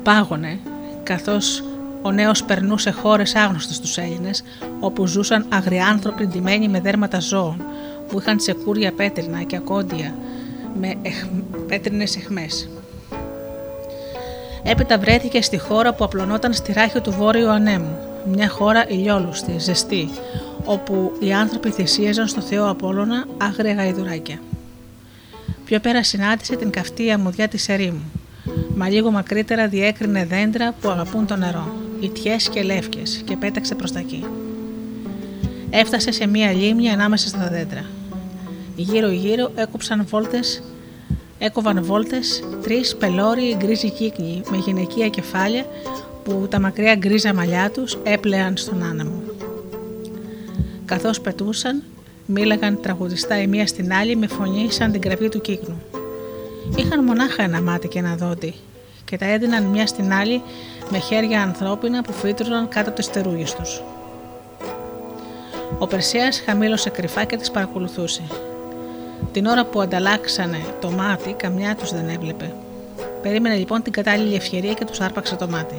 πάγωνε 0.02 0.58
καθώς 1.02 1.62
ο 2.02 2.10
νέος 2.10 2.44
περνούσε 2.44 2.90
χώρες 2.90 3.34
άγνωστες 3.34 3.76
στους 3.76 3.98
Έλληνες 3.98 4.44
όπου 4.80 5.06
ζούσαν 5.06 5.46
αγριάνθρωποι 5.48 6.26
ντυμένοι 6.26 6.68
με 6.68 6.80
δέρματα 6.80 7.20
ζώων 7.20 7.62
που 8.08 8.18
είχαν 8.20 8.36
τσεκούρια 8.36 8.92
πέτρινα 8.92 9.42
και 9.42 9.56
ακόντια 9.56 10.14
με 10.80 10.94
εχ... 11.02 11.26
πέτρινες 11.66 12.16
εχμές. 12.16 12.68
Έπειτα 14.62 14.98
βρέθηκε 14.98 15.42
στη 15.42 15.58
χώρα 15.58 15.94
που 15.94 16.04
απλωνόταν 16.04 16.52
στη 16.52 16.72
ράχη 16.72 17.00
του 17.00 17.12
Βόρειου 17.12 17.48
Ανέμου, 17.48 17.96
μια 18.32 18.48
χώρα 18.48 18.88
ηλιόλουστη, 18.88 19.58
ζεστή, 19.58 20.08
όπου 20.64 21.12
οι 21.20 21.32
άνθρωποι 21.32 21.70
θυσίαζαν 21.70 22.28
στο 22.28 22.40
Θεό 22.40 22.70
Απόλλωνα 22.70 23.26
άγρια 23.36 23.72
γαϊδουράκια. 23.72 24.38
Πιο 25.64 25.80
πέρα 25.80 26.02
συνάντησε 26.02 26.56
την 26.56 26.70
καυτή 26.70 27.10
αμμουδιά 27.10 27.48
της 27.48 27.68
ερήμου. 27.68 28.10
Μα 28.74 28.88
λίγο 28.88 29.10
μακρύτερα 29.10 29.68
διέκρινε 29.68 30.24
δέντρα 30.24 30.74
που 30.80 30.88
αγαπούν 30.88 31.26
το 31.26 31.36
νερό, 31.36 31.72
ιτιές 32.00 32.48
και 32.48 32.62
λεύκες, 32.62 33.22
και 33.24 33.36
πέταξε 33.36 33.74
προς 33.74 33.92
τα 33.92 33.98
εκεί. 33.98 34.24
Έφτασε 35.70 36.12
σε 36.12 36.26
μία 36.26 36.52
λίμνη 36.52 36.90
ανάμεσα 36.90 37.28
στα 37.28 37.48
δέντρα. 37.48 37.84
Γύρω-γύρω 38.80 39.50
έκοψαν 39.54 40.06
βόλτες 40.06 40.62
έκοβαν 41.38 41.84
βόλτες 41.84 42.42
τρεις 42.62 42.96
πελώριοι 42.96 43.56
γκρίζοι 43.58 43.90
κύκνοι 43.90 44.42
με 44.50 44.56
γυναικεία 44.56 45.08
κεφάλια 45.08 45.66
που 46.24 46.46
τα 46.50 46.60
μακριά 46.60 46.94
γκρίζα 46.94 47.34
μαλλιά 47.34 47.70
τους 47.70 47.98
έπλεαν 48.02 48.56
στον 48.56 48.82
άνεμο. 48.82 49.22
Καθώς 50.84 51.20
πετούσαν, 51.20 51.82
μίλαγαν 52.26 52.80
τραγουδιστά 52.80 53.40
η 53.40 53.46
μία 53.46 53.66
στην 53.66 53.92
άλλη 53.92 54.16
με 54.16 54.26
φωνή 54.26 54.72
σαν 54.72 54.92
την 54.92 55.00
κραυγή 55.00 55.28
του 55.28 55.40
κύκνου. 55.40 55.82
Είχαν 56.76 57.04
μονάχα 57.04 57.42
ένα 57.42 57.62
μάτι 57.62 57.88
και 57.88 57.98
ένα 57.98 58.14
δόντι 58.16 58.54
και 59.04 59.16
τα 59.16 59.26
έδιναν 59.26 59.64
μια 59.64 59.86
στην 59.86 60.12
άλλη 60.12 60.42
με 60.90 60.98
χέρια 60.98 61.42
ανθρώπινα 61.42 62.02
που 62.02 62.12
φύτρωναν 62.12 62.68
κάτω 62.68 62.88
από 62.88 62.98
τις 62.98 63.10
τερούγες 63.10 63.54
τους. 63.54 63.82
Ο 65.78 65.86
Περσέας 65.86 66.40
χαμήλωσε 66.40 66.90
κρυφά 66.90 67.24
και 67.24 67.36
τις 67.36 67.50
παρακολουθούσε. 67.50 68.22
Την 69.32 69.46
ώρα 69.46 69.64
που 69.64 69.80
ανταλλάξανε 69.80 70.58
το 70.80 70.90
μάτι, 70.90 71.32
καμιά 71.32 71.76
τους 71.76 71.92
δεν 71.92 72.08
έβλεπε. 72.08 72.52
Περίμενε 73.22 73.54
λοιπόν 73.54 73.82
την 73.82 73.92
κατάλληλη 73.92 74.34
ευκαιρία 74.34 74.72
και 74.72 74.84
τους 74.84 75.00
άρπαξε 75.00 75.36
το 75.36 75.48
μάτι. 75.48 75.78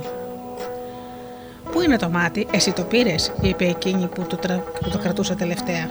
Πού 1.72 1.82
είναι 1.82 1.98
το 1.98 2.10
μάτι, 2.10 2.48
εσύ 2.52 2.72
το 2.72 2.84
πήρες, 2.84 3.32
είπε 3.42 3.66
εκείνη 3.66 4.08
που 4.08 4.26
το, 4.30 4.38
που 4.82 4.90
το 4.90 4.98
κρατούσε 4.98 5.36
τελευταία. 5.36 5.90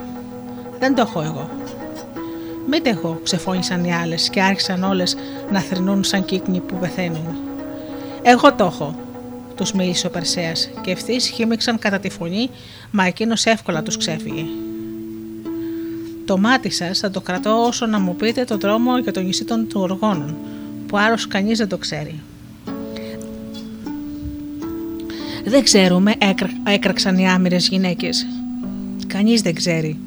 Δεν 0.78 0.94
το 0.94 1.00
έχω 1.00 1.22
εγώ. 1.22 1.50
Μην 2.70 2.82
έχω, 2.86 3.20
ξεφώνησαν 3.22 3.84
οι 3.84 3.94
άλλες 3.94 4.28
και 4.28 4.42
άρχισαν 4.42 4.82
όλες 4.82 5.16
να 5.50 5.60
θρυνούν 5.60 6.04
σαν 6.04 6.24
κύκνοι 6.24 6.60
που 6.60 6.76
πεθαίνουν. 6.76 7.36
Εγώ 8.22 8.54
το 8.54 8.64
έχω, 8.64 8.94
τους 9.54 9.72
μίλησε 9.72 10.06
ο 10.06 10.10
Περσέα 10.10 10.52
και 10.80 10.90
ευθύς 10.90 11.28
χύμηξαν 11.28 11.78
κατά 11.78 11.98
τη 11.98 12.10
φωνή, 12.10 12.50
μα 12.90 13.04
εκείνος 13.04 13.44
εύκολα 13.44 13.82
τους 13.82 13.96
ξέφυγε. 13.96 14.44
Το 16.28 16.38
μάτι 16.38 16.70
σας 16.70 16.98
θα 16.98 17.10
το 17.10 17.20
κρατώ 17.20 17.64
όσο 17.66 17.86
να 17.86 18.00
μου 18.00 18.16
πείτε 18.16 18.44
το 18.44 18.56
δρόμο 18.56 18.98
για 18.98 19.12
το 19.12 19.20
νησί 19.20 19.44
των 19.44 19.68
οργώνων, 19.74 20.36
που 20.86 20.98
άλλο 20.98 21.16
κανείς 21.28 21.58
δεν 21.58 21.68
το 21.68 21.78
ξέρει. 21.78 22.20
Δεν 25.44 25.62
ξέρουμε, 25.62 26.14
έκραξαν 26.64 27.18
οι 27.18 27.28
άμυρες 27.28 27.68
γυναίκες. 27.68 28.26
Κανείς 29.06 29.42
δεν 29.42 29.54
ξέρει. 29.54 29.98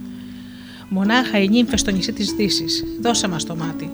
Μονάχα 0.89 1.39
οι 1.39 1.47
νύμφες 1.47 1.79
στο 1.79 1.91
νησί 1.91 2.13
της 2.13 2.31
Δύσης. 2.31 2.83
Δώσε 3.01 3.27
μας 3.27 3.43
το 3.43 3.55
μάτι. 3.55 3.91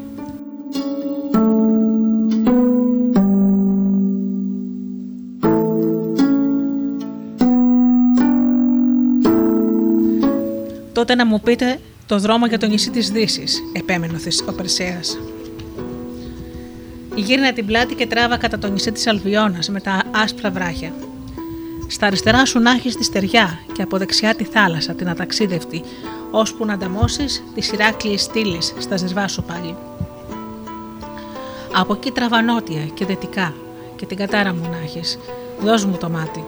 Τότε 10.93 11.15
να 11.15 11.25
μου 11.25 11.41
πείτε 11.41 11.79
το 12.07 12.19
δρόμο 12.19 12.45
για 12.45 12.57
το 12.57 12.67
νησί 12.67 12.89
της 12.89 13.09
Δύσης, 13.09 13.63
επέμενε 13.73 14.19
ο 14.49 14.53
Περσέας. 14.53 15.17
Γύρνα 17.15 17.53
την 17.53 17.65
πλάτη 17.65 17.95
και 17.95 18.07
τράβα 18.07 18.37
κατά 18.37 18.59
το 18.59 18.67
νησί 18.67 18.91
της 18.91 19.07
Αλβιώνας 19.07 19.69
με 19.69 19.81
τα 19.81 20.03
άσπρα 20.11 20.51
βράχια. 20.51 20.93
Στα 21.87 22.05
αριστερά 22.05 22.45
σου 22.45 22.59
να 22.59 22.71
έχεις 22.71 22.95
τη 22.95 23.03
στεριά 23.03 23.59
και 23.73 23.81
από 23.81 23.97
δεξιά 23.97 24.35
τη 24.35 24.43
θάλασσα, 24.43 24.93
την 24.93 25.09
αταξίδευτη, 25.09 25.83
ώσπου 26.31 26.65
να 26.65 26.73
ανταμώσεις 26.73 27.43
τη 27.55 27.61
σειράκλειε 27.61 28.17
στήλης 28.17 28.73
στα 28.77 28.97
ζερβά 28.97 29.27
σου 29.27 29.43
πάλι. 29.43 29.75
Από 31.73 31.93
εκεί 31.93 32.11
τραβά 32.11 32.41
νότια 32.41 32.85
και 32.93 33.05
δυτικά 33.05 33.53
και 33.95 34.05
την 34.05 34.17
κατάρα 34.17 34.53
μου 34.53 34.69
να 34.71 34.77
έχεις. 34.83 35.19
Δώσ' 35.59 35.85
μου 35.85 35.97
το 35.97 36.09
μάτι. 36.09 36.43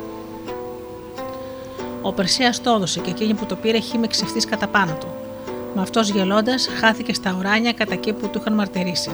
Ο 2.01 2.13
Περσία 2.13 2.53
το 2.63 2.71
έδωσε 2.71 2.99
και 2.99 3.09
εκείνη 3.09 3.33
που 3.33 3.45
το 3.45 3.55
πήρε 3.55 3.79
χύμεξε 3.79 4.23
ευθύ 4.23 4.39
κατά 4.39 4.67
πάνω 4.67 4.97
του. 4.99 5.18
Μα 5.75 5.81
αυτός 5.81 6.09
γελώντας 6.09 6.67
χάθηκε 6.79 7.13
στα 7.13 7.35
ουράνια 7.39 7.73
κατά 7.73 7.93
εκεί 7.93 8.13
που 8.13 8.27
του 8.27 8.39
είχαν 8.39 8.53
μαρτυρήσει. 8.53 9.11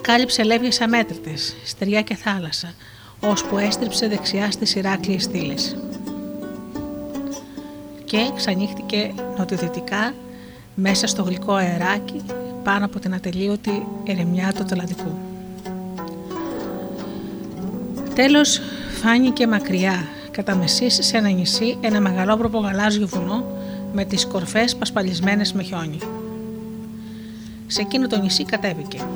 Κάλυψε 0.00 0.42
λεύγες 0.42 0.80
αμέτρητες, 0.80 1.56
στεριά 1.64 2.02
και 2.02 2.14
θάλασσα, 2.14 2.74
ώσπου 3.20 3.58
έστριψε 3.58 4.08
δεξιά 4.08 4.50
στις 4.50 4.74
Ηράκλειες 4.74 5.22
στήλες. 5.22 5.76
και 8.04 8.30
ξανύχτηκε 8.36 9.14
νοτιοδυτικά 9.38 10.14
μέσα 10.74 11.06
στο 11.06 11.22
γλυκό 11.22 11.52
αεράκι 11.52 12.22
πάνω 12.62 12.84
από 12.84 12.98
την 12.98 13.14
ατελείωτη 13.14 13.86
ερημιά 14.04 14.52
του 14.52 14.62
Ατλαντικού. 14.62 15.18
Τέλος 18.14 18.60
φάνηκε 19.02 19.46
μακριά, 19.46 20.08
κατά 20.30 20.56
μεσής 20.56 20.98
σε 21.00 21.16
ένα 21.16 21.28
νησί, 21.28 21.78
ένα 21.80 22.00
μεγαλόπροπο 22.00 22.58
γαλάζιο 22.58 23.06
βουνό 23.06 23.44
με 23.92 24.04
τις 24.04 24.26
κορφές 24.26 24.76
πασπαλισμένες 24.76 25.52
με 25.52 25.62
χιόνι. 25.62 25.98
Σε 27.66 27.80
εκείνο 27.80 28.06
το 28.06 28.20
νησί 28.20 28.44
κατέβηκε. 28.44 29.06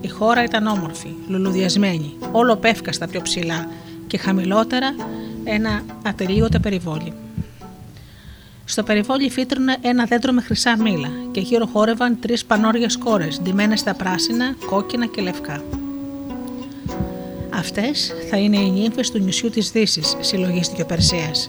Η 0.00 0.08
χώρα 0.08 0.44
ήταν 0.44 0.66
όμορφη, 0.66 1.14
λουλουδιασμένη, 1.28 2.14
όλο 2.32 2.56
πεύκαστα 2.56 3.08
πιο 3.08 3.22
ψηλά 3.22 3.68
και 4.06 4.18
χαμηλότερα 4.18 4.94
ένα 5.44 5.82
ατελείωτο 6.04 6.60
περιβόλι. 6.60 7.12
Στο 8.64 8.82
περιβόλι 8.82 9.30
φύτρωνε 9.30 9.76
ένα 9.80 10.04
δέντρο 10.04 10.32
με 10.32 10.40
χρυσά 10.40 10.76
μήλα 10.78 11.08
και 11.30 11.40
γύρω 11.40 11.66
χόρευαν 11.66 12.18
τρεις 12.20 12.44
πανόριες 12.44 12.96
κόρες, 12.96 13.40
ντυμένες 13.42 13.80
στα 13.80 13.94
πράσινα, 13.94 14.54
κόκκινα 14.66 15.06
και 15.06 15.22
λευκά. 15.22 15.62
Αυτές 17.54 18.12
θα 18.30 18.36
είναι 18.36 18.56
οι 18.56 18.70
νύμφες 18.70 19.10
του 19.10 19.18
νησιού 19.18 19.50
της 19.50 19.70
Δύσης, 19.70 20.16
συλλογίστηκε 20.20 20.82
ο 20.82 20.86
Περσέας. 20.86 21.48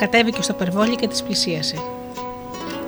Κατέβηκε 0.00 0.42
στο 0.42 0.52
περιβόλι 0.52 0.96
και 0.96 1.08
τις 1.08 1.22
πλησίασε. 1.22 1.76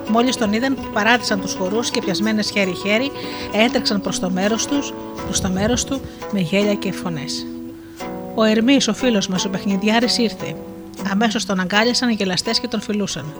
Μόλις 0.09 0.37
τον 0.37 0.53
είδαν, 0.53 0.79
παράτησαν 0.93 1.41
τους 1.41 1.55
χορούς 1.55 1.91
και 1.91 2.01
πιασμένες 2.01 2.51
χέρι-χέρι 2.51 3.11
έτρεξαν 3.53 4.01
προς 4.01 4.19
το 4.19 4.31
μέρος 4.31 4.67
τους, 4.67 4.95
προς 5.25 5.41
το 5.41 5.49
μέρος 5.49 5.85
του 5.85 6.01
με 6.31 6.41
γέλια 6.41 6.75
και 6.75 6.93
φωνές. 6.93 7.47
Ο 8.35 8.43
Ερμής, 8.43 8.89
ο 8.89 8.95
φίλος 8.95 9.29
μας, 9.29 9.45
ο 9.45 9.49
παιχνιδιάρης, 9.49 10.19
ήρθε. 10.19 10.57
Αμέσως 11.11 11.45
τον 11.45 11.61
αγκάλιασαν 11.61 12.09
οι 12.09 12.15
γελαστές 12.15 12.61
και 12.61 12.69
τον 12.69 12.81
φιλούσαν. 12.81 13.35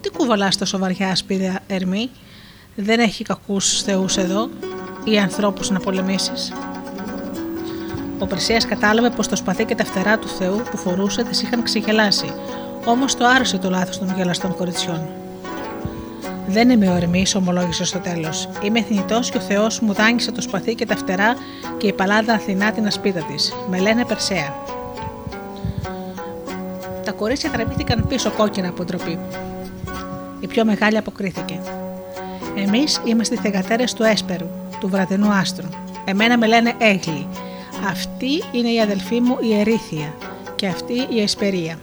Τι 0.00 0.10
κουβαλάς 0.10 0.56
τόσο 0.56 0.78
βαριά, 0.78 1.16
σπίδα 1.16 1.60
Ερμή, 1.66 2.10
δεν 2.74 3.00
έχει 3.00 3.24
κακούς 3.24 3.82
θεούς 3.82 4.16
εδώ 4.16 4.48
ή 5.04 5.18
ανθρώπους 5.18 5.70
να 5.70 5.80
πολεμήσεις; 5.80 6.52
Ο 8.18 8.26
Περσία 8.26 8.62
κατάλαβε 8.68 9.10
πως 9.10 9.28
το 9.28 9.36
σπαθί 9.36 9.64
και 9.64 9.74
τα 9.74 9.84
φτερά 9.84 10.18
του 10.18 10.28
Θεού 10.28 10.62
που 10.70 10.76
φορούσε 10.76 11.24
τις 11.24 11.42
είχαν 11.42 11.62
ξεγελάσει, 11.62 12.32
όμως 12.84 13.14
το 13.16 13.26
άρεσε 13.26 13.58
το 13.58 13.70
λάθος 13.70 13.98
των 13.98 14.14
γελαστών 14.16 14.56
κοριτσιών. 14.56 15.08
Δεν 16.46 16.70
είμαι 16.70 16.90
ορμή, 16.90 17.26
ομολόγησε 17.36 17.84
στο 17.84 17.98
τέλος. 17.98 18.48
Είμαι 18.62 18.82
θνητός 18.82 19.30
και 19.30 19.36
ο 19.36 19.40
Θεός 19.40 19.80
μου 19.80 19.92
δάνεισε 19.92 20.32
το 20.32 20.40
σπαθί 20.40 20.74
και 20.74 20.86
τα 20.86 20.96
φτερά 20.96 21.34
και 21.76 21.86
η 21.86 21.92
παλάδα 21.92 22.32
Αθηνά 22.32 22.72
την 22.72 22.86
ασπίδα 22.86 23.20
της. 23.20 23.52
Με 23.70 23.78
λένε 23.78 24.04
Περσέα. 24.04 24.54
Τα 27.04 27.12
κορίτσια 27.12 27.50
τραβήθηκαν 27.50 28.06
πίσω 28.08 28.30
κόκκινα 28.30 28.68
από 28.68 28.84
ντροπή. 28.84 29.18
Η 30.40 30.46
πιο 30.46 30.64
μεγάλη 30.64 30.96
αποκρίθηκε. 30.96 31.60
Εμείς 32.56 33.00
είμαστε 33.04 33.34
οι 33.34 33.38
θεγατέρες 33.38 33.92
του 33.92 34.02
Έσπερου, 34.02 34.46
του 34.80 34.88
βραδινού 34.88 35.28
άστρου. 35.32 35.68
Εμένα 36.04 36.38
με 36.38 36.46
λένε 36.46 36.74
Έγλη. 36.78 37.26
Αυτή 37.88 38.42
είναι 38.52 38.68
η 38.68 38.80
αδελφή 38.80 39.20
μου 39.20 39.36
η 39.40 39.62
Ερήθια 39.62 40.14
και 40.56 40.66
αυτή 40.66 41.06
η 41.10 41.20
Εσπερία. 41.20 41.78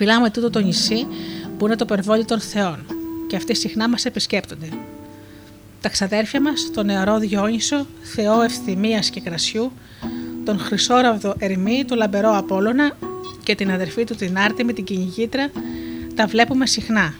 Φυλάμε 0.00 0.30
τούτο 0.30 0.50
το 0.50 0.58
νησί 0.58 1.06
που 1.58 1.66
είναι 1.66 1.76
το 1.76 1.84
περιβόλι 1.84 2.24
των 2.24 2.40
Θεών 2.40 2.86
και 3.28 3.36
αυτοί 3.36 3.54
συχνά 3.54 3.88
μας 3.88 4.04
επισκέπτονται. 4.04 4.68
Τα 5.80 5.88
ξαδέρφια 5.88 6.40
μας, 6.40 6.70
τον 6.74 6.86
νεαρό 6.86 7.18
Διόνυσο, 7.18 7.86
Θεό 8.02 8.42
ευθυμίας 8.42 9.10
και 9.10 9.20
κρασιού, 9.20 9.72
τον 10.44 10.58
χρυσόραβδο 10.58 11.34
Ερμή, 11.38 11.84
τον 11.84 11.98
λαμπερό 11.98 12.36
Απόλλωνα 12.36 12.96
και 13.42 13.54
την 13.54 13.70
αδερφή 13.70 14.04
του 14.04 14.14
την 14.14 14.38
Άρτεμη, 14.38 14.72
την 14.72 14.84
κυνηγήτρα, 14.84 15.50
τα 16.14 16.26
βλέπουμε 16.26 16.66
συχνά. 16.66 17.14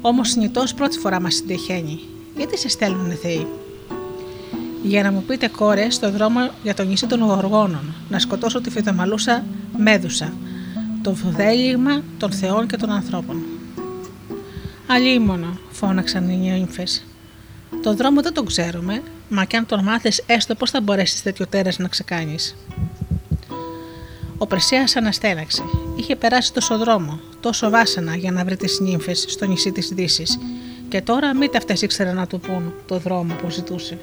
Όμως 0.00 0.28
συνητό 0.28 0.64
πρώτη 0.76 0.98
φορά 0.98 1.20
μας 1.20 1.34
συντεχαίνει. 1.34 2.00
Γιατί 2.36 2.58
σε 2.58 2.68
στέλνουν 2.68 3.12
θεοί; 3.22 3.46
Για 4.82 5.02
να 5.02 5.12
μου 5.12 5.22
πείτε 5.26 5.48
κόρε 5.48 5.90
στο 5.90 6.10
δρόμο 6.10 6.50
για 6.62 6.74
το 6.74 6.84
νησί 6.84 7.06
των 7.06 7.20
Γοργόνων, 7.20 7.94
να 8.08 8.18
σκοτώσω 8.18 8.60
τη 8.60 8.70
φιδομαλούσα 8.70 9.44
Μέδουσα, 9.76 10.32
το 11.02 11.14
φοδέλιγμα 11.14 12.02
των 12.18 12.32
θεών 12.32 12.66
και 12.66 12.76
των 12.76 12.90
ανθρώπων. 12.90 13.42
Αλίμονο, 14.86 15.58
φώναξαν 15.70 16.28
οι 16.28 16.36
νύμφες. 16.36 17.04
Το 17.82 17.94
δρόμο 17.94 18.22
δεν 18.22 18.34
τον 18.34 18.46
ξέρουμε, 18.46 19.02
μα 19.28 19.44
κι 19.44 19.56
αν 19.56 19.66
τον 19.66 19.82
μάθεις 19.84 20.22
έστω 20.26 20.54
πώς 20.54 20.70
θα 20.70 20.80
μπορέσεις 20.80 21.22
τέτοιο 21.22 21.46
τέρας 21.46 21.78
να 21.78 21.88
ξεκάνεις. 21.88 22.56
Ο 24.38 24.46
Περσέας 24.46 24.96
αναστέναξε. 24.96 25.62
Είχε 25.96 26.16
περάσει 26.16 26.52
τόσο 26.52 26.78
δρόμο, 26.78 27.20
τόσο 27.40 27.70
βάσανα 27.70 28.16
για 28.16 28.32
να 28.32 28.44
βρει 28.44 28.56
τις 28.56 28.80
νύμφες 28.80 29.24
στο 29.28 29.46
νησί 29.46 29.72
της 29.72 29.88
Δύσης 29.88 30.38
και 30.88 31.02
τώρα 31.02 31.34
μήτε 31.34 31.56
αυτές 31.58 31.82
ήξεραν 31.82 32.16
να 32.16 32.26
του 32.26 32.40
πούν 32.40 32.72
το 32.86 32.98
δρόμο 32.98 33.34
που 33.34 33.50
ζητούσε. 33.50 33.98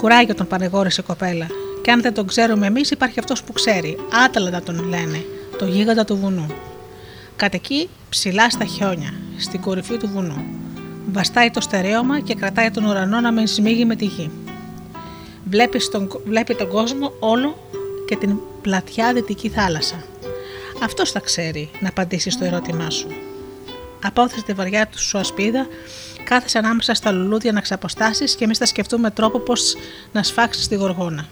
Κουράγιο 0.00 0.34
τον 0.34 0.46
παρεγόρησε 0.46 1.02
κοπέλα 1.02 1.46
και 1.82 1.90
αν 1.90 2.02
δεν 2.02 2.14
τον 2.14 2.26
ξέρουμε 2.26 2.66
εμείς, 2.66 2.90
υπάρχει 2.90 3.18
αυτός 3.18 3.42
που 3.42 3.52
ξέρει. 3.52 3.96
Άταλαντα 4.24 4.62
τον 4.62 4.88
λένε, 4.88 5.24
το 5.58 5.64
γίγαντα 5.66 6.04
του 6.04 6.16
βουνού. 6.16 6.46
Κατ' 7.36 7.54
εκεί, 7.54 7.88
ψηλά 8.08 8.50
στα 8.50 8.64
χιόνια, 8.64 9.12
στην 9.38 9.60
κορυφή 9.60 9.96
του 9.96 10.08
βουνού. 10.08 10.44
Βαστάει 11.12 11.50
το 11.50 11.60
στερέωμα 11.60 12.20
και 12.20 12.34
κρατάει 12.34 12.70
τον 12.70 12.84
ουρανό 12.84 13.20
να 13.20 13.32
μην 13.32 13.46
σμίγει 13.46 13.84
με 13.84 13.96
τη 13.96 14.04
γη. 14.04 14.30
Βλέπει 15.44 15.80
τον, 15.90 16.22
βλέπει 16.24 16.54
τον 16.54 16.68
κόσμο 16.68 17.12
όλο 17.18 17.58
και 18.06 18.16
την 18.16 18.36
πλατιά 18.62 19.12
δυτική 19.12 19.48
θάλασσα. 19.48 20.04
Αυτός 20.82 21.10
θα 21.10 21.20
ξέρει 21.20 21.70
να 21.80 21.88
απαντήσει 21.88 22.30
στο 22.30 22.44
ερώτημά 22.44 22.90
σου. 22.90 23.06
Απόθεσε 24.02 24.44
τη 24.44 24.52
βαριά 24.52 24.86
του 24.86 24.98
σου 25.02 25.18
ασπίδα, 25.18 25.66
κάθεσαι 26.24 26.58
ανάμεσα 26.58 26.94
στα 26.94 27.12
λουλούδια 27.12 27.52
να 27.52 27.60
ξαποστάσεις 27.60 28.34
και 28.34 28.44
εμείς 28.44 28.58
θα 28.58 28.66
σκεφτούμε 28.66 29.10
τρόπο 29.10 29.38
πώς 29.38 29.74
να 30.12 30.22
σφάξεις 30.22 30.68
τη 30.68 30.74
γοργόνα. 30.74 31.26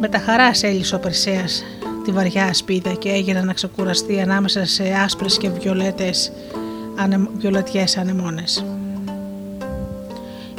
Με 0.00 0.08
τα 0.08 0.18
χαράς 0.18 0.62
έλυσε 0.62 0.94
ο 0.94 0.98
Περσέας 0.98 1.64
τη 2.04 2.12
βαριά 2.12 2.44
ασπίδα 2.44 2.92
και 2.92 3.08
έγινε 3.08 3.40
να 3.40 3.52
ξεκουραστεί 3.52 4.20
ανάμεσα 4.20 4.64
σε 4.64 4.82
άσπρες 5.04 5.38
και 5.38 5.50
βιολέτες, 5.50 6.32
ανε, 6.96 7.28
βιολετιές 7.36 7.96
ανεμόνες. 7.96 8.64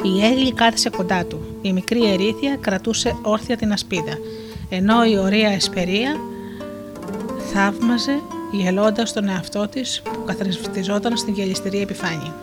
Η 0.02 0.24
Έγλη 0.24 0.52
κάθισε 0.52 0.90
κοντά 0.90 1.24
του. 1.24 1.58
Η 1.62 1.72
μικρή 1.72 2.10
ερήθια 2.10 2.56
κρατούσε 2.60 3.16
όρθια 3.22 3.56
την 3.56 3.72
ασπίδα, 3.72 4.18
ενώ 4.68 5.04
η 5.04 5.18
ωραία 5.18 5.50
Εσπερία 5.50 6.16
θαύμαζε 7.52 8.20
γελώντας 8.52 9.12
τον 9.12 9.28
εαυτό 9.28 9.68
της 9.68 10.02
που 10.04 10.24
καθρεφτιζόταν 10.26 11.16
στην 11.16 11.34
γελιστερή 11.34 11.80
επιφάνεια. 11.80 12.34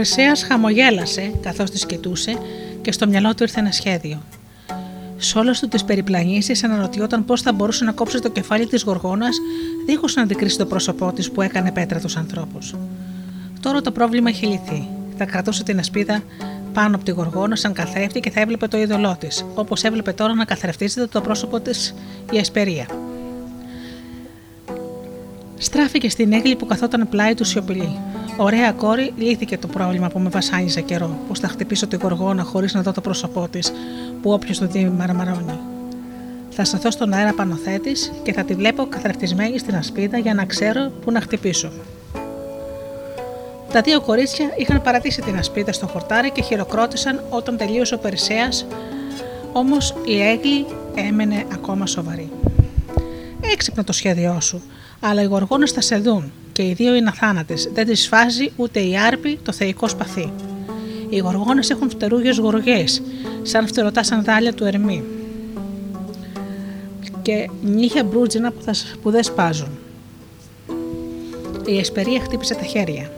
Περσέα 0.00 0.32
χαμογέλασε 0.48 1.32
καθώς 1.42 1.70
τη 1.70 1.86
κοιτούσε 1.86 2.38
και 2.82 2.92
στο 2.92 3.06
μυαλό 3.06 3.34
του 3.34 3.42
ήρθε 3.42 3.60
ένα 3.60 3.72
σχέδιο. 3.72 4.22
Σε 5.16 5.38
όλες 5.38 5.60
του 5.60 5.68
τις 5.68 5.84
περιπλανήσεις 5.84 6.64
αναρωτιόταν 6.64 7.24
πώς 7.24 7.42
θα 7.42 7.52
μπορούσε 7.52 7.84
να 7.84 7.92
κόψει 7.92 8.18
το 8.18 8.30
κεφάλι 8.30 8.66
της 8.66 8.82
Γοργόνας 8.82 9.36
δίχως 9.86 10.14
να 10.14 10.22
αντικρίσει 10.22 10.58
το 10.58 10.66
πρόσωπό 10.66 11.12
της 11.12 11.30
που 11.30 11.42
έκανε 11.42 11.72
πέτρα 11.72 12.00
τους 12.00 12.16
ανθρώπους. 12.16 12.74
Τώρα 13.60 13.80
το 13.80 13.90
πρόβλημα 13.90 14.30
είχε 14.30 14.46
λυθεί. 14.46 14.88
Θα 15.16 15.24
κρατούσε 15.24 15.62
την 15.62 15.78
ασπίδα 15.78 16.22
πάνω 16.72 16.96
από 16.96 17.04
τη 17.04 17.10
Γοργόνα 17.10 17.56
σαν 17.56 17.72
καθρέφτη 17.72 18.20
και 18.20 18.30
θα 18.30 18.40
έβλεπε 18.40 18.68
το 18.68 18.78
είδωλό 18.78 19.16
της, 19.20 19.44
όπως 19.54 19.82
έβλεπε 19.82 20.12
τώρα 20.12 20.34
να 20.34 20.44
καθρεφτίζεται 20.44 21.06
το 21.06 21.20
πρόσωπο 21.20 21.60
της 21.60 21.94
η 22.30 22.38
Εσπερία. 22.38 22.86
Στράφηκε 25.58 26.10
στην 26.10 26.32
έγκλη 26.32 26.56
που 26.56 26.66
καθόταν 26.66 27.08
πλάι 27.08 27.34
του 27.34 27.44
σιωπηλή. 27.44 27.98
Ωραία 28.36 28.72
κόρη, 28.72 29.12
λύθηκε 29.16 29.58
το 29.58 29.66
πρόβλημα 29.66 30.08
που 30.08 30.18
με 30.18 30.28
βασάνιζε 30.28 30.80
καιρό. 30.80 31.18
Πώ 31.28 31.34
θα 31.34 31.48
χτυπήσω 31.48 31.86
την 31.86 31.98
γοργόνα 32.02 32.42
χωρίς 32.42 32.74
να 32.74 32.82
δω 32.82 32.92
το 32.92 33.00
πρόσωπό 33.00 33.48
της, 33.50 33.72
που 34.22 34.32
όποιος 34.32 34.58
το 34.58 34.66
δει 34.66 34.84
μαραμαρώνει. 34.84 35.58
Θα 36.50 36.64
σταθώ 36.64 36.90
στον 36.90 37.12
αέρα 37.12 37.32
πάνω 37.32 37.54
θέτης 37.54 38.12
και 38.22 38.32
θα 38.32 38.44
τη 38.44 38.54
βλέπω 38.54 38.86
καθρεφτισμένη 38.86 39.58
στην 39.58 39.76
ασπίδα 39.76 40.18
για 40.18 40.34
να 40.34 40.44
ξέρω 40.44 40.90
πού 41.04 41.10
να 41.10 41.20
χτυπήσω. 41.20 41.70
Τα 43.72 43.80
δύο 43.80 44.00
κορίτσια 44.00 44.46
είχαν 44.56 44.82
παρατήσει 44.82 45.20
την 45.22 45.38
ασπίδα 45.38 45.72
στο 45.72 45.86
χορτάρι 45.86 46.30
και 46.30 46.42
χειροκρότησαν 46.42 47.22
όταν 47.30 47.56
τελείωσε 47.56 47.94
ο 47.94 47.98
Περσέα, 47.98 48.48
όμως 49.52 49.94
η 50.04 50.20
έγκλη 50.22 50.66
έμενε 50.94 51.46
ακόμα 51.52 51.86
σοβαρή. 51.86 52.30
Έξυπνο 53.52 53.84
το 53.84 53.92
σχέδιό 53.92 54.40
σου, 54.40 54.62
αλλά 55.00 55.22
οι 55.22 55.24
γοργόνες 55.24 55.70
θα 55.70 55.80
σε 55.80 55.96
δουν 55.96 56.32
και 56.60 56.66
οι 56.66 56.72
δύο 56.72 56.94
είναι 56.94 57.08
αθάνατε. 57.08 57.54
Δεν 57.72 57.86
τις 57.86 58.08
φάζει 58.08 58.52
ούτε 58.56 58.80
η 58.80 58.98
άρπη 58.98 59.38
το 59.42 59.52
θεϊκό 59.52 59.88
σπαθί. 59.88 60.32
Οι 61.08 61.18
γοργόνες 61.18 61.70
έχουν 61.70 61.90
φτερούγες 61.90 62.38
γοργές, 62.38 63.02
σαν 63.42 63.66
φτερωτά 63.66 64.02
σανδάλια 64.02 64.52
του 64.52 64.64
Ερμή. 64.64 65.04
Και 67.22 67.50
νύχια 67.62 68.04
μπρούτζινα 68.04 68.50
που, 68.50 68.62
θα, 68.62 68.74
που 69.02 69.10
δεν 69.10 69.22
σπάζουν. 69.22 69.68
Η 71.66 71.78
Εσπερία 71.78 72.20
χτύπησε 72.20 72.54
τα 72.54 72.64
χέρια. 72.64 73.10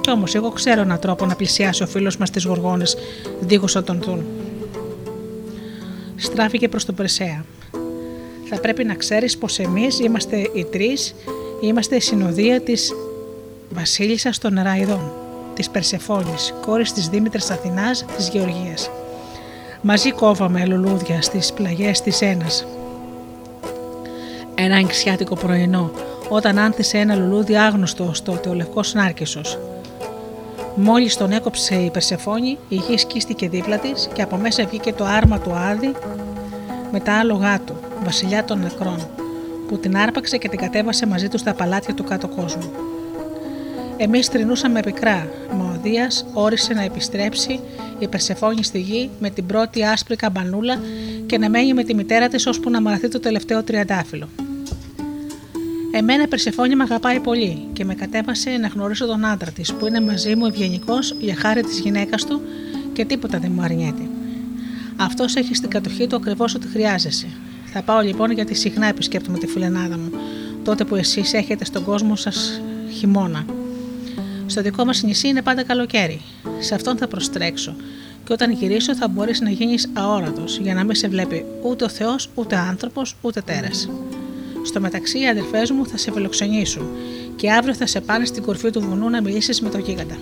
Κι 0.00 0.10
όμως, 0.10 0.34
εγώ 0.34 0.50
ξέρω 0.50 0.80
έναν 0.80 0.98
τρόπο 0.98 1.26
να 1.26 1.34
πλησιάσει 1.34 1.82
ο 1.82 1.86
φίλος 1.86 2.16
μας 2.16 2.30
τις 2.30 2.44
γοργόνες, 2.44 2.96
δίχω 3.40 3.82
τον 3.82 4.02
δουν. 4.02 4.24
Στράφηκε 6.16 6.68
προς 6.68 6.84
τον 6.84 6.94
Περσέα. 6.94 7.44
Θα 8.44 8.60
πρέπει 8.60 8.84
να 8.84 8.94
ξέρεις 8.94 9.38
πως 9.38 9.58
εμείς 9.58 10.00
είμαστε 10.00 10.36
οι 10.54 10.64
τρεις 10.64 11.14
Είμαστε 11.62 11.96
η 11.96 12.00
συνοδεία 12.00 12.60
της 12.60 12.92
βασίλισσας 13.70 14.38
των 14.38 14.60
Ραϊδών, 14.62 15.12
της 15.54 15.70
Περσεφόνης, 15.70 16.54
κόρης 16.66 16.92
της 16.92 17.08
Δήμητρας 17.08 17.50
Αθηνάς 17.50 18.04
της 18.16 18.28
Γεωργίας. 18.28 18.90
Μαζί 19.82 20.12
κόβαμε 20.12 20.66
λουλούδια 20.66 21.22
στις 21.22 21.52
πλαγιές 21.52 22.00
της 22.00 22.20
Ένας. 22.20 22.66
Ένα 24.54 24.74
ανοιξιάτικο 24.74 25.34
πρωινό, 25.34 25.90
όταν 26.28 26.58
άνθησε 26.58 26.98
ένα 26.98 27.14
λουλούδι 27.14 27.56
άγνωστο 27.56 28.04
ως 28.04 28.22
τότε 28.22 28.48
ο 28.48 28.54
λευκός 28.54 28.94
Νάρκησος. 28.94 29.58
Μόλις 30.76 31.16
τον 31.16 31.32
έκοψε 31.32 31.74
η 31.74 31.90
Περσεφόνη, 31.90 32.58
η 32.68 32.74
γη 32.74 32.98
σκίστηκε 32.98 33.48
δίπλα 33.48 33.78
της 33.78 34.08
και 34.12 34.22
από 34.22 34.36
μέσα 34.36 34.64
βγήκε 34.64 34.92
το 34.92 35.04
άρμα 35.04 35.38
του 35.38 35.52
Άδη 35.52 35.92
με 36.92 37.00
τα 37.00 37.12
άλογά 37.12 37.60
του, 37.60 37.76
βασιλιά 38.04 38.44
των 38.44 38.60
νεκρών 38.60 39.21
που 39.72 39.78
την 39.78 39.96
άρπαξε 39.96 40.36
και 40.36 40.48
την 40.48 40.58
κατέβασε 40.58 41.06
μαζί 41.06 41.28
του 41.28 41.38
στα 41.38 41.54
παλάτια 41.54 41.94
του 41.94 42.04
κάτω 42.04 42.28
κόσμου. 42.28 42.70
Εμείς 43.96 44.28
τρινούσαμε 44.28 44.80
πικρά, 44.80 45.28
μα 45.56 45.64
ο 45.64 45.78
Δία 45.82 46.10
όρισε 46.32 46.74
να 46.74 46.82
επιστρέψει 46.82 47.60
η 47.98 48.08
Περσεφόνη 48.08 48.64
στη 48.64 48.80
γη 48.80 49.10
με 49.20 49.30
την 49.30 49.46
πρώτη 49.46 49.84
άσπρη 49.84 50.16
καμπανούλα 50.16 50.80
και 51.26 51.38
να 51.38 51.50
μένει 51.50 51.74
με 51.74 51.84
τη 51.84 51.94
μητέρα 51.94 52.28
της 52.28 52.46
ώσπου 52.46 52.70
να 52.70 52.80
μαραθεί 52.80 53.08
το 53.08 53.20
τελευταίο 53.20 53.62
τριαντάφυλλο. 53.62 54.28
Εμένα 55.92 56.22
η 56.22 56.26
Περσεφόνη 56.28 56.74
με 56.74 56.82
αγαπάει 56.82 57.20
πολύ 57.20 57.66
και 57.72 57.84
με 57.84 57.94
κατέβασε 57.94 58.50
να 58.50 58.68
γνωρίσω 58.68 59.06
τον 59.06 59.24
άντρα 59.24 59.50
της 59.50 59.72
που 59.72 59.86
είναι 59.86 60.00
μαζί 60.00 60.36
μου 60.36 60.46
ευγενικός 60.46 61.14
για 61.18 61.34
χάρη 61.36 61.62
της 61.62 61.78
γυναίκας 61.78 62.24
του 62.24 62.40
και 62.92 63.04
τίποτα 63.04 63.38
δεν 63.38 63.52
μου 63.54 63.62
αρνιέται. 63.62 64.02
Αυτός 64.96 65.34
έχει 65.34 65.54
στην 65.54 65.70
κατοχή 65.70 66.06
του 66.06 66.16
ακριβώς 66.16 66.54
ό,τι 66.54 66.68
χρειάζεσαι. 66.68 67.26
Θα 67.72 67.82
πάω 67.82 68.00
λοιπόν 68.00 68.30
γιατί 68.30 68.54
συχνά 68.54 68.86
επισκέπτομαι 68.86 69.38
τη 69.38 69.46
φιλενάδα 69.46 69.98
μου, 69.98 70.10
τότε 70.64 70.84
που 70.84 70.96
εσείς 70.96 71.32
έχετε 71.32 71.64
στον 71.64 71.84
κόσμο 71.84 72.16
σας 72.16 72.60
χειμώνα. 72.98 73.44
Στο 74.46 74.62
δικό 74.62 74.84
μας 74.84 75.02
νησί 75.02 75.28
είναι 75.28 75.42
πάντα 75.42 75.62
καλοκαίρι. 75.62 76.20
Σε 76.58 76.74
αυτόν 76.74 76.96
θα 76.96 77.08
προστρέξω 77.08 77.76
και 78.24 78.32
όταν 78.32 78.52
γυρίσω 78.52 78.96
θα 78.96 79.08
μπορείς 79.08 79.40
να 79.40 79.50
γίνεις 79.50 79.90
αόρατος 79.92 80.58
για 80.58 80.74
να 80.74 80.84
μην 80.84 80.94
σε 80.94 81.08
βλέπει 81.08 81.44
ούτε 81.62 81.84
ο 81.84 81.88
Θεός, 81.88 82.30
ούτε 82.34 82.56
άνθρωπος, 82.56 83.16
ούτε 83.20 83.40
τέρα. 83.40 83.70
Στο 84.64 84.80
μεταξύ, 84.80 85.20
οι 85.20 85.28
αδερφές 85.28 85.70
μου 85.70 85.86
θα 85.86 85.96
σε 85.96 86.12
φιλοξενήσουν 86.12 86.86
και 87.36 87.52
αύριο 87.52 87.74
θα 87.74 87.86
σε 87.86 88.00
πάνε 88.00 88.24
στην 88.24 88.42
κορφή 88.42 88.70
του 88.70 88.80
βουνού 88.80 89.10
να 89.10 89.22
μιλήσεις 89.22 89.60
με 89.60 89.68
τον 89.68 89.80
γίγαντα. 89.80 90.18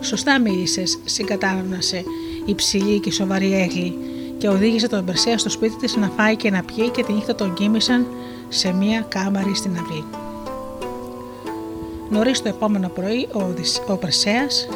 Σωστά 0.00 0.38
μίλησες, 0.38 0.98
συγκατάνασε 1.04 2.02
η 2.44 2.54
ψηλή 2.54 3.00
και 3.00 3.12
σοβαρή 3.12 3.54
έγλη 3.54 3.98
και 4.42 4.48
οδήγησε 4.48 4.88
τον 4.88 5.04
Περσέα 5.04 5.38
στο 5.38 5.48
σπίτι 5.48 5.76
της 5.76 5.96
να 5.96 6.08
φάει 6.08 6.36
και 6.36 6.50
να 6.50 6.62
πιει 6.62 6.90
και 6.90 7.02
τη 7.02 7.12
νύχτα 7.12 7.34
τον 7.34 7.54
κοίμησαν 7.54 8.06
σε 8.48 8.72
μία 8.72 9.00
κάμαρη 9.08 9.54
στην 9.54 9.78
αυλή. 9.78 10.04
Νωρίς 12.10 12.42
το 12.42 12.48
επόμενο 12.48 12.88
πρωί 12.88 13.28
ο, 13.32 13.54
ο 13.92 13.96
Περσέας, 13.96 14.68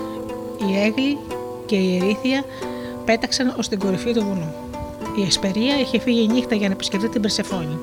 η 0.69 0.77
Έγλη 0.81 1.19
και 1.67 1.77
η 1.77 1.97
Ερήθια 1.97 2.45
πέταξαν 3.05 3.55
ως 3.59 3.69
την 3.69 3.79
κορυφή 3.79 4.13
του 4.13 4.25
βουνού. 4.25 4.55
Η 5.17 5.23
Εσπερία 5.27 5.81
είχε 5.81 5.99
φύγει 5.99 6.29
νύχτα 6.29 6.55
για 6.55 6.69
να 6.69 6.75
επισκεφτεί 6.75 7.09
την 7.09 7.21
Περσεφόνη. 7.21 7.79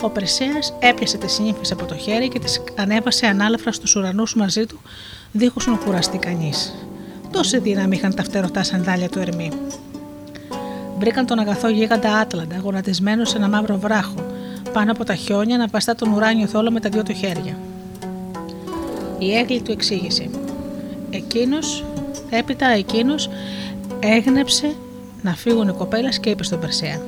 Ο 0.00 0.08
Περσέας 0.10 0.74
έπιασε 0.78 1.18
τις 1.18 1.38
νύμφες 1.38 1.72
από 1.72 1.84
το 1.84 1.96
χέρι 1.96 2.28
και 2.28 2.38
τις 2.38 2.62
ανέβασε 2.76 3.26
ανάλαφρα 3.26 3.72
στους 3.72 3.96
ουρανούς 3.96 4.34
μαζί 4.34 4.66
του, 4.66 4.80
δίχως 5.32 5.66
να 5.66 5.76
κουραστεί 5.76 6.18
κανείς. 6.18 6.74
Τόση 7.30 7.58
δύναμη 7.58 7.96
είχαν 7.96 8.14
τα 8.14 8.22
φτερωτά 8.22 8.62
σανδάλια 8.62 9.08
του 9.08 9.18
Ερμή 9.18 9.50
βρήκαν 11.00 11.26
τον 11.26 11.38
αγαθό 11.38 11.68
γίγαντα 11.68 12.18
Άτλαντα 12.18 12.56
γονατισμένο 12.62 13.24
σε 13.24 13.36
ένα 13.36 13.48
μαύρο 13.48 13.78
βράχο, 13.78 14.26
πάνω 14.72 14.92
από 14.92 15.04
τα 15.04 15.14
χιόνια 15.14 15.56
να 15.56 15.68
παστά 15.68 15.94
τον 15.94 16.12
ουράνιο 16.12 16.46
θόλο 16.46 16.70
με 16.70 16.80
τα 16.80 16.88
δυο 16.88 17.02
του 17.02 17.12
χέρια. 17.12 17.58
Η 19.18 19.34
έγκλη 19.34 19.62
του 19.62 19.72
εξήγησε. 19.72 20.30
Εκείνος, 21.10 21.84
έπειτα 22.30 22.66
εκείνος, 22.66 23.30
έγνεψε 24.00 24.74
να 25.22 25.34
φύγουν 25.34 25.68
οι 25.68 25.72
κοπέλες 25.72 26.20
και 26.20 26.30
είπε 26.30 26.44
στον 26.44 26.60
Περσέα. 26.60 27.00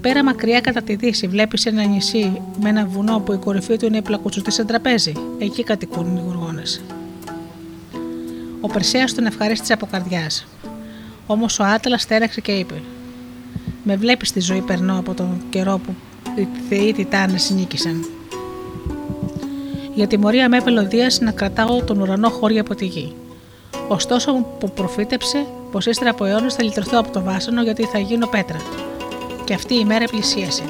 Πέρα 0.00 0.24
μακριά 0.24 0.60
κατά 0.60 0.82
τη 0.82 0.94
δύση, 0.94 1.26
βλέπεις 1.26 1.66
ένα 1.66 1.84
νησί 1.84 2.42
με 2.60 2.68
ένα 2.68 2.86
βουνό 2.86 3.20
που 3.20 3.32
η 3.32 3.36
κορυφή 3.36 3.76
του 3.76 3.86
είναι 3.86 4.02
πλακουτσουτής 4.02 4.54
σε 4.54 4.64
τραπέζι. 4.64 5.12
Εκεί 5.38 5.62
κατοικούν 5.62 6.16
οι 6.16 6.22
γουργόνε. 6.26 6.62
Ο 8.60 8.68
Περσέας 8.68 9.14
τον 9.14 9.26
ευχαρίστησε 9.26 9.72
από 9.72 9.86
καρδιάς. 9.90 10.46
Όμως 11.32 11.58
ο 11.58 11.64
Άτλας 11.64 12.02
στέραξε 12.02 12.40
και 12.40 12.52
είπε: 12.52 12.82
Με 13.82 13.96
βλέπεις 13.96 14.32
τη 14.32 14.40
ζωή 14.40 14.60
περνώ 14.60 14.98
από 14.98 15.14
τον 15.14 15.42
καιρό 15.50 15.80
που 15.86 15.94
οι 16.36 16.48
θεοί 16.68 16.92
Τιτάνες 16.92 17.50
νίκησαν. 17.50 18.04
Για 19.94 20.06
τιμωρία 20.06 20.48
με 20.48 20.56
έπελε 20.56 20.86
να 21.20 21.30
κρατάω 21.30 21.82
τον 21.82 22.00
ουρανό 22.00 22.28
χώρια 22.28 22.60
από 22.60 22.74
τη 22.74 22.86
γη. 22.86 23.14
Ωστόσο 23.88 24.32
που 24.58 24.70
προφήτεψε 24.70 25.46
πως 25.70 25.86
ύστερα 25.86 26.10
από 26.10 26.24
αιώνες 26.24 26.54
θα 26.54 26.62
λυτρωθώ 26.62 26.98
από 26.98 27.10
το 27.10 27.22
βάσανο 27.22 27.62
γιατί 27.62 27.84
θα 27.84 27.98
γίνω 27.98 28.26
πέτρα. 28.26 28.58
Και 29.44 29.54
αυτή 29.54 29.74
η 29.74 29.84
μέρα 29.84 30.04
πλησίασε. 30.04 30.62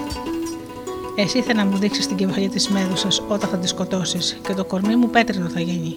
Εσύ 1.16 1.42
θα 1.42 1.54
να 1.54 1.64
μου 1.64 1.76
δείξεις 1.76 2.06
την 2.06 2.16
κεφαλή 2.16 2.48
της 2.48 2.68
μέδουσα 2.68 3.08
όταν 3.28 3.48
θα 3.48 3.56
τη 3.56 3.68
σκοτώσεις, 3.68 4.38
και 4.46 4.54
το 4.54 4.64
κορμί 4.64 4.96
μου 4.96 5.10
πέτρινο 5.10 5.48
θα 5.48 5.60
γίνει. 5.60 5.96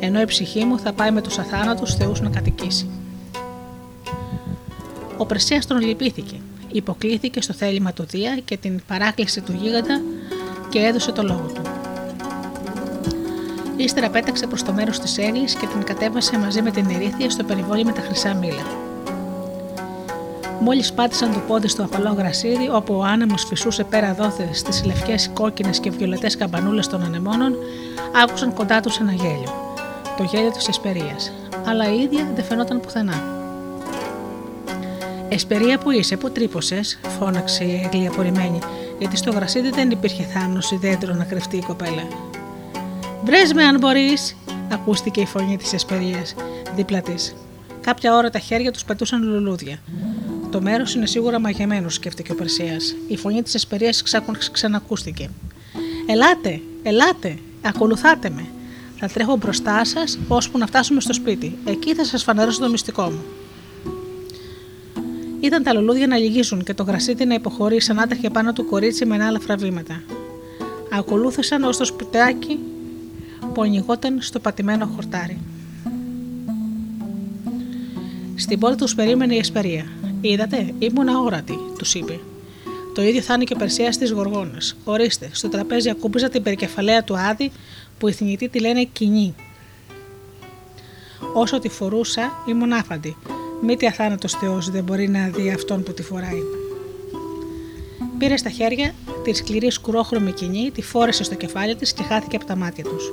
Ενώ 0.00 0.20
η 0.20 0.24
ψυχή 0.24 0.64
μου 0.64 0.78
θα 0.78 0.92
πάει 0.92 1.10
με 1.10 1.20
τους 1.20 1.38
αθάνατους 1.38 1.94
θεούς 1.94 2.20
να 2.20 2.30
κατοικήσει. 2.30 2.88
Ο 5.20 5.26
Πρεσία 5.26 5.62
τον 5.68 5.80
λυπήθηκε. 5.80 6.36
Υποκλήθηκε 6.72 7.42
στο 7.42 7.52
θέλημα 7.52 7.92
του 7.92 8.04
Δία 8.10 8.38
και 8.44 8.56
την 8.56 8.80
παράκληση 8.86 9.40
του 9.40 9.52
γίγαντα 9.60 10.00
και 10.68 10.78
έδωσε 10.78 11.12
το 11.12 11.22
λόγο 11.22 11.50
του. 11.54 11.62
Ύστερα 13.76 14.10
πέταξε 14.10 14.46
προς 14.46 14.62
το 14.62 14.72
μέρος 14.72 14.98
της 14.98 15.18
Έγλη 15.18 15.44
και 15.44 15.66
την 15.66 15.84
κατέβασε 15.84 16.38
μαζί 16.38 16.62
με 16.62 16.70
την 16.70 16.86
Ερήθεια 16.90 17.30
στο 17.30 17.44
περιβόλι 17.44 17.84
με 17.84 17.92
τα 17.92 18.00
χρυσά 18.00 18.34
μήλα. 18.34 18.66
Μόλις 20.60 20.92
πάτησαν 20.92 21.32
το 21.32 21.38
πόδι 21.38 21.68
στο 21.68 21.84
απαλό 21.84 22.14
γρασίδι, 22.18 22.68
όπου 22.72 22.94
ο 22.94 23.02
άνεμος 23.02 23.44
φυσούσε 23.44 23.84
πέρα 23.84 24.14
δόθε 24.14 24.48
στις 24.52 24.84
λευκές, 24.84 25.30
κόκκινες 25.32 25.78
και 25.80 25.90
βιολετές 25.90 26.36
καμπανούλες 26.36 26.86
των 26.86 27.02
ανεμόνων, 27.02 27.54
άκουσαν 28.22 28.54
κοντά 28.54 28.80
τους 28.80 28.98
ένα 28.98 29.12
γέλιο. 29.12 29.74
Το 30.16 30.22
γέλιο 30.22 30.50
της 30.50 30.68
Εσπερίας. 30.68 31.32
Αλλά 31.66 31.92
η 31.92 32.00
ίδια 32.00 32.30
δεν 32.34 32.44
φαινόταν 32.44 32.80
πουθενά. 32.80 33.39
Εσπερία 35.32 35.78
που 35.78 35.90
είσαι, 35.90 36.16
που 36.16 36.30
τρύπωσες, 36.30 37.00
φώναξε 37.18 37.64
η 37.64 37.80
Έγλη 37.84 38.06
απορριμμένη, 38.06 38.58
γιατί 38.98 39.16
στο 39.16 39.30
γρασίδι 39.30 39.70
δεν 39.70 39.90
υπήρχε 39.90 40.22
θάμνο 40.22 40.60
ή 40.72 40.76
δέντρο 40.76 41.14
να 41.14 41.24
κρυφτεί 41.24 41.56
η 41.56 41.62
κοπέλα. 41.62 42.08
Βρες 43.24 43.52
με 43.52 43.64
αν 43.64 43.78
μπορείς, 43.78 44.36
ακούστηκε 44.72 45.20
η 45.20 45.26
φωνή 45.26 45.56
της 45.56 45.72
Εσπερίας 45.72 46.34
δίπλα 46.74 47.00
της. 47.00 47.34
Κάποια 47.80 48.16
ώρα 48.16 48.30
τα 48.30 48.38
χέρια 48.38 48.72
τους 48.72 48.84
πετούσαν 48.84 49.22
λουλούδια. 49.22 49.78
Το 50.50 50.60
μέρος 50.60 50.94
είναι 50.94 51.06
σίγουρα 51.06 51.40
μαγεμένος, 51.40 51.94
σκέφτηκε 51.94 52.32
ο 52.32 52.34
Περσία. 52.34 52.76
Η 53.08 53.16
φωνή 53.16 53.42
της 53.42 53.54
Εσπερίας 53.54 54.02
ξανακούστηκε. 54.52 55.30
Ελάτε, 56.06 56.60
ελάτε, 56.82 57.38
ακολουθάτε 57.62 58.30
με. 58.30 58.46
Θα 58.98 59.08
τρέχω 59.08 59.36
μπροστά 59.36 59.84
σας 59.84 60.18
ώσπου 60.28 60.58
να 60.58 60.66
φτάσουμε 60.66 61.00
στο 61.00 61.12
σπίτι. 61.12 61.58
Εκεί 61.64 61.94
θα 61.94 62.04
σας 62.04 62.22
φανερώσω 62.22 62.60
το 62.60 62.68
μυστικό 62.68 63.02
μου. 63.02 63.22
Ήταν 65.40 65.62
τα 65.62 65.74
λουλούδια 65.74 66.06
να 66.06 66.16
λυγίσουν 66.16 66.64
και 66.64 66.74
το 66.74 66.82
γρασίδι 66.82 67.24
να 67.24 67.34
υποχωρεί 67.34 67.80
σαν 67.80 67.98
άτρεχε 67.98 68.30
πάνω 68.30 68.52
του 68.52 68.64
κορίτσι 68.64 69.06
με 69.06 69.24
άλλα 69.24 69.40
φραβήματα. 69.40 70.02
Ακολούθησαν 70.92 71.62
ως 71.62 71.76
το 71.76 71.84
σπιτάκι 71.84 72.58
που 73.54 73.62
ανοιγόταν 73.62 74.18
στο 74.20 74.38
πατημένο 74.38 74.86
χορτάρι. 74.86 75.38
Στην 78.36 78.58
πόρτα 78.58 78.76
τους 78.76 78.94
περίμενε 78.94 79.34
η 79.34 79.38
Εσπερία. 79.38 79.86
Είδατε, 80.20 80.74
ήμουν 80.78 81.08
αόρατη, 81.08 81.58
τους 81.78 81.94
είπε. 81.94 82.20
Το 82.94 83.02
ίδιο 83.02 83.20
θα 83.20 83.34
είναι 83.34 83.44
και 83.44 83.52
ο 83.54 83.56
Περσία 83.56 83.92
στις 83.92 84.10
Γοργόνες. 84.10 84.76
Ορίστε, 84.84 85.28
στο 85.32 85.48
τραπέζι 85.48 85.90
ακούμπηζα 85.90 86.28
την 86.28 86.42
περικεφαλαία 86.42 87.04
του 87.04 87.18
Άδη 87.18 87.52
που 87.98 88.08
οι 88.08 88.12
θνητοί 88.12 88.48
τη 88.48 88.60
λένε 88.60 88.84
κοινή. 88.84 89.34
Όσο 91.34 91.58
τη 91.58 91.68
φορούσα, 91.68 92.32
ήμουν 92.46 92.72
άφαντη. 92.72 93.16
Μήτι 93.62 93.86
αθάνατος 93.86 94.32
Θεός 94.32 94.70
δεν 94.70 94.84
μπορεί 94.84 95.08
να 95.08 95.28
δει 95.28 95.50
αυτόν 95.50 95.82
που 95.82 95.92
τη 95.92 96.02
φοράει. 96.02 96.42
Πήρε 98.18 98.36
στα 98.36 98.50
χέρια 98.50 98.94
τη 99.24 99.32
σκληρή 99.32 99.70
σκουρόχρωμη 99.70 100.32
κοινή, 100.32 100.70
τη 100.70 100.82
φόρεσε 100.82 101.24
στο 101.24 101.34
κεφάλι 101.34 101.76
της 101.76 101.92
και 101.92 102.02
χάθηκε 102.02 102.36
από 102.36 102.44
τα 102.44 102.56
μάτια 102.56 102.84
τους. 102.84 103.12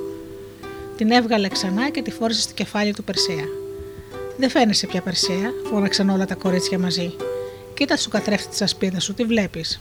Την 0.96 1.10
έβγαλε 1.10 1.48
ξανά 1.48 1.90
και 1.90 2.02
τη 2.02 2.10
φόρεσε 2.10 2.40
στο 2.40 2.54
κεφάλι 2.54 2.94
του 2.94 3.04
Περσέα. 3.04 3.44
Δεν 4.36 4.50
φαίνεσαι 4.50 4.86
πια 4.86 5.02
Περσέα, 5.02 5.50
φώναξαν 5.70 6.08
όλα 6.08 6.26
τα 6.26 6.34
κορίτσια 6.34 6.78
μαζί. 6.78 7.14
Κοίτα 7.74 7.96
στο 7.96 8.08
καθρέφτη 8.08 8.56
τη 8.56 8.64
ασπίδα 8.64 9.00
σου, 9.00 9.14
τι 9.14 9.24
βλέπεις. 9.24 9.80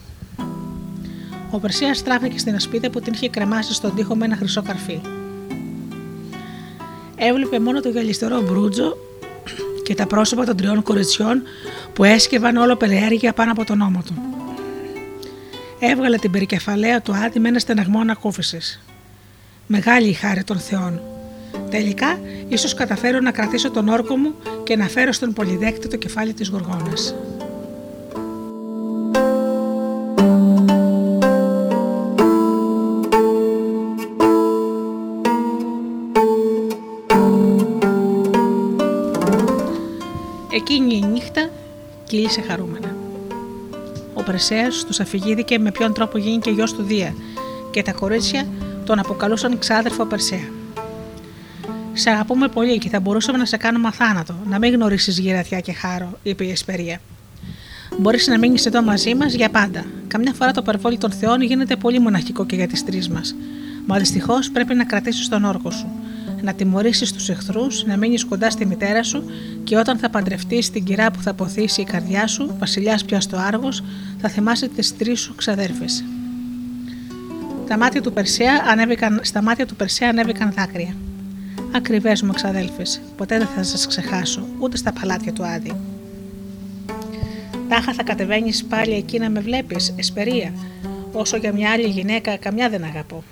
Ο 1.52 1.60
Περσέας 1.60 1.98
στράφηκε 1.98 2.38
στην 2.38 2.56
ασπίδα 2.56 2.90
που 2.90 3.00
την 3.00 3.14
είχε 3.14 3.30
κρεμάσει 3.30 3.74
στον 3.74 3.96
τοίχο 3.96 4.16
με 4.16 4.26
ένα 4.26 4.36
χρυσό 4.36 4.62
καρφί. 4.62 5.02
Έβλεπε 7.16 7.60
μόνο 7.60 7.82
το 7.82 7.90
γυαλιστερό 7.90 8.42
μπρούτζο 8.42 8.98
και 9.88 9.96
τα 9.96 10.08
πρόσωπα 10.08 10.46
των 10.46 10.58
τριών 10.58 10.84
κοριτσιών 10.84 11.44
που 11.94 12.04
έσκευαν 12.04 12.58
όλο 12.58 12.76
περιέργεια 12.76 13.34
πάνω 13.34 13.52
από 13.52 13.66
τον 13.66 13.82
ώμο 13.82 14.04
του. 14.06 14.14
Έβγαλε 15.80 16.18
την 16.18 16.32
περικεφαλαία 16.32 17.02
του 17.02 17.16
Άδη 17.16 17.40
με 17.40 17.48
ένα 17.48 17.60
στεναγμό 17.60 18.00
ανακούφισης. 18.00 18.82
Μεγάλη 19.68 20.08
η 20.08 20.14
χάρη 20.14 20.44
των 20.44 20.60
Θεών. 20.60 21.02
Τελικά, 21.70 22.20
ίσως 22.48 22.74
καταφέρω 22.74 23.20
να 23.20 23.32
κρατήσω 23.32 23.72
τον 23.72 23.88
όρκο 23.88 24.18
μου 24.18 24.34
και 24.64 24.76
να 24.76 24.88
φέρω 24.88 25.12
στον 25.12 25.34
πολυδέκτη 25.34 25.88
το 25.88 25.98
κεφάλι 25.98 26.34
της 26.34 26.48
γοργόνας. 26.48 27.16
Εκείνη 40.70 40.96
η 40.96 41.06
νύχτα 41.06 41.50
κύλησε 42.04 42.42
χαρούμενα. 42.42 42.96
Ο 44.14 44.24
Πρεσέας 44.24 44.84
τους 44.86 45.00
αφηγήθηκε 45.00 45.60
με 45.60 45.72
ποιον 45.72 45.94
τρόπο 45.94 46.20
και 46.42 46.50
γιος 46.50 46.74
του 46.74 46.84
Δία 46.84 47.14
και 47.72 47.82
τα 47.82 47.92
κορίτσια 47.92 48.48
τον 48.86 49.00
αποκαλούσαν 49.00 49.60
ξάδερφο 49.60 50.06
Περσέα. 50.06 50.50
Σε 51.94 52.10
αγαπούμε 52.10 52.48
πολύ 52.48 52.78
και 52.78 52.90
θα 52.90 53.00
μπορούσαμε 53.00 53.38
να 53.38 53.46
σε 53.46 53.58
κάνουμε 53.58 53.88
αθάνατο, 53.88 54.36
να 54.46 54.60
μην 54.60 54.74
γνωρίσεις 54.74 55.20
γυρατιά 55.20 55.60
και 55.60 55.74
χάρο, 55.74 56.20
είπε 56.24 56.46
η 56.46 56.52
Εσπερία. 56.52 57.00
Μπορείς 57.98 58.28
να 58.28 58.38
μείνεις 58.38 58.66
εδώ 58.66 58.82
μαζί 58.82 59.16
μας 59.16 59.34
για 59.34 59.50
πάντα. 59.50 59.86
Καμιά 60.08 60.34
φορά 60.34 60.52
το 60.52 60.62
περιβόλι 60.62 60.98
των 60.98 61.12
Θεών 61.12 61.42
γίνεται 61.42 61.76
πολύ 61.76 62.00
μοναχικό 62.00 62.46
και 62.46 62.56
για 62.56 62.68
τις 62.68 62.84
τρεις 62.84 63.10
μας. 63.10 63.36
Μα 63.86 63.98
δυστυχώς 63.98 64.52
πρέπει 64.52 64.74
να 64.74 64.86
κρατήσεις 64.86 65.30
τον 65.30 65.44
όρκο 65.44 65.72
σου. 65.72 65.88
Να 66.42 66.54
τιμωρήσεις 66.54 67.14
τους 67.14 67.30
εχθρούς, 67.30 67.86
να 67.86 67.98
μείνεις 67.98 68.26
κοντά 68.26 68.50
στη 68.50 68.66
μητέρα 68.66 69.04
σου 69.04 69.24
και 69.64 69.78
όταν 69.78 69.98
θα 69.98 70.10
παντρευτείς 70.10 70.70
την 70.70 70.84
κυρά 70.84 71.12
που 71.12 71.22
θα 71.22 71.34
ποθήσει 71.34 71.82
η 71.82 71.84
καρδιά 71.84 72.28
σου, 72.28 72.56
βασιλιάς 72.60 73.06
πια 73.06 73.22
στο 73.22 73.38
άργος, 73.38 73.84
θα 74.18 74.30
θυμάσαι 74.30 74.68
τις 74.68 74.98
τρεις 74.98 75.20
σου 75.20 75.36
ξαδέρφες. 75.36 76.04
Τα 77.68 77.78
μάτια 77.78 78.02
του 78.02 78.14
Περσέα 78.14 78.64
ανέβηκαν, 78.68 79.20
στα 79.24 79.42
μάτια 79.42 79.66
του 79.66 79.76
Περσέα 79.76 80.10
ανέβηκαν 80.10 80.54
δάκρυα. 80.56 80.96
Ακριβές 81.72 82.22
μου 82.22 82.30
εξαδέλφε, 82.34 82.84
ποτέ 83.18 83.38
δεν 83.38 83.48
θα 83.48 83.64
σας 83.64 83.88
ξεχάσω, 83.88 84.48
ούτε 84.60 84.78
στα 84.78 84.94
παλάτια 84.94 85.34
του 85.34 85.46
Άδη. 85.46 85.76
Τάχα 87.70 87.94
θα 87.94 88.04
κατεβαίνεις 88.04 88.66
πάλι 88.66 88.94
εκεί 88.94 89.20
να 89.20 89.30
με 89.30 89.40
βλέπεις, 89.40 89.94
εσπερία, 89.98 90.54
όσο 91.12 91.38
για 91.38 91.54
μια 91.54 91.72
άλλη 91.72 91.88
γυναίκα 91.88 92.38
καμιά 92.38 92.70
δεν 92.70 92.84
αγαπώ. 92.84 93.24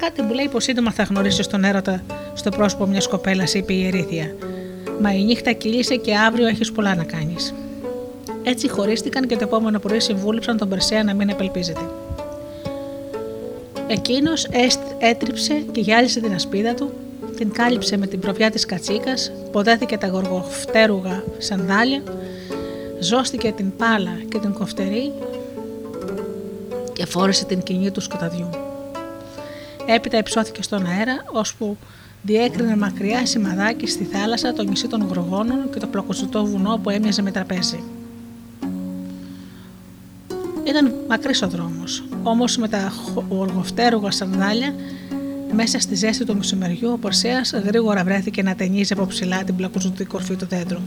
Κάτι 0.00 0.22
μου 0.22 0.34
λέει 0.34 0.48
πως 0.48 0.64
σύντομα 0.64 0.92
θα 0.92 1.02
γνωρίσει 1.02 1.48
τον 1.48 1.64
έρωτα 1.64 2.02
στο 2.34 2.50
πρόσωπο 2.50 2.86
μιας 2.86 3.08
κοπέλας, 3.08 3.54
είπε 3.54 3.72
η 3.72 3.86
Ερήθεια. 3.86 4.34
Μα 5.00 5.14
η 5.14 5.22
νύχτα 5.22 5.52
κυλήσε 5.52 5.96
και 5.96 6.16
αύριο 6.16 6.46
έχεις 6.46 6.72
πολλά 6.72 6.94
να 6.94 7.04
κάνεις. 7.04 7.54
Έτσι 8.42 8.68
χωρίστηκαν 8.68 9.26
και 9.26 9.36
το 9.36 9.44
επόμενο 9.44 9.78
πρωί 9.78 10.00
συμβούλεψαν 10.00 10.56
τον 10.56 10.68
Περσέα 10.68 11.04
να 11.04 11.14
μην 11.14 11.30
απελπίζεται. 11.30 11.80
Εκείνος 13.86 14.48
έτριψε 14.98 15.54
και 15.72 15.80
γυάλισε 15.80 16.20
την 16.20 16.34
ασπίδα 16.34 16.74
του, 16.74 16.92
την 17.36 17.52
κάλυψε 17.52 17.96
με 17.96 18.06
την 18.06 18.20
προβιά 18.20 18.50
της 18.50 18.66
κατσίκας, 18.66 19.32
ποδέθηκε 19.52 19.98
τα 19.98 20.06
γοργοφτέρουγα 20.06 21.24
σανδάλια, 21.38 22.02
ζώστηκε 23.00 23.52
την 23.52 23.76
πάλα 23.76 24.18
και 24.28 24.38
την 24.38 24.52
κοφτερή 24.52 25.12
και 26.92 27.06
φόρεσε 27.06 27.44
την 27.44 27.62
κοινή 27.62 27.90
του 27.90 28.00
σκοταδιού. 28.00 28.69
Έπειτα 29.86 30.18
υψώθηκε 30.18 30.62
στον 30.62 30.86
αέρα, 30.86 31.24
ώσπου 31.32 31.76
διέκρινε 32.22 32.76
μακριά 32.76 33.26
σημαδάκι 33.26 33.86
στη 33.86 34.04
θάλασσα 34.04 34.52
το 34.52 34.62
νησί 34.62 34.88
των 34.88 35.06
Γρογόνων 35.10 35.70
και 35.72 35.78
το 35.78 35.86
πλακοζωτό 35.86 36.44
βουνό 36.44 36.80
που 36.82 36.90
έμοιαζε 36.90 37.22
με 37.22 37.30
τραπέζι. 37.30 37.82
Ήταν 40.64 40.94
μακρύς 41.08 41.42
ο 41.42 41.48
δρόμος, 41.48 42.04
όμως 42.22 42.56
με 42.56 42.68
τα 42.68 42.92
οργοφτέρουγα 43.28 44.10
σανδάλια 44.10 44.74
μέσα 45.52 45.80
στη 45.80 45.94
ζέστη 45.94 46.24
του 46.24 46.36
μεσημεριού, 46.36 46.92
ο 46.92 46.98
Πορσέα 46.98 47.40
γρήγορα 47.64 48.04
βρέθηκε 48.04 48.42
να 48.42 48.54
ταινίζει 48.54 48.92
από 48.92 49.06
ψηλά 49.06 49.44
την 49.44 49.56
πλακουζουτή 49.56 50.04
κορφή 50.04 50.36
του 50.36 50.46
δέντρου. 50.46 50.78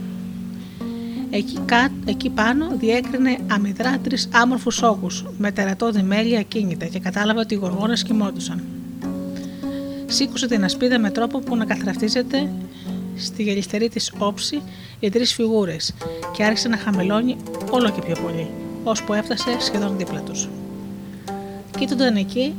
Εκεί, 1.30 1.58
εκεί 2.04 2.30
πάνω 2.30 2.66
διέκρινε 2.76 3.36
αμυδρά 3.46 3.98
τρεις 3.98 4.28
άμορφους 4.32 4.82
όγκους 4.82 5.24
με 5.38 5.52
τερατώδη 5.52 6.02
μέλη 6.02 6.36
ακίνητα 6.36 6.86
και 6.86 6.98
κατάλαβε 6.98 7.40
ότι 7.40 7.54
οι 7.54 7.56
γοργόνε 7.56 7.94
κοιμόντουσαν. 8.04 8.62
Σήκωσε 10.06 10.46
την 10.46 10.64
ασπίδα 10.64 10.98
με 10.98 11.10
τρόπο 11.10 11.38
που 11.38 11.56
να 11.56 11.64
καθραυτίζεται 11.64 12.52
στη 13.16 13.42
γελιστερή 13.42 13.88
της 13.88 14.12
όψη 14.18 14.62
οι 15.00 15.10
τρεις 15.10 15.34
φιγούρες 15.34 15.94
και 16.32 16.44
άρχισε 16.44 16.68
να 16.68 16.76
χαμελώνει 16.76 17.36
όλο 17.70 17.90
και 17.90 18.00
πιο 18.00 18.16
πολύ, 18.22 18.50
ώσπου 18.84 19.12
έφτασε 19.12 19.56
σχεδόν 19.58 19.96
δίπλα 19.96 20.20
τους. 20.20 20.48
Κοίτονταν 21.78 22.16
εκεί 22.16 22.54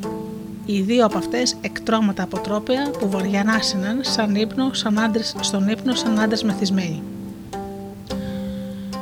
οι 0.66 0.82
δύο 0.82 1.06
από 1.06 1.18
αυτές 1.18 1.56
εκτρώματα 1.62 2.24
αποτρόπαια 2.24 2.90
που 3.00 3.10
βαριανάσιναν 3.10 4.00
σαν 4.04 4.36
ύπνο, 4.36 4.74
σαν 4.74 5.00
άντρες, 5.00 5.36
στον 5.40 5.70
ύπνο 5.70 5.96
σαν 5.96 6.20
άντρες 6.20 6.44
μεθυσμένοι. 6.44 7.04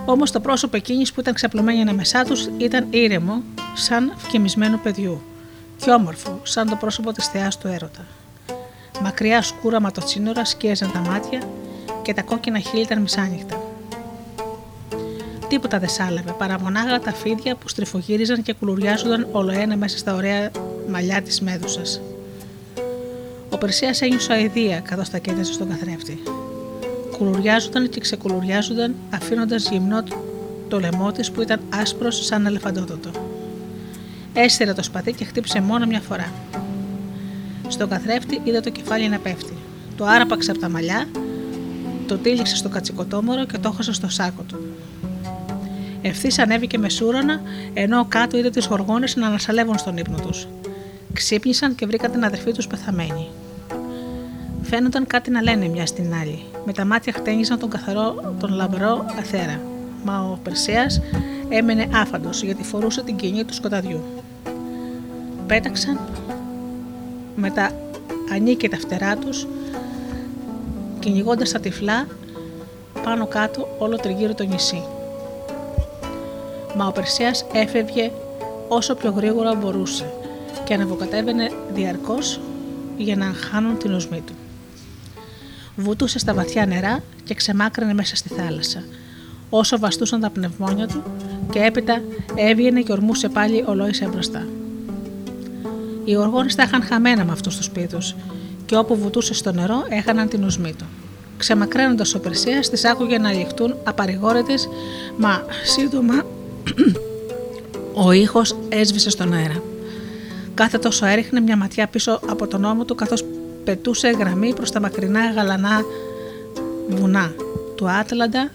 Όμως 0.05 0.31
το 0.31 0.39
πρόσωπο 0.39 0.75
εκείνης 0.75 1.13
που 1.13 1.19
ήταν 1.19 1.33
ξαπλωμένη 1.33 1.81
ανάμεσά 1.81 2.23
τους 2.23 2.49
ήταν 2.57 2.87
ήρεμο, 2.89 3.41
σαν 3.73 4.13
φκεμισμένου 4.17 4.79
παιδιού, 4.83 5.21
και 5.77 5.91
όμορφο, 5.91 6.39
σαν 6.43 6.69
το 6.69 6.75
πρόσωπο 6.75 7.11
της 7.11 7.27
θεάς 7.27 7.57
του 7.57 7.67
έρωτα. 7.67 8.05
Μακριά 9.01 9.41
σκούρα 9.41 9.81
ματοτσίνορα 9.81 10.45
σκίαζαν 10.45 10.91
τα 10.91 10.99
μάτια 10.99 11.41
και 12.01 12.13
τα 12.13 12.21
κόκκινα 12.21 12.59
χείλη 12.59 12.81
ήταν 12.81 13.01
μισάνυχτα. 13.01 13.61
Τίποτα 15.47 15.79
δεν 15.79 15.89
σάλευε, 15.89 16.31
παρά 16.37 16.59
μονάχα 16.59 16.99
τα 16.99 17.13
φίδια 17.13 17.55
που 17.55 17.67
στριφογύριζαν 17.67 18.41
και 18.41 18.53
κουλουριάζονταν 18.53 19.27
ολοένα 19.31 19.77
μέσα 19.77 19.97
στα 19.97 20.15
ωραία 20.15 20.51
μαλλιά 20.89 21.21
της 21.21 21.41
μέδουσας. 21.41 22.01
Ο 23.49 23.57
Περσία 23.57 23.95
ένιωσε 23.99 24.33
αηδία 24.33 24.79
καθώς 24.79 25.09
τα 25.09 25.17
κέντρωσε 25.17 25.53
στον 25.53 25.69
καθρέφτη. 25.69 26.23
Κουλουριάζονταν 27.17 27.89
και 27.89 27.99
ξεκουλουριάζονταν, 27.99 28.95
αφήνοντας 29.09 29.69
γυμνό 29.69 30.03
το 30.67 30.79
λαιμό 30.79 31.11
της 31.11 31.31
που 31.31 31.41
ήταν 31.41 31.59
άσπρο 31.69 32.11
σαν 32.11 32.45
ελεφαντόδοτο. 32.45 33.09
Έστερε 34.33 34.73
το 34.73 34.83
σπαθί 34.83 35.13
και 35.13 35.25
χτύπησε 35.25 35.61
μόνο 35.61 35.85
μια 35.85 35.99
φορά. 35.99 36.31
Στον 37.67 37.89
καθρέφτη 37.89 38.41
είδε 38.43 38.59
το 38.59 38.69
κεφάλι 38.69 39.09
να 39.09 39.17
πέφτει. 39.17 39.53
Το 39.97 40.05
άραπαξε 40.05 40.51
από 40.51 40.59
τα 40.59 40.69
μαλλιά, 40.69 41.07
το 42.07 42.17
τύλιξε 42.17 42.55
στο 42.55 42.69
κατσικοτόμορο 42.69 43.45
και 43.45 43.57
το 43.57 43.69
έχωσε 43.73 43.93
στο 43.93 44.09
σάκο 44.09 44.43
του. 44.47 44.57
Ευθύς 46.01 46.39
ανέβηκε 46.39 46.77
με 46.77 46.89
σούρανα, 46.89 47.41
ενώ 47.73 48.05
κάτω 48.05 48.37
είδε 48.37 48.49
τις 48.49 48.65
γοργόνε 48.65 49.07
να 49.15 49.27
ανασαλεύουν 49.27 49.77
στον 49.77 49.97
ύπνο 49.97 50.17
τους. 50.17 50.47
Ξύπνησαν 51.13 51.75
και 51.75 51.85
βρήκαν 51.85 52.11
την 52.11 52.23
αδερφή 52.23 52.51
τους 52.51 52.67
πεθαμένη. 52.67 53.27
Φαίνονταν 54.61 55.07
κάτι 55.07 55.31
να 55.31 55.41
λένε 55.41 55.67
μια 55.67 55.85
στην 55.85 56.13
άλλη. 56.21 56.43
Με 56.65 56.73
τα 56.73 56.85
μάτια 56.85 57.13
χτένιζαν 57.13 57.59
τον 57.59 57.69
καθαρό, 57.69 58.35
τον 58.39 58.53
λαμπρό 58.53 59.05
αθέρα. 59.19 59.59
Μα 60.03 60.19
ο 60.19 60.39
Περσέας 60.43 61.01
έμενε 61.49 61.87
άφαντος 61.93 62.43
γιατί 62.43 62.63
φορούσε 62.63 63.03
την 63.03 63.15
κοινή 63.15 63.43
του 63.43 63.53
σκοταδιού. 63.53 64.03
Πέταξαν 65.47 65.99
με 67.35 67.49
τα 67.49 67.71
ανίκαιτα 68.33 68.77
φτερά 68.77 69.17
τους 69.17 69.47
κυνηγώντας 70.99 71.51
τα 71.51 71.59
τυφλά 71.59 72.07
πάνω 73.03 73.27
κάτω 73.27 73.67
όλο 73.79 73.95
τριγύρω 73.95 74.33
το 74.33 74.43
νησί. 74.43 74.83
Μα 76.77 76.87
ο 76.87 76.91
Περσέας 76.91 77.45
έφευγε 77.53 78.11
όσο 78.67 78.95
πιο 78.95 79.11
γρήγορα 79.11 79.55
μπορούσε 79.55 80.13
και 80.63 80.73
ανεβοκατέβαινε 80.73 81.51
διαρκώς 81.73 82.39
για 82.97 83.15
να 83.15 83.25
χάνουν 83.25 83.77
την 83.77 83.93
οσμή 83.93 84.21
του. 84.25 84.33
Βουτούσε 85.75 86.19
στα 86.19 86.33
βαθιά 86.33 86.65
νερά 86.65 87.03
και 87.23 87.33
ξεμάκρανε 87.33 87.93
μέσα 87.93 88.15
στη 88.15 88.29
θάλασσα, 88.29 88.83
όσο 89.49 89.79
βαστούσαν 89.79 90.19
τα 90.19 90.29
πνευμόνια 90.29 90.87
του 90.87 91.03
και 91.51 91.59
έπειτα 91.59 92.01
έβγαινε 92.35 92.81
και 92.81 92.91
ορμούσε 92.91 93.29
πάλι 93.29 93.63
ολόισε 93.67 94.07
μπροστά. 94.07 94.45
Οι 96.05 96.15
οργόνε 96.15 96.49
τα 96.55 96.63
είχαν 96.63 96.83
χαμένα 96.83 97.25
με 97.25 97.31
αυτούς 97.31 97.55
τους 97.55 97.65
σπίτου 97.65 97.97
και 98.65 98.75
όπου 98.75 98.95
βουτούσε 98.95 99.33
στο 99.33 99.51
νερό 99.51 99.85
έχαναν 99.89 100.27
την 100.27 100.43
οσμή 100.43 100.73
του. 100.73 100.85
Ξεμακραίνοντας 101.37 102.13
ο 102.15 102.19
Περσίας, 102.19 102.69
τις 102.69 102.85
άκουγε 102.85 103.17
να 103.17 103.31
λιχτούν 103.31 103.75
απαρηγόρετε, 103.83 104.53
μα 105.17 105.45
σύντομα 105.63 106.25
ο 107.93 108.11
ήχος 108.11 108.55
έσβησε 108.69 109.09
στον 109.09 109.33
αέρα. 109.33 109.61
Κάθε 110.53 110.77
τόσο 110.77 111.05
έριχνε 111.05 111.39
μια 111.39 111.57
ματιά 111.57 111.87
πίσω 111.87 112.19
από 112.29 112.47
τον 112.47 112.63
ώμο 112.63 112.85
του 112.85 112.95
καθώς 112.95 113.25
πετούσε 113.63 114.09
γραμμή 114.09 114.53
προς 114.53 114.71
τα 114.71 114.79
μακρινά 114.79 115.31
γαλανά 115.31 115.81
βουνά 116.89 117.33
του 117.75 117.89
Άτλαντα, 117.89 118.49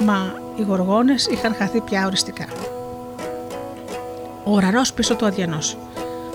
μα 0.00 0.34
οι 0.58 0.62
γοργόνες 0.62 1.26
είχαν 1.26 1.54
χαθεί 1.54 1.80
πια 1.80 2.06
οριστικά. 2.06 2.46
Ο 4.44 4.50
ουρανός 4.50 4.92
πίσω 4.92 5.14
του 5.14 5.26
αδιανός. 5.26 5.76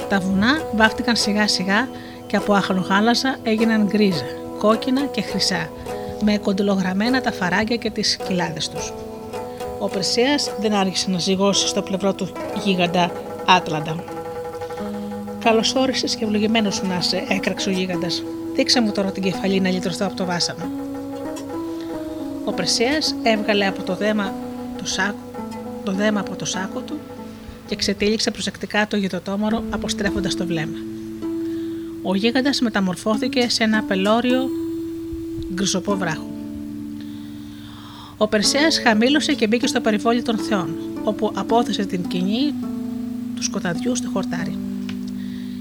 Τα 0.09 0.19
βουνά 0.19 0.61
βάφτηκαν 0.75 1.15
σιγά 1.15 1.47
σιγά 1.47 1.87
και 2.27 2.35
από 2.35 2.53
αχλογάλαζα 2.53 3.37
έγιναν 3.43 3.87
γκρίζα, 3.87 4.25
κόκκινα 4.59 5.05
και 5.05 5.21
χρυσά, 5.21 5.69
με 6.23 6.37
κοντιλογραμμένα 6.37 7.21
τα 7.21 7.31
φαράγγια 7.31 7.75
και 7.75 7.89
τις 7.89 8.17
κοιλάδες 8.27 8.69
τους. 8.69 8.93
Ο 9.79 9.87
Περσέας 9.87 10.51
δεν 10.59 10.73
άρχισε 10.73 11.09
να 11.09 11.19
ζυγώσει 11.19 11.67
στο 11.67 11.81
πλευρό 11.81 12.13
του 12.13 12.31
γίγαντα 12.63 13.11
Άτλαντα. 13.47 14.03
Καλώ 15.39 15.63
όρισε 15.75 16.07
και 16.07 16.25
ευλογημένος 16.25 16.75
σου 16.75 16.87
να 16.87 16.97
είσαι, 16.97 17.23
έκραξε 17.29 17.69
ο 17.69 17.71
γίγαντας. 17.71 18.23
Δείξε 18.55 18.81
μου 18.81 18.91
τώρα 18.91 19.11
την 19.11 19.23
κεφαλή 19.23 19.59
να 19.59 19.69
λυτρωθώ 19.69 20.05
από 20.05 20.15
το 20.15 20.25
βάσανο. 20.25 20.69
Ο 22.45 22.51
Περσέας 22.51 23.15
έβγαλε 23.23 23.65
από 23.67 23.83
το 23.83 23.95
δέμα 23.95 24.33
το, 24.77 24.85
σάκο, 24.85 25.17
το 25.83 25.91
δέμα 25.91 26.19
από 26.19 26.35
το 26.35 26.45
σάκο 26.45 26.79
του 26.79 26.99
και 27.69 27.75
ξετύλιξε 27.75 28.31
προσεκτικά 28.31 28.87
το 28.87 28.97
γητοτόμορο 28.97 29.63
αποστρέφοντας 29.69 30.35
το 30.35 30.45
βλέμμα. 30.45 30.77
Ο 32.01 32.15
γίγαντας 32.15 32.61
μεταμορφώθηκε 32.61 33.49
σε 33.49 33.63
ένα 33.63 33.83
πελώριο 33.83 34.49
γκρισοπό 35.53 35.97
βράχο. 35.97 36.29
Ο 38.17 38.27
Περσέας 38.27 38.79
χαμήλωσε 38.79 39.33
και 39.33 39.47
μπήκε 39.47 39.67
στο 39.67 39.81
περιβόλι 39.81 40.21
των 40.21 40.37
θεών, 40.37 40.75
όπου 41.03 41.31
απόθεσε 41.35 41.85
την 41.85 42.07
κοινή 42.07 42.53
του 43.35 43.43
σκοταδιού 43.43 43.95
στο 43.95 44.09
χορτάρι. 44.13 44.57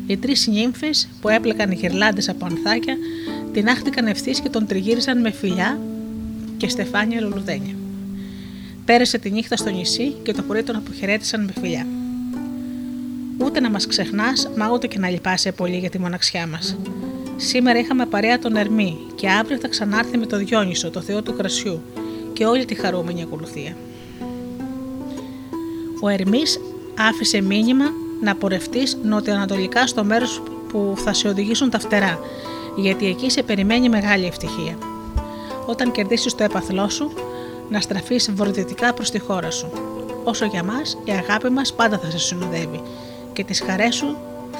Οι 0.07 0.17
τρεις 0.17 0.47
νύμφες 0.47 1.09
που 1.21 1.29
έπλεκαν 1.29 1.73
γυρλάντε 1.73 2.23
από 2.29 2.47
ανθάκια 2.47 2.97
την 3.53 3.69
άχτηκαν 3.69 4.07
ευθύς 4.07 4.41
και 4.41 4.49
τον 4.49 4.67
τριγύρισαν 4.67 5.21
με 5.21 5.31
φιλιά 5.31 5.81
και 6.57 6.69
στεφάνια 6.69 7.21
λουλουδένια. 7.21 7.75
Πέρασε 8.85 9.19
τη 9.19 9.31
νύχτα 9.31 9.57
στο 9.57 9.71
νησί 9.71 10.15
και 10.23 10.33
το 10.33 10.43
πρωί 10.43 10.63
τον 10.63 10.77
αποχαιρέτησαν 10.77 11.45
με 11.45 11.53
φιλιά. 11.61 11.87
Ούτε 13.41 13.61
να 13.61 13.71
μας 13.71 13.87
ξεχνάς, 13.87 14.49
μα 14.57 14.71
ούτε 14.73 14.87
και 14.87 14.99
να 14.99 15.09
λυπάσαι 15.09 15.53
πολύ 15.53 15.77
για 15.77 15.91
τη 15.91 15.99
μοναξιά 15.99 16.47
μας. 16.47 16.77
Σήμερα 17.37 17.79
είχαμε 17.79 18.07
παρέα 18.07 18.39
τον 18.39 18.57
Ερμή 18.57 18.99
και 19.15 19.31
αύριο 19.31 19.59
θα 19.59 19.69
ξανάρθει 19.69 20.19
με 20.19 20.27
το 20.27 20.37
Διόνυσο, 20.37 20.91
το 20.91 21.01
θεό 21.01 21.23
του 21.23 21.37
κρασιού, 21.37 21.83
και 22.33 22.45
όλη 22.45 22.65
τη 22.65 22.75
χαρούμενη 22.75 23.23
ακολουθία. 23.23 23.77
Ο 26.03 26.09
Ερμής 26.09 26.61
άφησε 26.99 27.41
μήνυμα 27.41 27.85
να 28.23 28.35
πορευτείς 28.35 28.99
νοτιοανατολικά 29.03 29.87
στο 29.87 30.05
μέρος 30.05 30.43
που 30.69 30.95
θα 30.97 31.13
σε 31.13 31.29
οδηγήσουν 31.29 31.71
τα 31.71 31.79
φτερά, 31.79 32.19
γιατί 32.77 33.07
εκεί 33.07 33.31
σε 33.31 33.43
περιμένει 33.43 33.89
μεγάλη 33.89 34.27
ευτυχία. 34.27 34.79
Όταν 35.67 35.93
κερδίσεις 35.93 36.35
το 36.35 36.45
έπαθλό 36.45 36.89
σου, 36.89 37.13
να 37.71 37.81
στραφείς 37.81 38.31
βορειοδυτικά 38.33 38.95
προς 38.95 39.11
τη 39.11 39.19
χώρα 39.19 39.51
σου. 39.51 39.71
Όσο 40.25 40.45
για 40.45 40.63
μας, 40.63 40.99
η 41.05 41.11
αγάπη 41.11 41.51
μας 41.51 41.73
πάντα 41.73 41.99
θα 41.99 42.11
σε 42.11 42.19
συνοδεύει 42.19 42.83
και 43.39 43.45
τις 43.45 43.61
χαρές 43.61 43.95
σου 43.95 44.17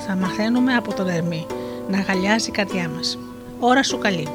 θα 0.07 0.15
μαθαίνουμε 0.15 0.75
από 0.75 0.95
τον 0.95 1.09
Ερμή 1.09 1.47
να 1.91 1.99
αγκαλιάζει 1.99 2.49
η 2.49 2.53
καρδιά 2.53 2.89
μας. 2.89 3.19
Ώρα 3.59 3.83
σου 3.83 3.99
καλή. 3.99 4.29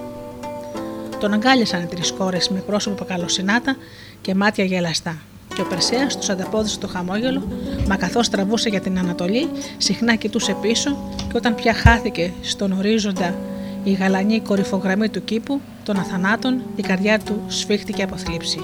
Τον 1.19 1.33
αγκάλιασαν 1.33 1.81
οι 1.81 1.85
τρεις 1.85 2.11
κόρες 2.11 2.49
με 2.49 2.59
πρόσωπο 2.59 3.05
καλοσυνάτα 3.05 3.75
και 4.21 4.35
μάτια 4.35 4.63
γελαστά 4.63 5.21
και 5.55 5.61
ο 5.61 5.65
Περσέας 5.65 6.17
τους 6.17 6.29
ανταπόδεισε 6.29 6.79
το 6.79 6.87
χαμόγελο, 6.87 7.47
μα 7.87 7.95
καθώς 7.95 8.29
τραβούσε 8.29 8.69
για 8.69 8.81
την 8.81 8.97
Ανατολή, 8.97 9.49
συχνά 9.77 10.15
κοιτούσε 10.15 10.55
πίσω 10.61 10.97
και 11.17 11.37
όταν 11.37 11.55
πια 11.55 11.73
χάθηκε 11.73 12.33
στον 12.41 12.71
ορίζοντα 12.71 13.35
η 13.83 13.91
γαλανή 13.91 14.39
κορυφογραμμή 14.39 15.09
του 15.09 15.23
κήπου 15.23 15.61
των 15.83 15.97
αθανάτων, 15.97 16.61
η 16.75 16.81
καρδιά 16.81 17.19
του 17.19 17.41
σφίχτηκε 17.47 18.03
από 18.03 18.17
θλίψη. 18.17 18.59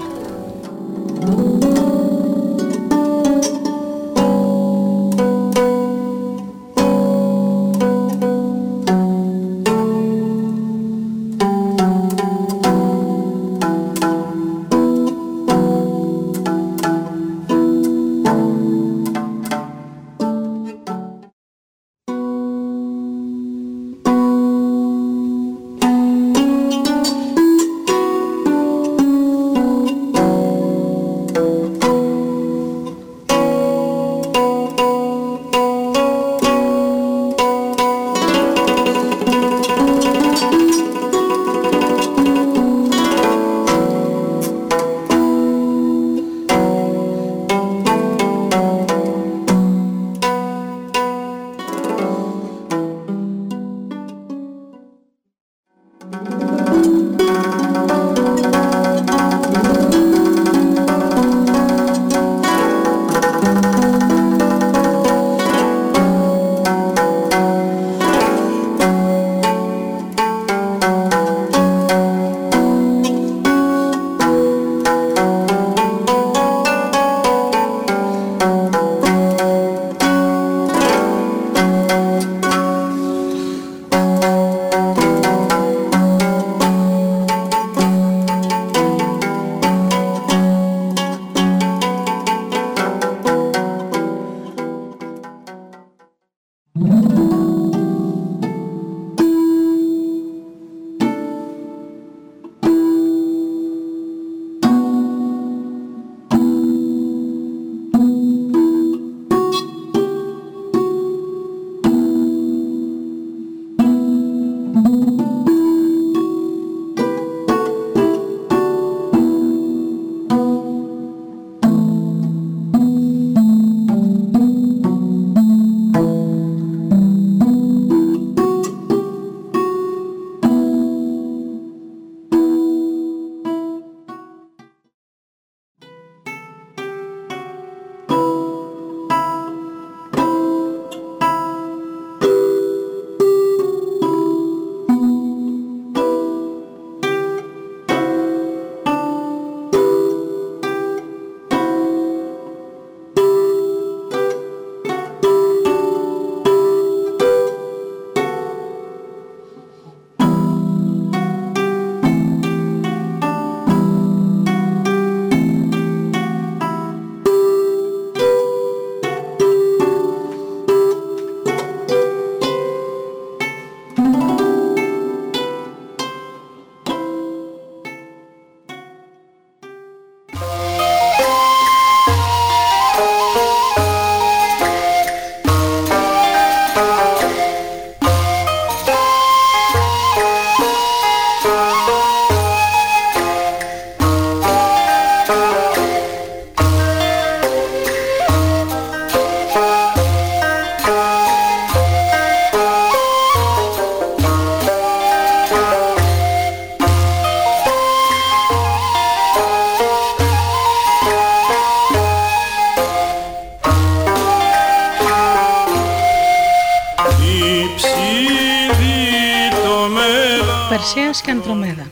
Περσέας 220.68 221.20
και 221.20 221.30
Ανδρομέδα 221.30 221.86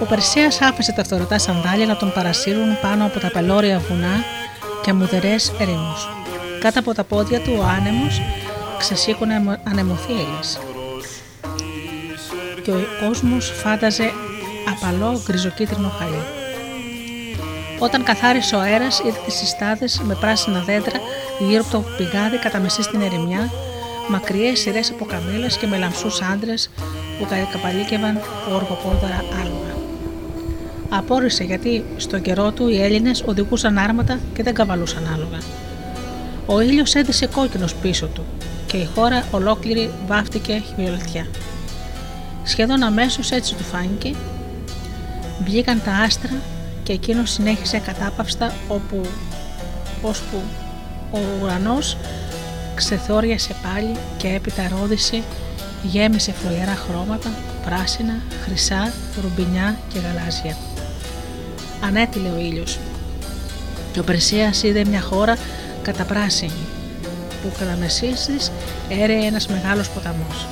Ο 0.00 0.04
Περσέας 0.04 0.60
άφησε 0.60 0.92
τα 0.92 1.04
φθορωτά 1.04 1.38
σανδάλια 1.38 1.86
να 1.86 1.96
τον 1.96 2.12
παρασύρουν 2.12 2.80
πάνω 2.82 3.04
από 3.04 3.18
τα 3.18 3.30
πελώρια 3.30 3.78
βουνά 3.78 4.24
και 4.82 4.90
αμμουδερές 4.90 5.52
ερήμους. 5.58 6.08
Κάτω 6.60 6.78
από 6.78 6.94
τα 6.94 7.04
πόδια 7.04 7.40
του 7.40 7.56
ο 7.58 7.62
άνεμος 7.62 8.20
ξεσήκωνε 8.78 9.60
ανεμοθύελες 9.64 10.58
και 12.62 12.70
ο 12.70 12.84
κόσμος 13.06 13.52
φάνταζε 13.62 14.12
απαλό 14.68 15.22
γκριζοκίτρινο 15.26 15.88
χαλί. 15.88 16.43
Όταν 17.78 18.02
καθάρισε 18.02 18.54
ο 18.56 18.60
αέρας, 18.60 18.98
ήρθε 18.98 19.18
τις 19.24 19.34
συστάδες 19.34 20.00
με 20.04 20.14
πράσινα 20.14 20.60
δέντρα 20.60 21.00
γύρω 21.38 21.62
από 21.66 21.70
το 21.70 21.84
πηγάδι 21.96 22.38
κατά 22.38 22.60
μεσή 22.60 22.82
στην 22.82 23.00
ερημιά, 23.00 23.50
μακριές 24.08 24.60
σειρές 24.60 24.90
από 24.90 25.04
καμίλε 25.04 25.46
και 25.46 25.66
με 25.66 25.76
λαμψού 25.76 26.08
άντρες 26.32 26.70
που 27.18 27.26
καπαλίκευαν 27.52 28.20
οργοπόδαρα 28.52 29.24
άλογα. 29.40 29.74
Απόρρισε 30.88 31.44
γιατί 31.44 31.84
στον 31.96 32.22
καιρό 32.22 32.52
του 32.52 32.68
οι 32.68 32.82
Έλληνες 32.82 33.22
οδηγούσαν 33.26 33.78
άρματα 33.78 34.18
και 34.34 34.42
δεν 34.42 34.54
καβαλούσαν 34.54 35.10
άλογα. 35.14 35.38
Ο 36.46 36.60
ήλιος 36.60 36.94
έδισε 36.94 37.26
κόκκινος 37.26 37.74
πίσω 37.74 38.06
του 38.06 38.24
και 38.66 38.76
η 38.76 38.88
χώρα 38.94 39.24
ολόκληρη 39.30 39.90
βάφτηκε 40.06 40.62
χιονιολατιά. 40.66 41.26
Σχεδόν 42.42 42.82
αμέσως 42.82 43.30
έτσι 43.30 43.54
του 43.54 43.62
φάνηκε, 43.62 44.14
βγήκαν 45.44 45.82
τα 45.84 45.92
άστρα 45.92 46.30
και 46.84 46.92
εκείνο 46.92 47.24
συνέχισε 47.24 47.78
κατάπαυστα 47.78 48.54
όπου 48.68 49.00
ώσπου 50.02 50.40
ο 51.10 51.18
ουρανός 51.42 51.96
ξεθόριασε 52.74 53.54
πάλι 53.62 53.96
και 54.16 54.28
έπειτα 54.28 54.68
ρόδισε, 54.68 55.22
γέμισε 55.82 56.32
φλογερά 56.32 56.74
χρώματα, 56.74 57.30
πράσινα, 57.64 58.22
χρυσά, 58.44 58.92
ρουμπινιά 59.22 59.78
και 59.92 59.98
γαλάζια. 59.98 60.56
Ανέτειλε 61.84 62.28
ο 62.28 62.38
ήλιος 62.38 62.78
και 63.92 64.00
ο 64.00 64.04
Περσίας 64.04 64.62
είδε 64.62 64.84
μια 64.84 65.00
χώρα 65.00 65.36
καταπράσινη 65.82 66.66
που 67.42 67.52
κατά 67.58 67.76
μεσής 67.80 68.24
της 68.24 68.52
έρεε 68.88 69.26
ένας 69.26 69.46
μεγάλος 69.46 69.90
ποταμός. 69.90 70.46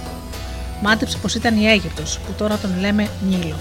Μάτεψε 0.82 1.18
πως 1.18 1.34
ήταν 1.34 1.56
η 1.56 1.66
Αίγυπτος 1.66 2.18
που 2.18 2.32
τώρα 2.38 2.56
τον 2.56 2.70
λέμε 2.80 3.08
Νίλο. 3.28 3.56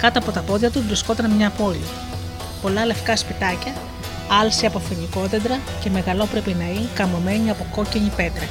Κάτω 0.00 0.18
από 0.18 0.30
τα 0.30 0.40
πόδια 0.40 0.70
του 0.70 0.82
βρισκόταν 0.86 1.30
μια 1.30 1.50
πόλη. 1.50 1.84
Πολλά 2.62 2.84
λευκά 2.84 3.16
σπιτάκια, 3.16 3.72
άλση 4.42 4.66
από 4.66 4.78
φοινικόδεντρα 4.78 5.58
και 5.80 5.90
μεγαλόπρεποι 5.90 6.56
ναοί 6.58 6.88
καμωμένοι 6.94 7.50
από 7.50 7.66
κόκκινη 7.74 8.10
πέτρα. 8.16 8.46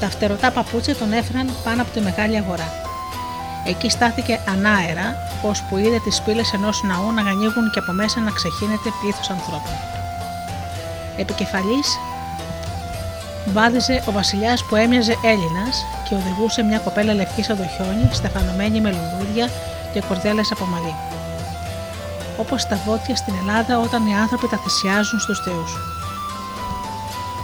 Τα 0.00 0.10
φτερωτά 0.10 0.50
παπούτσια 0.50 0.94
τον 0.96 1.12
έφεραν 1.12 1.50
πάνω 1.64 1.82
από 1.82 1.90
τη 1.90 2.00
μεγάλη 2.00 2.36
αγορά. 2.36 2.72
Εκεί 3.66 3.90
στάθηκε 3.90 4.40
ανάερα, 4.48 5.16
που 5.68 5.76
είδε 5.76 5.98
τις 6.04 6.22
πύλες 6.22 6.52
ενός 6.52 6.82
ναού 6.82 7.12
να 7.12 7.20
ανοίγουν 7.20 7.70
και 7.72 7.78
από 7.78 7.92
μέσα 7.92 8.20
να 8.20 8.30
ξεχύνεται 8.30 8.90
πλήθος 9.00 9.30
ανθρώπων. 9.30 9.74
Επικεφαλής 11.16 11.98
βάδιζε 13.52 14.02
ο 14.06 14.12
βασιλιάς 14.12 14.64
που 14.64 14.76
έμοιαζε 14.76 15.16
Έλληνας 15.24 15.84
και 16.08 16.14
οδηγούσε 16.14 16.62
μια 16.62 16.78
κοπέλα 16.78 17.14
λευκής 17.14 17.46
σαν 17.46 17.56
το 17.56 17.62
χιόνι, 17.76 18.08
στεφανωμένη 18.12 18.80
με 18.80 18.90
λουλούδια 18.90 19.50
και 19.96 20.06
κορδέλες 20.08 20.52
από 20.52 20.64
μαλλί. 20.64 20.94
Όπως 22.36 22.66
τα 22.66 22.80
βότια 22.86 23.16
στην 23.16 23.34
Ελλάδα 23.40 23.78
όταν 23.78 24.06
οι 24.06 24.14
άνθρωποι 24.14 24.48
τα 24.48 24.56
θυσιάζουν 24.56 25.20
στους 25.20 25.40
θεούς. 25.40 25.72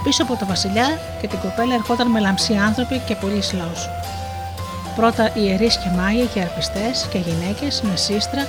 Πίσω 0.05 0.23
από 0.23 0.37
το 0.37 0.47
βασιλιά 0.47 1.01
και 1.20 1.27
την 1.27 1.39
κοπέλα 1.39 1.74
ερχόταν 1.74 2.09
με 2.11 2.20
λαμψοί 2.20 2.55
άνθρωποι 2.55 2.99
και 3.07 3.15
πολλοί 3.15 3.43
λαό. 3.53 3.77
Πρώτα 4.97 5.31
ιερείς 5.35 5.77
και 5.79 5.89
μάγοι 5.97 6.27
και 6.35 6.41
αρπιστές 6.41 7.09
και 7.11 7.19
γυναίκες 7.19 7.83
με 7.83 7.97
σύστρα 7.97 8.47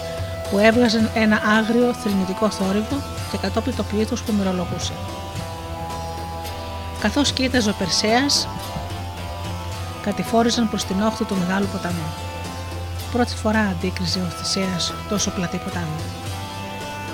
που 0.49 0.57
έβγαζαν 0.57 1.09
ένα 1.13 1.41
άγριο 1.57 1.93
θρηνητικό 1.93 2.49
θόρυβο 2.49 2.97
και 3.31 3.37
κατόπιν 3.37 3.75
το 3.75 3.83
πλήθος 3.83 4.21
που 4.23 4.33
μυρολογούσε. 4.37 4.93
Καθώς 6.99 7.31
κοίταζε 7.31 7.69
ο 7.69 7.75
Περσέας, 7.79 8.47
κατηφόριζαν 10.01 10.69
προς 10.69 10.83
την 10.85 11.01
όχθη 11.01 11.23
του 11.23 11.35
μεγάλου 11.35 11.67
ποταμού. 11.71 12.32
Πρώτη 13.13 13.35
φορά 13.35 13.59
αντίκριζε 13.59 14.19
ο 14.19 14.29
Θησέας 14.37 14.93
τόσο 15.09 15.31
πλατή 15.31 15.57
ποτάμι. 15.57 16.01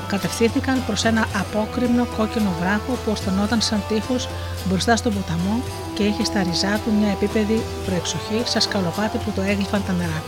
Κατευθύνθηκαν 0.08 0.84
προς 0.86 1.06
ένα 1.06 1.28
απόκριμνο 1.40 2.06
κόκκινο 2.18 2.52
βράχο 2.60 2.92
που 2.92 3.12
οστενόταν 3.12 3.62
σαν 3.62 3.84
τείχος 3.88 4.30
μπροστά 4.66 4.96
στον 4.96 5.14
ποταμό 5.14 5.62
και 5.94 6.04
είχε 6.04 6.24
στα 6.24 6.44
ριζά 6.44 6.80
του 6.84 6.92
μια 7.00 7.12
επίπεδη 7.12 7.64
προεξοχή 7.86 8.42
σαν 8.44 8.62
σκαλοπάτι 8.62 9.18
που 9.18 9.32
το 9.36 9.42
έγλυφαν 9.42 9.84
τα 9.88 9.94
νερά. 9.94 10.24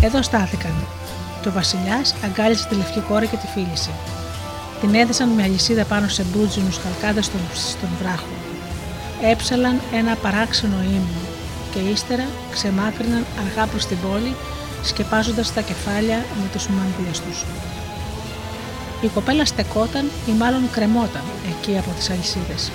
Εδώ 0.00 0.22
στάθηκαν 0.22 0.74
και 1.40 1.48
ο 1.48 1.52
Βασιλιάς 1.52 2.14
αγκάλισε 2.24 2.68
τη 2.68 2.74
λευκή 2.74 3.00
κόρη 3.00 3.26
και 3.26 3.36
τη 3.36 3.46
φίλησε. 3.46 3.90
Την 4.80 4.94
έδεσαν 4.94 5.28
με 5.28 5.42
αλυσίδα 5.42 5.84
πάνω 5.84 6.08
σε 6.08 6.24
μπρούτζινους 6.24 6.78
καλκάδε 6.78 7.22
στον, 7.22 7.40
στον 7.52 7.88
βράχο. 8.02 8.34
Έψαλαν 9.22 9.80
ένα 9.92 10.14
παράξενο 10.14 10.76
ύμνο 10.82 11.25
και 11.76 11.90
ύστερα 11.90 12.24
ξεμάκρυναν 12.50 13.24
αργά 13.46 13.66
προς 13.66 13.86
την 13.86 13.96
πόλη 14.00 14.34
σκεπάζοντας 14.82 15.52
τα 15.52 15.60
κεφάλια 15.60 16.16
με 16.16 16.48
τους 16.52 16.68
μανδύες 16.68 17.20
τους. 17.20 17.44
Η 19.00 19.06
κοπέλα 19.06 19.44
στεκόταν 19.44 20.10
ή 20.26 20.32
μάλλον 20.32 20.70
κρεμόταν 20.70 21.22
εκεί 21.48 21.78
από 21.78 21.90
τις 21.96 22.10
αλυσίδες. 22.10 22.70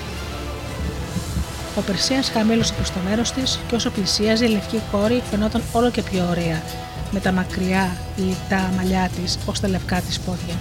Ο 1.78 1.80
Περσέας 1.80 2.30
χαμήλωσε 2.30 2.72
προς 2.72 2.90
το 2.90 2.98
μέρος 3.08 3.32
της 3.32 3.58
και 3.68 3.74
όσο 3.74 3.90
πλησίαζε 3.90 4.44
η 4.44 4.48
λευκή 4.48 4.80
κόρη 4.92 5.22
φαινόταν 5.30 5.62
όλο 5.72 5.90
και 5.90 6.02
πιο 6.02 6.26
ωραία 6.30 6.62
με 7.10 7.20
τα 7.20 7.32
μακριά 7.32 7.96
λιτά 8.16 8.72
μαλλιά 8.76 9.10
της 9.16 9.38
ως 9.46 9.60
τα 9.60 9.68
λευκά 9.68 10.00
της 10.00 10.20
πόδια. 10.20 10.54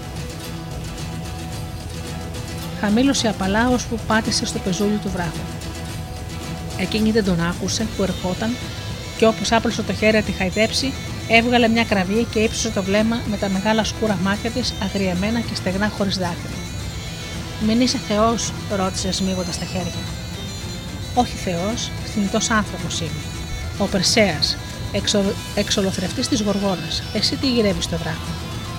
Χαμήλωσε 2.80 3.28
απαλά 3.28 3.70
ώσπου 3.70 4.00
πάτησε 4.08 4.46
στο 4.46 4.60
πεζούλι 4.60 5.00
του 5.04 5.10
βράχου. 5.14 5.71
Εκείνη 6.82 7.12
δεν 7.12 7.24
τον 7.24 7.42
άκουσε 7.42 7.88
που 7.98 8.04
ερχόταν 8.04 8.56
και 9.18 9.26
όπως 9.26 9.52
άπλωσε 9.52 9.82
το 9.82 9.94
χέρι 9.94 10.18
να 10.18 10.24
τη 10.24 10.32
χαϊδέψει, 10.32 10.94
έβγαλε 11.28 11.68
μια 11.68 11.84
κραβή 11.84 12.28
και 12.32 12.40
ύψωσε 12.40 12.70
το 12.70 12.84
βλέμμα 12.84 13.22
με 13.30 13.38
τα 13.38 13.50
μεγάλα 13.50 13.84
σκούρα 13.84 14.18
μάτια 14.24 14.50
της, 14.50 14.74
αγριεμένα 14.84 15.40
και 15.40 15.56
στεγνά 15.56 15.88
χωρίς 15.98 16.18
δάκρυ. 16.18 16.56
Μην 17.68 17.82
είσαι 17.82 18.00
Θεός, 18.08 18.52
ρώτησες 18.76 19.16
σμίγοντας 19.16 19.60
τα 19.60 19.66
χέρια. 19.66 20.04
Όχι 21.16 21.36
Θεός, 21.36 21.92
θνητός 22.14 22.50
άνθρωπος 22.50 23.00
είμαι. 23.00 23.22
Ο 23.78 23.86
Περσέας, 23.86 24.58
εξο, 24.92 25.24
εξολοθρευτής 25.56 26.28
της 26.28 26.42
Γοργόνας. 26.42 27.04
Εσύ 27.14 27.36
τι 27.36 27.52
γυρεύεις 27.52 27.84
στο 27.84 27.98
βράχο. 27.98 28.32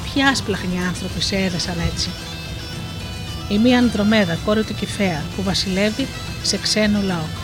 Ποιοι 0.05 0.23
άσπλαχνοι 0.23 0.85
άνθρωποι 0.87 1.21
σε 1.21 1.37
έδεσαν 1.37 1.77
έτσι. 1.93 2.11
Η 3.49 3.59
μία 3.59 3.79
Ανδρομέδα, 3.79 4.39
κόρη 4.45 4.65
του 4.65 4.75
Κιφαία, 4.75 5.23
που 5.37 5.43
βασιλεύει 5.43 6.07
σε 6.43 6.57
ξένο 6.57 7.01
λαό. 7.03 7.42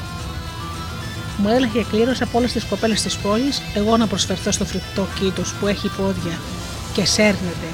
Μου 1.40 1.48
έλεγε 1.48 1.84
κλήρω 1.90 2.12
από 2.20 2.38
όλες 2.38 2.52
τις 2.52 2.64
κοπέλες 2.64 3.02
της 3.02 3.16
πόλης, 3.16 3.62
εγώ 3.74 3.96
να 3.96 4.06
προσφερθώ 4.06 4.50
στο 4.50 4.64
φρικτό 4.64 5.06
κήτος 5.20 5.54
που 5.54 5.66
έχει 5.66 5.88
πόδια 5.88 6.38
και 6.92 7.04
σέρνεται 7.04 7.68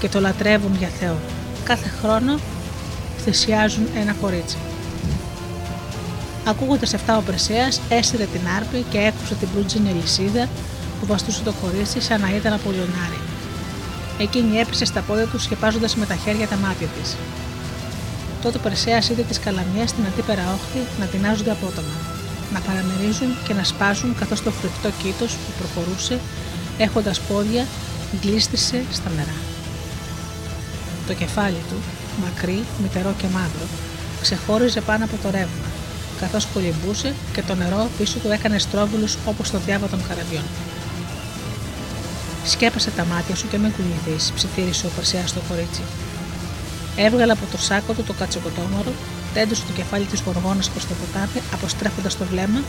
και 0.00 0.08
το 0.08 0.20
λατρεύουν 0.20 0.76
για 0.78 0.88
Θεό. 1.00 1.16
Κάθε 1.64 1.92
χρόνο 2.00 2.38
θυσιάζουν 3.24 3.86
ένα 3.96 4.12
κορίτσι. 4.12 4.56
Ακούγοντας 6.44 6.94
αυτά, 6.94 7.16
ο 7.16 7.20
Περσέα 7.20 7.68
έσυρε 7.88 8.24
την 8.24 8.40
άρπη 8.56 8.84
και 8.90 8.98
έκουσε 8.98 9.34
την 9.34 9.48
πλούτζινη 9.52 9.88
ελισίδα 9.88 10.48
που 11.00 11.06
βαστούσε 11.06 11.42
το 11.42 11.52
κορίτσι 11.62 12.00
σαν 12.00 12.20
να 12.20 12.36
ήταν 12.36 12.52
από 12.52 12.70
λιονάρι. 12.70 13.20
Εκείνη 14.18 14.58
έπεσε 14.58 14.84
στα 14.84 15.00
πόδια 15.00 15.26
του 15.26 15.38
σκεπάζοντα 15.38 15.88
με 15.96 16.06
τα 16.06 16.14
χέρια 16.14 16.46
τα 16.46 16.56
μάτια 16.56 16.86
της. 16.86 17.16
Τότε 18.42 18.56
ο 18.56 18.60
Περσέα 18.60 18.98
είδε 19.10 19.22
τις 19.22 19.38
καλαμιές 19.38 19.90
στην 19.90 20.04
αντίπερα 20.06 20.42
όχθη 20.54 21.00
να 21.00 21.06
τεινάζονται 21.06 21.50
απότομα 21.50 22.19
να 22.52 22.60
παραμερίζουν 22.60 23.30
και 23.46 23.54
να 23.54 23.64
σπάζουν 23.64 24.14
καθώς 24.14 24.42
το 24.42 24.50
φρικτό 24.50 24.90
κήτος 25.02 25.32
που 25.32 25.50
προχωρούσε 25.58 26.18
έχοντας 26.78 27.20
πόδια 27.20 27.66
γλίστρισε 28.22 28.82
στα 28.92 29.10
νερά. 29.16 29.38
Το 31.06 31.14
κεφάλι 31.14 31.62
του, 31.68 31.76
μακρύ, 32.24 32.64
μητερό 32.82 33.14
και 33.18 33.26
μαύρο, 33.32 33.66
ξεχώριζε 34.20 34.80
πάνω 34.80 35.04
από 35.04 35.16
το 35.22 35.30
ρεύμα, 35.30 35.68
καθώς 36.20 36.46
κολυμπούσε 36.54 37.14
και 37.32 37.42
το 37.42 37.54
νερό 37.54 37.88
πίσω 37.98 38.18
του 38.18 38.30
έκανε 38.30 38.58
στρόβιλους 38.58 39.16
όπως 39.24 39.50
το 39.50 39.58
διάβα 39.58 39.86
των 39.86 40.00
καραβιών. 40.08 40.44
Σκέπασε 42.44 42.90
τα 42.90 43.04
μάτια 43.04 43.34
σου 43.34 43.48
και 43.48 43.58
μην 43.58 43.72
κουνηθείς, 43.72 44.32
ψιθύρισε 44.34 44.86
ο 44.86 44.90
Περσιά 44.96 45.26
στο 45.26 45.40
κορίτσι. 45.48 45.82
Έβγαλε 46.96 47.32
από 47.32 47.46
το 47.50 47.58
σάκο 47.58 47.92
του 47.92 48.02
το 48.02 48.12
κατσοκοτόμορο 48.12 48.92
τέντωσε 49.34 49.62
το 49.66 49.72
κεφάλι 49.72 50.04
της 50.04 50.20
γοργόνας 50.20 50.70
προς 50.70 50.86
το 50.86 50.94
ποτάμι, 51.00 51.40
αποστρέφοντας 51.52 52.16
το 52.18 52.24
βλέμμα 52.24 52.60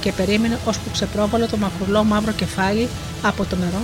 και 0.00 0.12
περίμενε 0.12 0.58
ώσπου 0.64 0.90
ξεπρόβαλε 0.92 1.46
το 1.46 1.56
μακρουλό 1.56 2.04
μαύρο 2.04 2.32
κεφάλι 2.32 2.88
από 3.22 3.44
το 3.44 3.56
νερό 3.56 3.82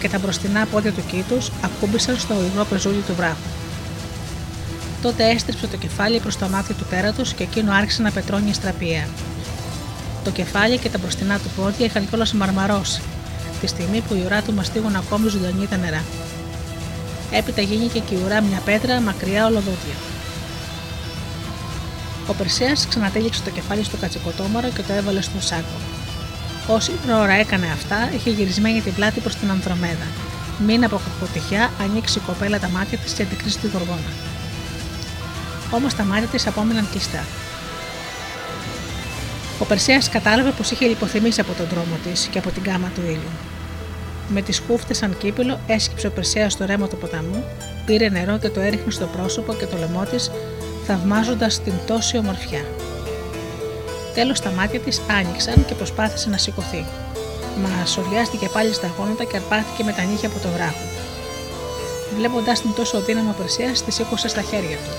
και 0.00 0.08
τα 0.08 0.18
μπροστινά 0.18 0.66
πόδια 0.66 0.92
του 0.92 1.02
κήτου 1.06 1.38
ακούμπησαν 1.64 2.18
στο 2.18 2.34
υγρό 2.34 2.64
πεζούλι 2.64 3.02
του 3.06 3.14
βράχου. 3.16 3.48
Τότε 5.02 5.30
έστριψε 5.30 5.66
το 5.66 5.76
κεφάλι 5.76 6.20
προς 6.20 6.36
τα 6.36 6.48
μάτια 6.48 6.74
του 6.74 6.84
τέρατος 6.90 7.32
και 7.32 7.42
εκείνο 7.42 7.72
άρχισε 7.72 8.02
να 8.02 8.10
πετρώνει 8.10 8.52
στραπία. 8.52 9.08
Το 10.24 10.30
κεφάλι 10.30 10.78
και 10.78 10.88
τα 10.88 10.98
μπροστινά 10.98 11.38
του 11.38 11.50
πόδια 11.56 11.86
είχαν 11.86 12.08
κιόλας 12.08 12.32
μαρμαρώσει, 12.32 13.02
τη 13.60 13.66
στιγμή 13.66 14.00
που 14.00 14.14
η 14.14 14.22
ουρά 14.24 14.42
του 14.42 14.52
μαστίγουν 14.52 14.96
ακόμη 14.96 15.28
ζωντανή 15.28 15.66
τα 15.66 15.76
νερά. 15.76 16.02
Έπειτα 17.30 17.60
γίνηκε 17.60 17.98
και 17.98 18.14
η 18.14 18.18
ουρά 18.24 18.40
μια 18.40 18.60
πέτρα 18.64 19.00
μακριά 19.00 19.46
ολοδότια. 19.46 19.96
Ο 22.28 22.32
Περσέας 22.32 22.86
ξανατέληξε 22.88 23.42
το 23.42 23.50
κεφάλι 23.50 23.84
στο 23.84 23.96
κατσικοτόμαρο 23.96 24.68
και 24.68 24.82
το 24.82 24.92
έβαλε 24.92 25.20
στον 25.20 25.42
σάκο. 25.42 25.76
Όση 26.68 26.92
ώρα 27.08 27.32
έκανε 27.32 27.66
αυτά, 27.66 28.10
είχε 28.14 28.30
γυρισμένη 28.30 28.80
την 28.80 28.94
πλάτη 28.94 29.20
προς 29.20 29.34
την 29.34 29.50
Ανδρομέδα. 29.50 30.06
Μην 30.66 30.84
από 30.84 31.00
κακοτυχιά 31.04 31.70
ανοίξει 31.80 32.18
η 32.18 32.22
κοπέλα 32.26 32.58
τα 32.58 32.68
μάτια 32.68 32.98
της 32.98 33.12
και 33.12 33.22
αντικρίσεις 33.22 33.60
τη 33.60 33.66
γοργόνα. 33.66 34.12
Όμως 35.70 35.94
τα 35.94 36.04
μάτια 36.04 36.26
της 36.26 36.46
απόμειναν 36.46 36.88
κλειστά. 36.90 37.24
Ο 39.58 39.64
Περσέας 39.64 40.08
κατάλαβε 40.08 40.50
πως 40.50 40.70
είχε 40.70 40.86
λιποθυμήσει 40.86 41.40
από 41.40 41.52
τον 41.52 41.66
δρόμο 41.66 41.96
της 42.04 42.26
και 42.26 42.38
από 42.38 42.50
την 42.50 42.62
κάμα 42.62 42.90
του 42.94 43.00
ήλιου. 43.04 43.34
Με 44.28 44.42
τις 44.42 44.62
χούφτε 44.66 44.94
σαν 44.94 45.16
κύπελο 45.18 45.60
έσκυψε 45.66 46.06
ο 46.06 46.10
Περσέας 46.10 46.52
στο 46.52 46.64
ρέμα 46.64 46.88
του 46.88 46.96
ποταμού, 46.96 47.44
πήρε 47.86 48.08
νερό 48.08 48.38
και 48.38 48.48
το 48.48 48.60
έριχνε 48.60 48.90
στο 48.90 49.06
πρόσωπο 49.06 49.54
και 49.54 49.66
το 49.66 49.76
λαιμό 49.76 50.04
της, 50.04 50.30
θαυμάζοντας 50.86 51.62
την 51.62 51.72
τόση 51.86 52.18
ομορφιά. 52.18 52.64
Τέλος 54.14 54.40
τα 54.40 54.50
μάτια 54.50 54.80
της 54.80 55.00
άνοιξαν 55.10 55.64
και 55.64 55.74
προσπάθησε 55.74 56.28
να 56.28 56.38
σηκωθεί. 56.38 56.84
Μας 57.62 57.90
σοριάστηκε 57.90 58.48
πάλι 58.52 58.72
στα 58.72 58.94
γόνατα 58.98 59.24
και 59.24 59.36
αρπάθηκε 59.36 59.84
με 59.84 59.92
τα 59.92 60.02
νύχια 60.02 60.28
από 60.28 60.38
το 60.38 60.48
βράχο. 60.48 60.84
Βλέποντά 62.16 62.52
την 62.52 62.72
τόσο 62.74 63.00
δύναμη 63.00 63.32
Περσέα, 63.38 63.72
τη 63.84 63.90
σήκωσε 63.92 64.28
στα 64.28 64.42
χέρια 64.42 64.76
του. 64.76 64.92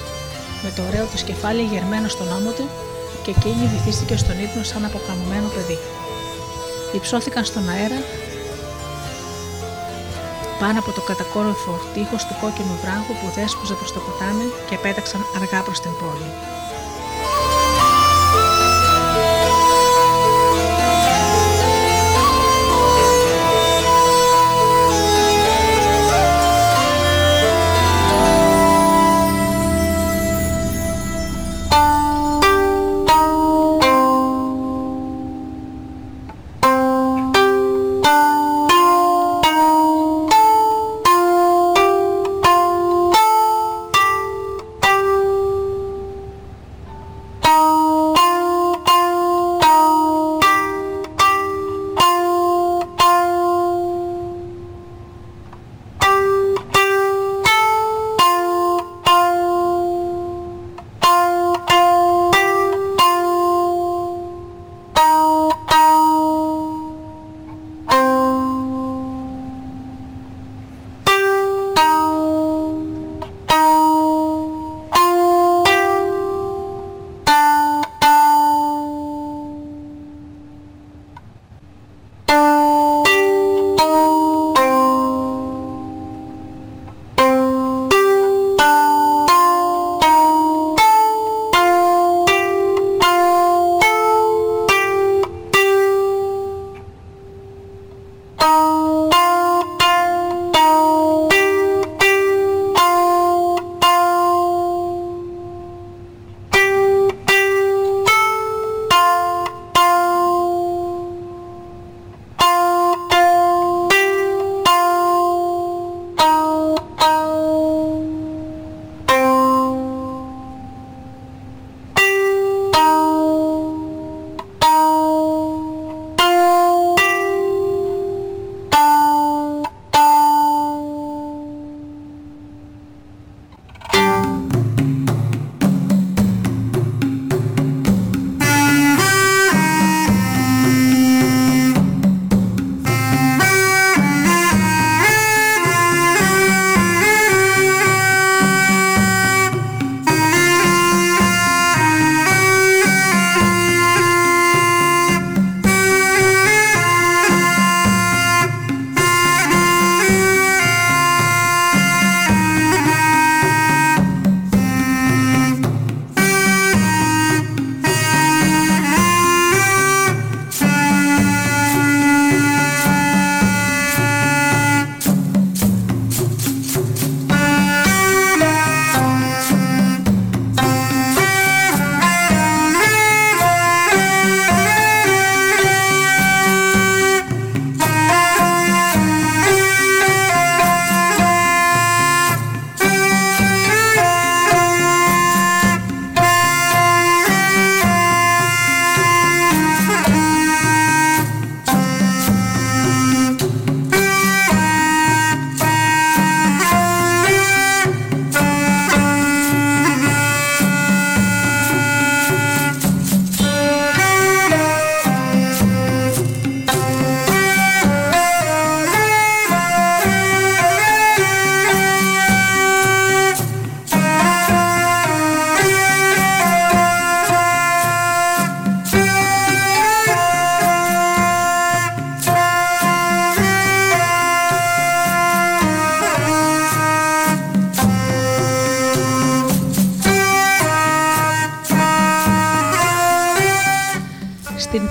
Με 0.64 0.70
το 0.76 0.82
ωραίο 0.88 1.06
του 1.12 1.24
κεφάλι 1.26 1.62
γερμένο 1.72 2.08
στον 2.08 2.28
ώμο 2.38 2.52
του 2.58 2.70
και 3.24 3.32
εκείνη 3.38 3.64
βυθίστηκε 3.74 4.16
στον 4.18 4.38
ύπνο 4.46 4.64
σαν 4.64 4.86
αποκαμωμένο 4.86 5.48
παιδί. 5.56 5.78
Υψώθηκαν 6.98 7.44
στον 7.46 7.70
αέρα 7.70 8.00
πάνω 10.60 10.80
από 10.80 10.92
το 10.92 11.02
κατακόρυφο 11.02 11.74
τείχος 11.94 12.26
του 12.26 12.36
κόκκινου 12.42 12.76
βράχου 12.82 13.14
που 13.20 13.28
δέσποζε 13.36 13.74
προς 13.74 13.92
το 13.94 14.00
ποτάμι 14.00 14.48
και 14.70 14.78
πέταξαν 14.78 15.22
αργά 15.36 15.62
προς 15.62 15.80
την 15.80 15.92
πόλη. 16.00 16.30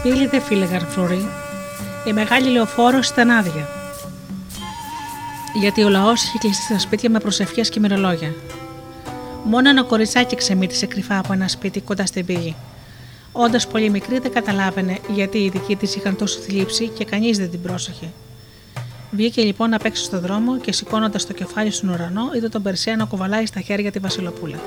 Στην 0.07 0.19
πύλη 0.19 0.31
δεν 0.31 0.43
φύλεγαν 0.43 0.87
φρουροί. 0.87 1.29
Η 2.07 2.13
μεγάλη 2.13 2.49
λεωφόρος 2.49 3.09
ήταν 3.09 3.31
άδεια. 3.31 3.69
Γιατί 5.61 5.83
ο 5.83 5.89
λαός 5.89 6.23
είχε 6.23 6.39
κλειστεί 6.39 6.63
στα 6.63 6.79
σπίτια 6.79 7.11
με 7.11 7.19
προσευχές 7.19 7.69
και 7.69 7.81
μυρολόγια. 7.81 8.35
Μόνο 9.45 9.69
ένα 9.69 9.83
κοριτσάκι 9.83 10.37
ξεμύτησε 10.37 10.87
κρυφά 10.87 11.19
από 11.19 11.33
ένα 11.33 11.49
σπίτι 11.49 11.81
κοντά 11.81 12.07
στην 12.07 12.27
πύλη. 12.27 12.57
Όντας 13.33 13.67
πολύ 13.67 13.91
μικρή, 13.91 14.19
δεν 14.19 14.33
καταλάβαινε 14.33 14.99
γιατί 15.09 15.39
οι 15.39 15.49
δικοί 15.49 15.77
της 15.77 15.97
είχαν 15.97 16.17
τόσο 16.17 16.41
θλίψη 16.41 16.89
και 16.89 17.05
κανείς 17.05 17.39
δεν 17.39 17.51
την 17.51 17.63
πρόσεχε. 17.63 18.11
Βγήκε 19.11 19.43
λοιπόν 19.43 19.71
να 19.71 19.79
παίξει 19.79 20.03
στο 20.05 20.21
δρόμο 20.21 20.59
και 20.59 20.73
σηκώνοντας 20.73 21.27
το 21.27 21.33
κεφάλι 21.33 21.71
στον 21.71 21.89
ουρανό, 21.89 22.31
είδε 22.37 22.49
τον 22.49 22.63
Περσέα 22.63 22.97
να 22.97 23.05
κουβαλάει 23.05 23.47
στα 23.47 23.61
χέρια 23.61 23.91
τη 23.91 23.99
Βασιλοπούλα. 23.99 24.59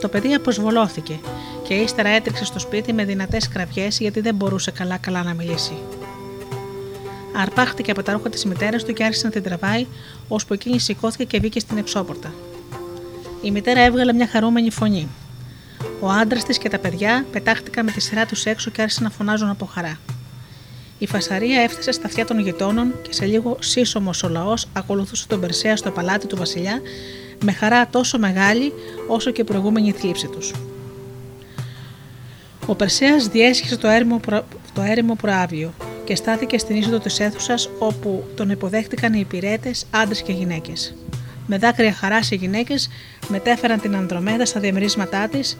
Το 0.00 0.08
παιδί 0.08 0.34
αποσβολώθηκε 0.34 1.20
και 1.72 1.78
ύστερα 1.78 2.08
έτρεξε 2.08 2.44
στο 2.44 2.58
σπίτι 2.58 2.92
με 2.92 3.04
δυνατές 3.04 3.48
κραυγές 3.48 3.98
γιατί 3.98 4.20
δεν 4.20 4.34
μπορούσε 4.34 4.70
καλά-καλά 4.70 5.22
να 5.22 5.34
μιλήσει. 5.34 5.72
Αρπάχτηκε 7.36 7.90
από 7.90 8.02
τα 8.02 8.12
ρούχα 8.12 8.30
της 8.30 8.44
μητέρας 8.44 8.84
του 8.84 8.92
και 8.92 9.04
άρχισε 9.04 9.26
να 9.26 9.32
την 9.32 9.42
τραβάει, 9.42 9.86
ώσπου 10.28 10.54
εκείνη 10.54 10.78
σηκώθηκε 10.78 11.24
και 11.24 11.38
βγήκε 11.38 11.60
στην 11.60 11.78
εξώπορτα. 11.78 12.32
Η 13.42 13.50
μητέρα 13.50 13.80
έβγαλε 13.80 14.12
μια 14.12 14.26
χαρούμενη 14.26 14.70
φωνή. 14.70 15.08
Ο 16.00 16.08
άντρας 16.08 16.44
της 16.44 16.58
και 16.58 16.68
τα 16.68 16.78
παιδιά 16.78 17.24
πετάχτηκαν 17.32 17.84
με 17.84 17.90
τη 17.90 18.00
σειρά 18.00 18.26
τους 18.26 18.44
έξω 18.44 18.70
και 18.70 18.82
άρχισαν 18.82 19.04
να 19.04 19.10
φωνάζουν 19.10 19.48
από 19.48 19.64
χαρά. 19.64 19.98
Η 20.98 21.06
φασαρία 21.06 21.60
έφτασε 21.60 21.92
στα 21.92 22.06
αυτιά 22.06 22.24
των 22.26 22.38
γειτόνων 22.38 22.94
και 23.02 23.12
σε 23.12 23.24
λίγο 23.24 23.56
σύσσωμος 23.60 24.22
ο 24.22 24.28
λαός 24.28 24.68
ακολουθούσε 24.72 25.26
τον 25.26 25.40
Περσέα 25.40 25.76
στο 25.76 25.90
παλάτι 25.90 26.26
του 26.26 26.36
Βασιλιά 26.36 26.80
με 27.44 27.52
χαρά 27.52 27.86
τόσο 27.86 28.18
μεγάλη 28.18 28.72
όσο 29.08 29.30
και 29.30 29.40
η 29.40 29.44
προηγούμενη 29.44 29.92
θλίψη 29.92 30.26
τους. 30.26 30.52
Ο 32.66 32.74
Περσέας 32.74 33.26
διέσχισε 33.28 33.76
το 33.76 33.88
έρημο, 33.88 34.20
το 34.72 34.82
έρημο 34.82 35.14
προάβλιο 35.14 35.72
και 36.04 36.14
στάθηκε 36.14 36.58
στην 36.58 36.76
είσοδο 36.76 36.98
της 36.98 37.20
αίθουσας 37.20 37.70
όπου 37.78 38.24
τον 38.34 38.50
υποδέχτηκαν 38.50 39.12
οι 39.12 39.20
υπηρέτες, 39.20 39.86
άντρες 39.90 40.22
και 40.22 40.32
γυναίκες. 40.32 40.94
Με 41.46 41.58
δάκρυα 41.58 41.92
χαράς 41.92 42.30
οι 42.30 42.34
γυναίκες 42.34 42.88
μετέφεραν 43.28 43.80
την 43.80 43.96
Ανδρομέδα 43.96 44.44
στα 44.44 44.60
διαμερίσματά 44.60 45.28
της 45.28 45.56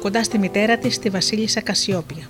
κοντά 0.00 0.22
στη 0.22 0.38
μητέρα 0.38 0.76
της, 0.76 0.98
τη 0.98 1.08
Βασίλισσα 1.08 1.60
Κασιόπια. 1.60 2.24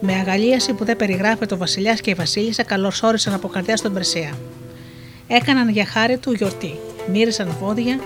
Με 0.00 0.12
αγαλίαση 0.12 0.72
που 0.72 0.84
δεν 0.84 0.96
περιγράφεται, 0.96 1.54
ο 1.54 1.56
Βασιλιάς 1.56 2.00
και 2.00 2.10
η 2.10 2.14
Βασίλισσα 2.14 2.62
καλωσόρισαν 2.62 3.34
από 3.34 3.48
καρδιά 3.48 3.76
στον 3.76 3.92
Περσέα. 3.92 4.30
Έκαναν 5.26 5.68
για 5.68 5.86
χάρη 5.86 6.18
του 6.18 6.32
γιορτή. 6.32 6.74
Μύρισαν 7.12 7.56
βόδια, 7.60 8.00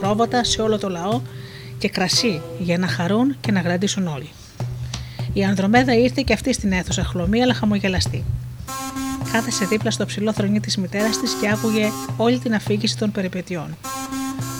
πρόβατα 0.00 0.44
σε 0.44 0.62
όλο 0.62 0.78
το 0.78 0.88
λαό 0.88 1.20
και 1.82 1.88
κρασί 1.88 2.40
για 2.58 2.78
να 2.78 2.86
χαρούν 2.86 3.36
και 3.40 3.52
να 3.52 3.60
γραντήσουν 3.60 4.06
όλοι. 4.06 4.30
Η 5.32 5.44
Ανδρομέδα 5.44 5.94
ήρθε 5.94 6.22
και 6.26 6.32
αυτή 6.32 6.52
στην 6.52 6.72
αίθουσα 6.72 7.04
χλωμή 7.04 7.42
αλλά 7.42 7.54
χαμογελαστή. 7.54 8.24
Κάθεσε 9.32 9.64
δίπλα 9.64 9.90
στο 9.90 10.06
ψηλό 10.06 10.32
θρονί 10.32 10.60
της 10.60 10.76
μητέρας 10.76 11.18
της 11.18 11.32
και 11.40 11.48
άκουγε 11.48 11.88
όλη 12.16 12.38
την 12.38 12.54
αφήγηση 12.54 12.96
των 12.98 13.12
περιπετειών. 13.12 13.76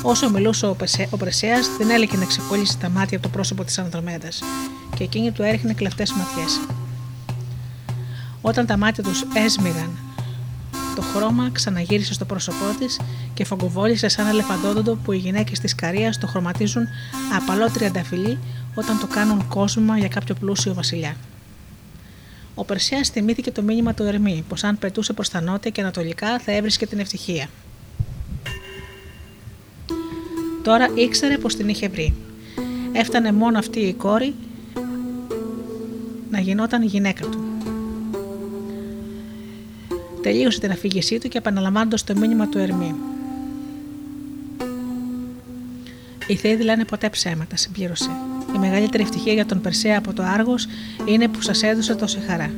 Όσο 0.03 0.31
μιλούσε 0.31 0.67
ο, 0.67 0.75
Πεσέ, 0.75 1.09
ο 1.11 1.17
Πρεσέας, 1.17 1.69
δεν 1.79 1.91
έλεγε 1.91 2.17
να 2.17 2.25
ξεκόλλησε 2.25 2.77
τα 2.77 2.89
μάτια 2.89 3.17
από 3.17 3.27
το 3.27 3.33
πρόσωπο 3.33 3.65
της 3.65 3.79
Ανδρομέδας 3.79 4.43
και 4.97 5.05
εκείνη 5.05 5.31
του 5.31 5.43
έριχνε 5.43 5.73
κλεφτές 5.73 6.13
ματιές. 6.13 6.61
Όταν 8.41 8.67
τα 8.67 8.77
μάτια 8.77 9.03
τους 9.03 9.25
έσμιγαν, 9.35 9.99
το 10.95 11.03
χρώμα 11.03 11.51
ξαναγύρισε 11.53 12.13
στο 12.13 12.25
πρόσωπό 12.25 12.65
της 12.79 13.01
και 13.35 13.45
φογκοβόλησε 13.45 14.09
σαν 14.09 14.27
ελεφαντόδοντο 14.27 14.95
που 15.05 15.13
οι 15.13 15.17
γυναίκες 15.17 15.61
της 15.61 15.75
Καρίας 15.75 16.19
το 16.19 16.27
χρωματίζουν 16.27 16.87
απαλό 17.37 17.71
τριανταφυλλί 17.71 18.39
όταν 18.75 18.99
το 18.99 19.07
κάνουν 19.07 19.49
κόσμο 19.49 19.97
για 19.97 20.09
κάποιο 20.09 20.35
πλούσιο 20.35 20.75
βασιλιά. 20.75 21.17
Ο 22.55 22.65
Περσιάς 22.65 23.09
θυμήθηκε 23.09 23.51
το 23.51 23.63
μήνυμα 23.63 23.95
του 23.95 24.03
Ερμή, 24.03 24.45
πως 24.49 24.65
αν 24.65 24.79
πετούσε 24.79 25.13
προς 25.13 25.29
τα 25.29 25.41
νότια 25.41 25.71
και 25.71 25.81
ανατολικά 25.81 26.39
θα 26.39 26.53
έβρισκε 26.53 26.87
την 26.87 26.99
ευτυχία. 26.99 27.49
Τώρα 30.63 30.89
ήξερε 30.95 31.39
πως 31.39 31.57
την 31.57 31.69
είχε 31.69 31.89
βρει. 31.89 32.15
Έφτανε 32.93 33.33
μόνο 33.33 33.59
αυτή 33.59 33.81
η 33.81 33.93
κόρη 33.93 34.35
να 36.31 36.41
γινόταν 36.41 36.83
η 36.83 36.87
γυναίκα 36.87 37.27
του. 37.27 37.52
Τελείωσε 40.23 40.61
την 40.61 40.71
αφήγησή 40.71 41.19
του 41.19 41.29
και 41.29 41.39
επαναλαμβάνοντας 41.39 42.05
το 42.05 42.17
μήνυμα 42.17 42.47
του 42.49 42.59
Ερμή. 42.59 42.95
Οι 46.27 46.37
Θεοί 46.37 46.55
δηλαδή 46.55 46.85
ποτέ 46.85 47.09
ψέματα, 47.09 47.57
συμπλήρωσε. 47.57 48.11
Η 48.55 48.59
μεγαλύτερη 48.59 49.03
ευτυχία 49.03 49.33
για 49.33 49.47
τον 49.47 49.61
Περσέα 49.61 49.99
από 49.99 50.13
το 50.13 50.23
Άργος 50.23 50.67
είναι 51.05 51.29
που 51.29 51.41
σας 51.41 51.63
έδωσε 51.63 51.95
τόση 51.95 52.19
χαρά. 52.27 52.51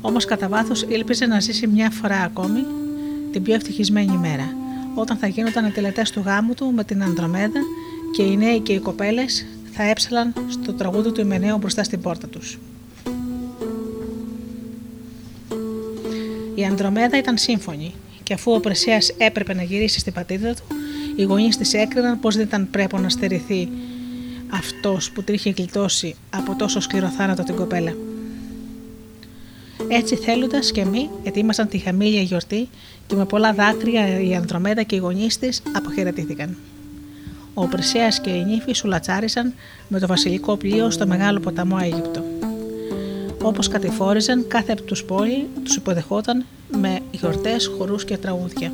Όμως 0.00 0.24
κατά 0.24 0.48
βάθος 0.48 0.82
ήλπιζε 0.82 1.26
να 1.26 1.40
ζήσει 1.40 1.66
μια 1.66 1.90
φορά 1.90 2.16
ακόμη 2.20 2.64
την 3.32 3.42
πιο 3.42 3.54
ευτυχισμένη 3.54 4.16
μέρα, 4.18 4.54
όταν 4.94 5.16
θα 5.16 5.26
γίνονταν 5.26 5.66
οι 5.66 5.70
τελετές 5.70 6.10
του 6.10 6.22
γάμου 6.24 6.54
του 6.54 6.72
με 6.74 6.84
την 6.84 7.02
Ανδρομέδα 7.02 7.60
και 8.16 8.22
οι 8.22 8.36
νέοι 8.36 8.60
και 8.60 8.72
οι 8.72 8.78
κοπέλες 8.78 9.46
θα 9.72 9.82
έψαλαν 9.82 10.32
στο 10.48 10.72
τραγούδι 10.72 11.12
του 11.12 11.20
Ιμενέου 11.20 11.58
μπροστά 11.58 11.84
στην 11.84 12.00
πόρτα 12.00 12.26
τους. 12.26 12.58
Η 16.56 16.64
Ανδρομέδα 16.64 17.18
ήταν 17.18 17.38
σύμφωνη 17.38 17.94
και 18.22 18.34
αφού 18.34 18.52
ο 18.52 18.60
Πρεσέα 18.60 18.98
έπρεπε 19.18 19.54
να 19.54 19.62
γυρίσει 19.62 19.98
στην 19.98 20.12
πατρίδα 20.12 20.54
του, 20.54 20.62
οι 21.16 21.22
γονείς 21.22 21.56
της 21.56 21.74
έκριναν 21.74 22.20
πως 22.20 22.36
δεν 22.36 22.44
ήταν 22.44 22.68
πρέπει 22.70 22.96
να 22.96 23.08
στερηθεί 23.08 23.68
αυτός 24.50 25.10
που 25.10 25.22
την 25.22 25.34
είχε 25.34 25.50
γλιτώσει 25.50 26.14
από 26.30 26.54
τόσο 26.54 26.80
σκληρό 26.80 27.08
θάνατο 27.08 27.42
την 27.42 27.56
κοπέλα. 27.56 27.94
Έτσι 29.88 30.16
θέλοντας 30.16 30.72
και 30.72 30.80
εμείς 30.80 31.08
ετοίμασαν 31.22 31.68
τη 31.68 31.78
χαμήλια 31.78 32.20
γιορτή 32.20 32.68
και 33.06 33.14
με 33.14 33.24
πολλά 33.24 33.52
δάκρυα 33.52 34.20
η 34.20 34.34
Ανδρομέδα 34.34 34.82
και 34.82 34.94
οι 34.94 34.98
γονείς 34.98 35.38
της 35.38 35.62
αποχαιρετήθηκαν. 35.72 36.56
Ο 37.54 37.66
Πρεσέα 37.66 38.08
και 38.08 38.30
οι 38.30 38.44
νύφοι 38.44 38.72
σουλατσάρισαν 38.72 39.54
με 39.88 39.98
το 39.98 40.06
βασιλικό 40.06 40.56
πλοίο 40.56 40.90
στο 40.90 41.06
μεγάλο 41.06 41.40
ποταμό 41.40 41.76
Αίγυπτο. 41.82 42.35
Όπως 43.46 43.68
κατηφόριζαν, 43.68 44.46
κάθε 44.48 44.72
από 44.72 44.82
τους 44.82 45.04
πόλη 45.04 45.48
τους 45.64 45.76
υποδεχόταν 45.76 46.44
με 46.80 46.98
γιορτές, 47.10 47.66
χορούς 47.66 48.04
και 48.04 48.16
τραγούδια. 48.16 48.72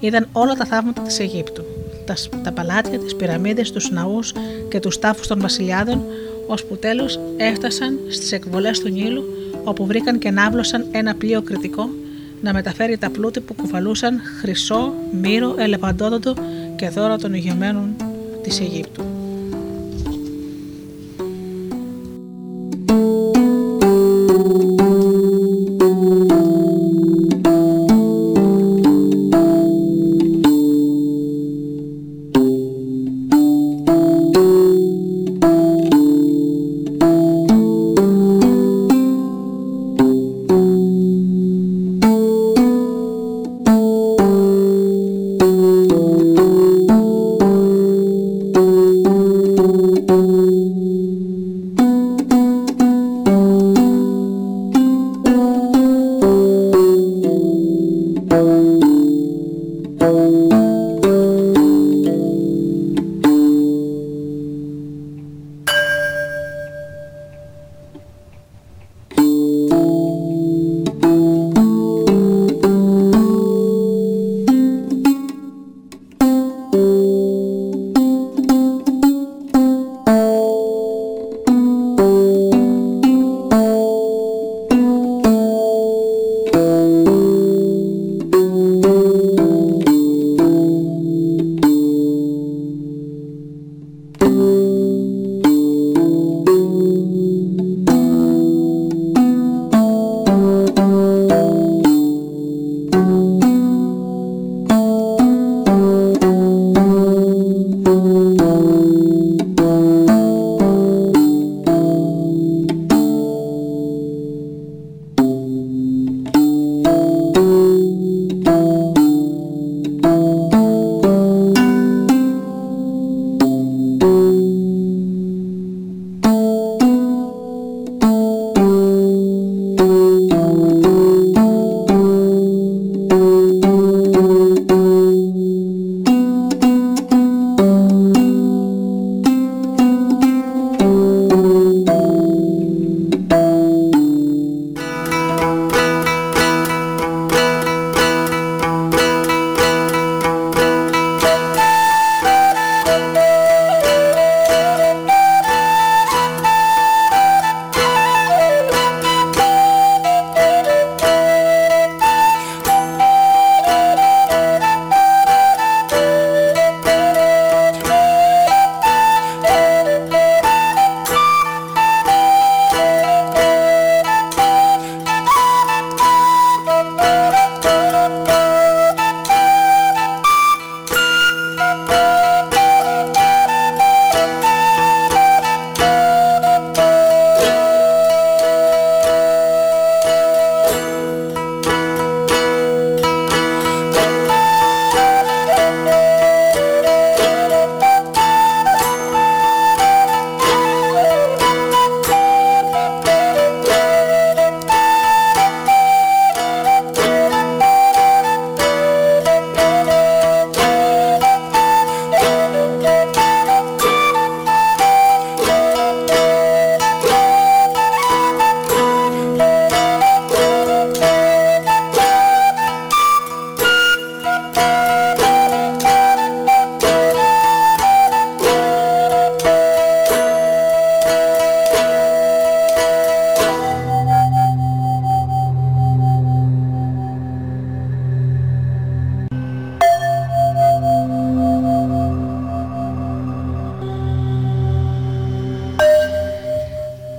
Είδαν 0.00 0.28
όλα 0.32 0.54
τα 0.54 0.64
θαύματα 0.64 1.02
της 1.02 1.18
Αιγύπτου 1.18 1.64
τας, 2.04 2.28
τα 2.42 2.52
παλάτια, 2.52 2.98
τις 2.98 3.16
πυραμίδες, 3.16 3.72
τους 3.72 3.90
ναούς 3.90 4.32
και 4.68 4.80
τους 4.80 4.98
τάφους 4.98 5.26
των 5.26 5.40
βασιλιάδων, 5.40 6.04
ώσπου 6.46 6.76
τέλος 6.76 7.20
έφτασαν 7.36 7.98
στις 8.08 8.32
εκβολές 8.32 8.80
του 8.80 8.88
Νείλου, 8.88 9.24
όπου 9.64 9.86
βρήκαν 9.86 10.18
και 10.18 10.30
ναύλωσαν 10.30 10.86
ένα 10.90 11.14
πλοίο 11.14 11.42
κριτικό 11.42 11.88
να 12.42 12.52
μεταφέρει 12.52 12.98
τα 12.98 13.10
πλούτη 13.10 13.40
που 13.40 13.54
κουβαλούσαν 13.54 14.20
χρυσό, 14.40 14.92
μύρο, 15.20 15.54
ελεφαντόδοντο 15.58 16.34
και 16.76 16.88
δώρα 16.88 17.18
των 17.18 17.34
ηγεμένων 17.34 17.96
της 18.42 18.60
Αιγύπτου. 18.60 19.17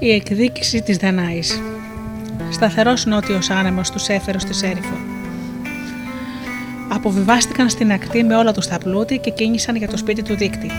Η 0.10 0.14
εκδίκηση 0.14 0.82
της 0.82 0.98
Δανάης. 0.98 1.62
Σταθερός 2.50 3.06
νότιος 3.06 3.50
άνεμος 3.50 3.90
τους 3.92 4.08
έφερε 4.08 4.40
στη 4.40 4.54
Σέριφο. 4.54 4.98
Αποβιβάστηκαν 6.90 7.70
στην 7.70 7.92
ακτή 7.92 8.24
με 8.24 8.36
όλα 8.36 8.54
τους 8.54 8.68
τα 8.68 8.78
πλούτη 8.78 9.18
και 9.18 9.30
κίνησαν 9.30 9.76
για 9.76 9.88
το 9.88 9.98
σπίτι 9.98 10.22
του 10.22 10.36
δίκτυ. 10.36 10.72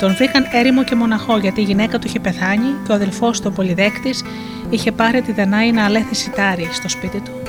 Τον 0.00 0.14
βρήκαν 0.14 0.46
έρημο 0.52 0.84
και 0.84 0.94
μοναχό 0.94 1.38
γιατί 1.38 1.60
η 1.60 1.64
γυναίκα 1.64 1.98
του 1.98 2.06
είχε 2.06 2.20
πεθάνει 2.20 2.68
και 2.86 2.92
ο 2.92 2.94
αδελφός 2.94 3.40
του 3.40 3.52
Πολυδέκτης 3.52 4.24
είχε 4.70 4.92
πάρει 4.92 5.22
τη 5.22 5.32
Δανάη 5.32 5.72
να 5.72 5.84
αλέθει 5.84 6.14
σιτάρι 6.14 6.68
στο 6.72 6.88
σπίτι 6.88 7.20
του, 7.20 7.42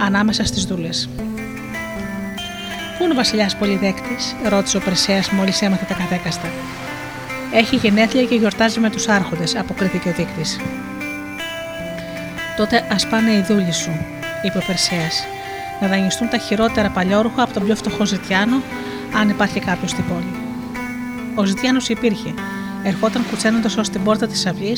ανάμεσα 0.00 0.44
στις 0.44 0.64
δούλες. 0.64 1.08
Πού 2.98 3.04
είναι 3.04 3.12
ο 3.12 3.16
βασιλιάς 3.16 3.56
Πολυδέκτης, 3.56 4.34
ρώτησε 4.48 4.76
ο 4.76 4.80
Περσέας 4.80 5.30
μόλις 5.30 5.62
έμαθε 5.62 5.84
τα 5.84 5.94
κατέκαστα. 5.94 6.48
Έχει 7.54 7.76
γενέθλια 7.76 8.24
και 8.24 8.34
γιορτάζει 8.34 8.80
με 8.80 8.90
τους 8.90 9.08
Άρχοντες, 9.08 9.56
αποκρίθηκε 9.56 10.08
ο 10.08 10.12
δείκτης. 10.12 10.60
Τότε 12.56 12.86
ας 12.92 13.06
πάνε 13.06 13.32
οι 13.32 13.44
δούλοι 13.48 13.72
σου, 13.72 13.90
είπε 14.42 14.58
ο 14.58 14.62
Περσέας, 14.66 15.26
να 15.80 15.88
δανειστούν 15.88 16.28
τα 16.28 16.38
χειρότερα 16.38 16.88
παλιόρουχα 16.88 17.42
από 17.42 17.52
τον 17.52 17.64
πιο 17.64 17.76
φτωχό 17.76 18.04
Ζητιάνο, 18.04 18.62
αν 19.14 19.28
υπάρχει 19.28 19.60
κάποιος 19.60 19.90
στην 19.90 20.04
πόλη. 20.08 20.34
Ο 21.34 21.44
Ζητιάνος 21.44 21.88
υπήρχε. 21.88 22.34
Ερχόταν 22.82 23.24
κουτσένοντας 23.30 23.76
ως 23.76 23.88
την 23.88 24.02
πόρτα 24.04 24.26
της 24.26 24.46
αυλή, 24.46 24.76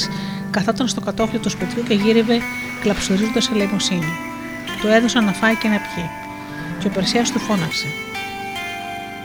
καθόταν 0.50 0.88
στο 0.88 1.00
κατόφλι 1.00 1.38
του 1.38 1.50
σπιτιού 1.50 1.82
και 1.82 1.94
γύριβε 1.94 2.40
κλαψουρίζοντα 2.80 3.40
ελεημοσύνη. 3.54 4.12
Του 4.80 4.86
έδωσαν 4.86 5.24
να 5.24 5.32
φάει 5.32 5.54
και 5.54 5.68
να 5.68 5.76
πιει. 5.76 6.10
Και 6.78 6.86
ο 6.86 6.90
Περσέας 6.90 7.30
του 7.30 7.38
φώναξε. 7.38 7.86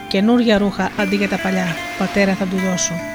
Καινούρια 0.07 0.57
ρούχα 0.57 0.91
αντί 0.97 1.15
για 1.15 1.29
τα 1.29 1.37
παλιά, 1.37 1.75
πατέρα 1.97 2.33
θα 2.33 2.45
του 2.45 2.57
δώσω. 2.57 3.10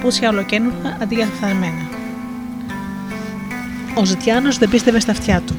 Παπούτσια 0.00 0.28
ολοκένουργα 0.28 0.96
αντί 1.02 1.14
για 1.14 1.26
φθαρμένα. 1.26 1.88
Ο 3.94 4.04
Ζητιάνος 4.04 4.58
δεν 4.58 4.68
πίστευε 4.68 5.00
στα 5.00 5.12
αυτιά 5.12 5.40
του. 5.46 5.56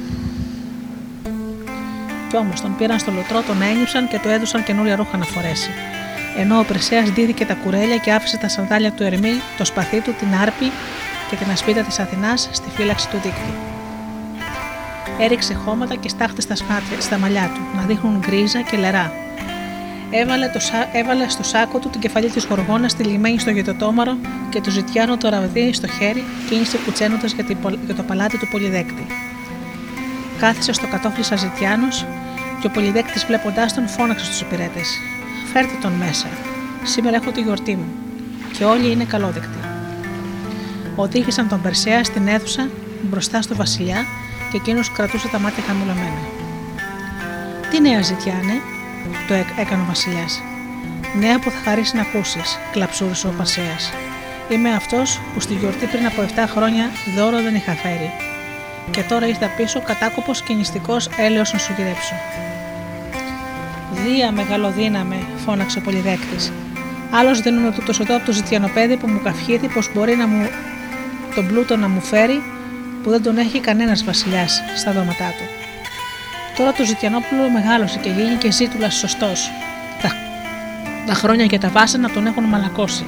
Κι 2.29 2.37
όμως 2.37 2.61
τον 2.61 2.75
πήραν 2.77 2.99
στο 2.99 3.11
λωτρό, 3.11 3.41
τον 3.41 3.61
ένιψαν 3.61 4.07
και 4.07 4.19
του 4.19 4.29
έδωσαν 4.29 4.63
καινούρια 4.63 4.95
ρούχα 4.95 5.17
να 5.17 5.25
φορέσει 5.25 5.69
ενώ 6.37 6.59
ο 6.59 6.63
Περσέας 6.63 7.09
δίδηκε 7.09 7.45
τα 7.45 7.53
κουρέλια 7.53 7.97
και 7.97 8.11
άφησε 8.11 8.37
τα 8.37 8.47
σανδάλια 8.47 8.91
του 8.91 9.03
Ερμή, 9.03 9.41
το 9.57 9.65
σπαθί 9.65 9.99
του, 9.99 10.13
την 10.19 10.27
άρπη 10.41 10.71
και 11.29 11.35
την 11.35 11.51
ασπίδα 11.51 11.81
της 11.81 11.99
Αθηνάς 11.99 12.49
στη 12.51 12.69
φύλαξη 12.69 13.09
του 13.09 13.17
δίκτυου. 13.23 13.53
Έριξε 15.19 15.53
χώματα 15.53 15.95
και 15.95 16.09
στάχτε 16.09 16.41
στα, 16.41 16.55
σπάτια, 16.55 17.01
στα 17.01 17.17
μαλλιά 17.17 17.51
του, 17.55 17.61
να 17.77 17.81
δείχνουν 17.81 18.19
γκρίζα 18.19 18.61
και 18.61 18.77
λερά. 18.77 19.13
Έβαλε, 20.13 20.47
το, 20.47 20.59
έβαλε 20.91 21.29
στο 21.29 21.43
σάκο 21.43 21.79
του 21.79 21.89
την 21.89 22.01
κεφαλή 22.01 22.29
της 22.29 22.45
γοργόνα 22.45 22.87
τυλιγμένη 22.87 23.39
στο 23.39 23.49
γετοτόμαρο 23.49 24.17
και 24.49 24.61
το 24.61 24.69
ζητιάνο 24.69 25.17
το 25.17 25.29
ραβδί 25.29 25.73
στο 25.73 25.87
χέρι, 25.87 26.23
κίνησε 26.49 26.77
κουτσένοντα 26.77 27.27
για, 27.27 27.45
για 27.85 27.95
το 27.95 28.03
παλάτι 28.03 28.37
του 28.37 28.47
πολυδέκτη. 28.51 29.05
Κάθισε 30.39 30.73
στο 30.73 30.87
κατόφλι 30.87 31.23
σα 31.23 31.35
ζητιάνος 31.35 32.05
και 32.61 32.67
ο 32.67 32.69
πολυδέκτης 32.69 33.25
βλέποντάς 33.25 33.73
τον 33.73 33.87
φώναξε 33.87 34.25
στους 34.25 34.41
υπηρέτες. 34.41 34.99
Φέρτε 35.53 35.73
τον 35.81 35.91
μέσα. 35.91 36.27
Σήμερα 36.83 37.15
έχω 37.15 37.31
τη 37.31 37.41
γιορτή 37.41 37.75
μου. 37.75 37.85
Και 38.57 38.63
όλοι 38.63 38.91
είναι 38.91 39.03
καλόδεκτοι. 39.03 39.57
Οδήγησαν 40.95 41.47
τον 41.47 41.61
Περσέα 41.61 42.03
στην 42.03 42.27
αίθουσα 42.27 42.69
μπροστά 43.01 43.41
στο 43.41 43.55
βασιλιά 43.55 44.05
και 44.51 44.57
εκείνος 44.57 44.91
κρατούσε 44.91 45.27
τα 45.27 45.39
μάτια 45.39 45.63
χαμηλωμένα. 45.63 46.21
Τι 47.69 47.81
νέα 47.81 48.01
ζητιάνε, 48.01 48.61
το 49.27 49.33
έκανε 49.33 49.81
ο 49.81 49.85
βασιλιάς. 49.85 50.41
Νέα 51.19 51.39
που 51.39 51.49
θα 51.49 51.59
χαρίσει 51.63 51.95
να 51.95 52.01
ακούσεις, 52.01 52.59
κλαψούρισε 52.71 53.27
ο 53.27 53.33
Περσέα. 53.37 53.77
Είμαι 54.49 54.73
αυτός 54.73 55.19
που 55.33 55.39
στη 55.39 55.53
γιορτή 55.53 55.85
πριν 55.85 56.05
από 56.05 56.21
7 56.21 56.47
χρόνια 56.47 56.89
δώρο 57.15 57.41
δεν 57.41 57.55
είχα 57.55 57.73
φέρει. 57.73 58.11
Και 58.91 59.03
τώρα 59.03 59.27
ήρθα 59.27 59.47
πίσω 59.47 59.81
κατάκοπος 59.81 60.41
και 60.41 60.53
νηστικός 60.53 61.09
έλεος 61.17 61.53
να 61.53 61.59
σου 61.59 61.73
γυρέψω. 61.77 62.13
Δία 63.91 64.31
μεγαλοδύναμε, 64.31 65.15
φώναξε 65.45 65.77
ο 65.77 65.81
πολυδέκτης. 65.81 66.51
Άλλος 67.11 67.39
δίνουμε 67.39 67.75
το 67.85 67.93
σωτό 67.93 68.15
από 68.15 68.25
το 68.25 68.31
ζητιανοπέδι 68.31 68.97
που 68.97 69.07
μου 69.07 69.21
καυχήθη 69.23 69.67
πως 69.67 69.91
μπορεί 69.93 70.15
να 70.15 70.27
μου 70.27 70.49
τον 71.35 71.47
πλούτο 71.47 71.77
να 71.77 71.87
μου 71.87 72.01
φέρει 72.01 72.41
που 73.03 73.09
δεν 73.09 73.23
τον 73.23 73.37
έχει 73.37 73.59
κανένας 73.59 74.03
βασιλιάς 74.03 74.61
στα 74.75 74.91
δώματά 74.91 75.33
του. 75.37 75.60
Τώρα 76.57 76.71
το 76.71 76.85
ζητιανόπουλο 76.85 77.49
μεγάλωσε 77.49 77.99
και 77.99 78.09
και 78.39 78.51
ζήτουλα 78.51 78.89
σωστός. 78.89 79.51
Τα, 80.01 80.11
τα 81.05 81.13
χρόνια 81.13 81.45
και 81.45 81.57
τα 81.57 81.69
βάσανα 81.69 82.09
τον 82.09 82.25
έχουν 82.25 82.43
μαλακώσει. 82.43 83.05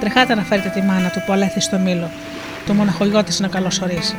Τρεχάτε 0.00 0.34
να 0.34 0.42
φέρετε 0.42 0.68
τη 0.68 0.82
μάνα 0.82 1.08
του 1.08 1.22
που 1.26 1.32
αλέθη 1.32 1.60
στο 1.60 1.78
μήλο, 1.78 2.10
το 2.66 2.74
μοναχογιό 2.74 3.24
της 3.24 3.40
να 3.40 3.48
καλωσορίσει. 3.48 4.16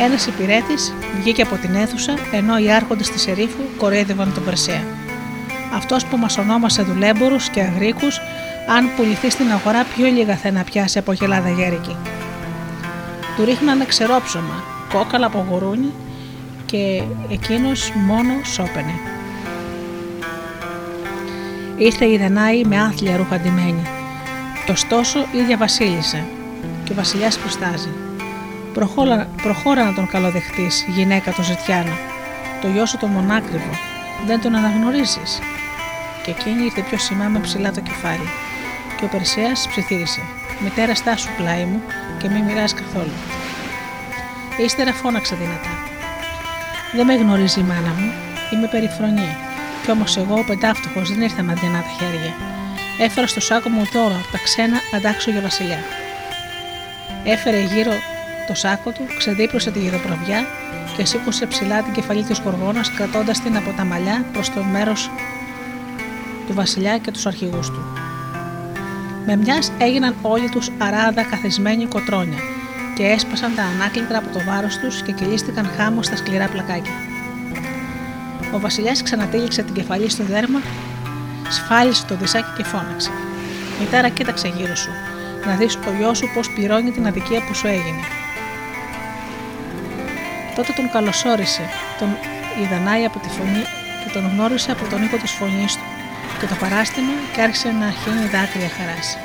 Ένας 0.00 0.26
υπηρέτης 0.26 0.94
βγήκε 1.20 1.42
από 1.42 1.56
την 1.56 1.74
αίθουσα 1.74 2.14
ενώ 2.32 2.58
οι 2.58 2.72
άρχοντες 2.72 3.10
της 3.10 3.26
ερήφου 3.26 3.62
κορέδευαν 3.76 4.34
τον 4.34 4.44
Περσέα. 4.44 4.82
Αυτός 5.74 6.04
που 6.04 6.16
μας 6.16 6.38
ονόμασε 6.38 6.82
δουλέμπορους 6.82 7.48
και 7.48 7.60
αγρίκους, 7.60 8.20
αν 8.76 8.90
πουληθεί 8.96 9.30
στην 9.30 9.52
αγορά, 9.52 9.84
πιο 9.96 10.06
λίγα 10.06 10.36
θα 10.36 10.50
να 10.50 10.64
πιάσει 10.64 10.98
από 10.98 11.12
γελάδα 11.12 11.50
γέρικη. 11.50 11.96
Του 13.36 13.44
ρίχνανε 13.44 13.84
ξερόψωμα, 13.84 14.64
κόκαλα 14.92 15.26
από 15.26 15.46
γουρούνι 15.50 15.92
και 16.70 17.02
εκείνος 17.28 17.92
μόνο 17.94 18.32
σώπαινε. 18.44 18.94
Ήρθε 21.76 22.06
η 22.06 22.18
Δανάη 22.18 22.64
με 22.64 22.80
άθλια 22.80 23.16
ρούχα 23.16 23.38
ντυμένη. 23.38 23.82
Ωστόσο, 24.70 25.26
ίδια 25.32 25.56
βασίλισσα 25.56 26.24
και 26.84 26.92
ο 26.92 26.94
βασιλιάς 26.94 27.38
προστάζει. 27.38 27.88
Προχώρα, 28.74 29.28
προχώρα 29.42 29.84
να 29.84 29.94
τον 29.94 30.06
καλοδεχτείς, 30.06 30.84
γυναίκα 30.88 31.30
του 31.30 31.42
Ζητιάνου. 31.42 31.96
Το 32.60 32.68
γιο 32.68 32.86
σου 32.86 32.98
το 32.98 33.06
μονάκριβο. 33.06 33.70
Δεν 34.26 34.40
τον 34.40 34.54
αναγνωρίζεις. 34.54 35.38
Και 36.24 36.30
εκείνη 36.30 36.64
ήρθε 36.64 36.80
πιο 36.80 36.98
σημά 36.98 37.28
με 37.28 37.38
ψηλά 37.38 37.72
το 37.72 37.80
κεφάλι. 37.80 38.28
Και 38.96 39.04
ο 39.04 39.08
Περσέα 39.08 39.52
ψιθύρισε. 39.52 40.20
Μητέρα, 40.62 40.94
στάσου 40.94 41.28
πλάι 41.36 41.64
μου 41.64 41.82
και 42.18 42.28
μην 42.28 42.44
μοιράζει 42.44 42.74
καθόλου. 42.74 43.12
Ύστερα 44.58 44.92
φώναξε 44.92 45.34
δυνατά. 45.34 45.77
Δεν 46.92 47.06
με 47.06 47.14
γνωρίζει 47.14 47.60
η 47.60 47.62
μάνα 47.62 47.92
μου. 47.98 48.12
Είμαι 48.52 48.66
περιφρονή. 48.66 49.36
Κι 49.84 49.90
όμως 49.90 50.16
εγώ, 50.16 50.34
ο 50.38 50.44
πεντάφτωχος, 50.44 51.08
δεν 51.08 51.20
ήρθα 51.20 51.42
με 51.42 51.52
αδυνά 51.52 51.82
τα 51.82 51.88
χέρια. 51.98 52.34
Έφερα 53.00 53.26
στο 53.26 53.40
σάκο 53.40 53.68
μου 53.68 53.84
τώρα 53.92 54.20
τα 54.32 54.38
ξένα 54.44 54.80
αντάξω 54.94 55.30
για 55.30 55.40
βασιλιά. 55.40 55.78
Έφερε 57.24 57.60
γύρω 57.60 57.92
το 58.46 58.54
σάκο 58.54 58.90
του, 58.90 59.02
ξεδίπλωσε 59.18 59.70
τη 59.70 59.78
γυροπροβιά 59.78 60.46
και 60.96 61.04
σήκωσε 61.04 61.46
ψηλά 61.46 61.82
την 61.82 61.92
κεφαλή 61.92 62.22
της 62.22 62.38
γοργόνας, 62.38 62.90
κρατώντας 62.90 63.40
την 63.40 63.56
από 63.56 63.70
τα 63.76 63.84
μαλλιά 63.84 64.24
προς 64.32 64.50
το 64.50 64.62
μέρος 64.62 65.10
του 66.46 66.54
βασιλιά 66.54 66.98
και 66.98 67.10
τους 67.10 67.26
αρχηγούς 67.26 67.70
του. 67.70 67.82
Με 69.26 69.36
μιας 69.36 69.72
έγιναν 69.78 70.14
όλοι 70.22 70.48
τους 70.48 70.70
αράδα 70.78 71.22
καθισμένοι 71.22 71.86
κοτρόνια 71.86 72.38
και 72.98 73.06
έσπασαν 73.06 73.54
τα 73.54 73.62
ανάκλητρα 73.62 74.18
από 74.18 74.28
το 74.32 74.40
βάρος 74.46 74.78
τους 74.78 75.02
και 75.02 75.12
κυλίστηκαν 75.12 75.70
χάμω 75.76 76.02
στα 76.02 76.16
σκληρά 76.16 76.48
πλακάκια. 76.48 76.92
Ο 78.54 78.58
βασιλιάς 78.60 79.02
ξανατήληξε 79.02 79.62
την 79.62 79.74
κεφαλή 79.74 80.08
στο 80.10 80.24
δέρμα, 80.24 80.60
σφάλισε 81.48 82.04
το 82.04 82.14
δισάκι 82.14 82.52
και 82.56 82.64
φώναξε. 82.64 83.10
Μητέρα, 83.80 84.08
κοίταξε 84.08 84.48
γύρω 84.56 84.74
σου, 84.74 84.90
να 85.46 85.54
δεις 85.54 85.74
ο 85.76 85.90
γιος 85.98 86.18
σου 86.18 86.30
πώς 86.34 86.50
πληρώνει 86.50 86.90
την 86.90 87.06
αδικία 87.06 87.40
που 87.46 87.54
σου 87.54 87.66
έγινε. 87.66 88.02
Τότε 90.56 90.72
τον 90.76 90.90
καλωσόρισε, 90.92 91.62
τον 91.98 92.08
Ιδανάει 92.62 93.04
από 93.04 93.18
τη 93.18 93.28
φωνή 93.28 93.62
και 94.04 94.10
τον 94.12 94.30
γνώρισε 94.32 94.70
από 94.70 94.84
τον 94.90 95.02
ήχο 95.02 95.16
της 95.16 95.30
φωνής 95.30 95.74
του 95.74 95.84
και 96.40 96.46
το 96.46 96.54
παράστημα 96.54 97.12
και 97.34 97.40
άρχισε 97.40 97.68
να 97.68 97.86
χύνει 97.90 98.26
δάκρυα 98.34 98.68
χαράς. 98.76 99.18